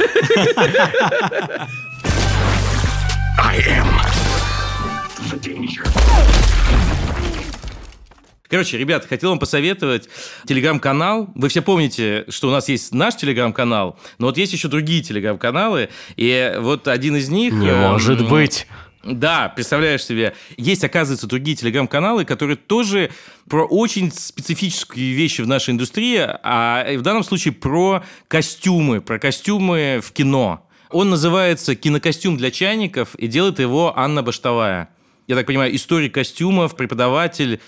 I 3.39 3.59
am 3.67 3.87
the 5.29 5.37
danger. 5.39 6.42
Короче, 8.53 8.77
ребят, 8.77 9.07
хотел 9.09 9.31
вам 9.31 9.39
посоветовать 9.39 10.07
телеграм-канал. 10.45 11.27
Вы 11.33 11.49
все 11.49 11.63
помните, 11.63 12.23
что 12.29 12.49
у 12.49 12.51
нас 12.51 12.69
есть 12.69 12.93
наш 12.93 13.15
телеграм-канал, 13.15 13.97
но 14.19 14.27
вот 14.27 14.37
есть 14.37 14.53
еще 14.53 14.67
другие 14.67 15.01
телеграм-каналы, 15.01 15.89
и 16.17 16.53
вот 16.59 16.87
один 16.87 17.15
из 17.15 17.29
них... 17.29 17.51
Не 17.51 17.69
э, 17.69 17.89
может 17.89 18.29
быть! 18.29 18.67
Да, 19.03 19.49
представляешь 19.49 20.05
себе. 20.05 20.35
Есть, 20.55 20.83
оказывается, 20.83 21.25
другие 21.25 21.57
телеграм-каналы, 21.57 22.25
которые 22.25 22.55
тоже 22.55 23.09
про 23.49 23.65
очень 23.65 24.11
специфические 24.11 25.13
вещи 25.13 25.41
в 25.41 25.47
нашей 25.47 25.71
индустрии, 25.71 26.19
а 26.21 26.95
в 26.95 27.01
данном 27.01 27.23
случае 27.23 27.55
про 27.55 28.03
костюмы, 28.27 29.01
про 29.01 29.17
костюмы 29.17 29.99
в 29.99 30.11
кино. 30.11 30.69
Он 30.91 31.09
называется 31.09 31.73
«Кинокостюм 31.73 32.37
для 32.37 32.51
чайников», 32.51 33.15
и 33.15 33.25
делает 33.25 33.57
его 33.57 33.97
Анна 33.97 34.21
Баштовая. 34.21 34.89
Я 35.25 35.35
так 35.35 35.47
понимаю, 35.47 35.75
историк 35.75 36.13
костюмов, 36.13 36.75
преподаватель, 36.75 37.59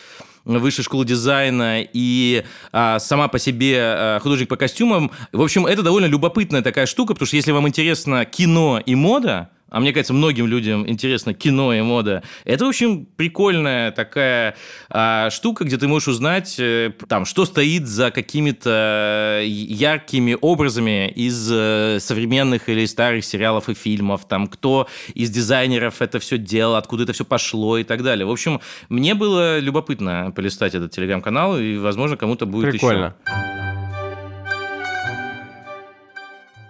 высшей 0.45 0.83
школы 0.83 1.05
дизайна 1.05 1.81
и 1.81 2.43
а, 2.71 2.99
сама 2.99 3.27
по 3.27 3.39
себе 3.39 3.77
а, 3.79 4.19
художник 4.19 4.47
по 4.47 4.55
костюмам. 4.55 5.11
В 5.31 5.41
общем, 5.41 5.65
это 5.65 5.81
довольно 5.81 6.05
любопытная 6.05 6.61
такая 6.61 6.85
штука, 6.85 7.13
потому 7.13 7.27
что 7.27 7.35
если 7.35 7.51
вам 7.51 7.67
интересно 7.67 8.25
кино 8.25 8.81
и 8.85 8.95
мода, 8.95 9.49
а 9.75 9.81
мне 9.81 9.91
кажется, 9.91 10.13
многим 10.13 10.47
людям 10.47 10.89
интересно 10.89 11.33
кино 11.33 11.73
и 11.73 11.81
мода. 11.81 12.23
Это, 12.45 12.63
в 12.63 12.69
общем, 12.69 13.05
прикольная 13.17 13.91
такая 13.91 14.55
а, 14.89 15.29
штука, 15.29 15.65
где 15.65 15.77
ты 15.77 15.89
можешь 15.89 16.07
узнать, 16.07 16.55
э, 16.59 16.93
там, 17.09 17.25
что 17.25 17.43
стоит 17.43 17.85
за 17.85 18.09
какими-то 18.09 19.41
яркими 19.43 20.37
образами 20.39 21.09
из 21.09 21.51
э, 21.51 21.97
современных 21.99 22.69
или 22.69 22.85
старых 22.85 23.25
сериалов 23.25 23.67
и 23.67 23.73
фильмов, 23.73 24.25
там, 24.29 24.47
кто 24.47 24.87
из 25.13 25.29
дизайнеров 25.29 26.01
это 26.01 26.19
все 26.19 26.37
делал, 26.37 26.77
откуда 26.77 27.03
это 27.03 27.11
все 27.11 27.25
пошло 27.25 27.77
и 27.77 27.83
так 27.83 28.01
далее. 28.01 28.25
В 28.25 28.31
общем, 28.31 28.61
мне 28.87 29.13
было 29.13 29.59
любопытно 29.59 30.31
полистать 30.33 30.73
этот 30.73 30.91
телеграм-канал, 30.91 31.59
и, 31.59 31.77
возможно, 31.77 32.15
кому-то 32.15 32.45
будет 32.45 32.71
Прикольно. 32.71 33.13
еще. 33.27 33.54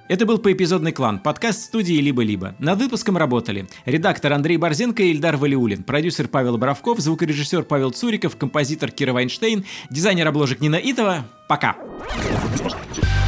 Это 0.08 0.28
был 0.28 0.38
поэпизодный 0.38 0.92
клан, 0.92 1.18
подкаст 1.18 1.64
студии 1.64 1.96
«Либо-либо». 1.96 2.54
Над 2.60 2.80
выпуском 2.80 3.18
работали 3.18 3.68
редактор 3.86 4.34
Андрей 4.34 4.58
Борзенко 4.58 5.02
и 5.02 5.10
Ильдар 5.10 5.36
Валиулин, 5.36 5.84
продюсер 5.84 6.28
Павел 6.28 6.60
Боровков, 6.60 7.00
звукорежиссер 7.00 7.64
Павел 7.64 7.90
Цуриков, 7.90 8.38
композитор 8.38 8.92
Кира 8.92 9.14
Вайнштейн, 9.14 9.66
дизайнер 9.90 10.28
обложек 10.28 10.62
Нина 10.62 10.76
Итова. 10.76 11.26
Пока! 11.48 11.76
Пока! 12.62 13.25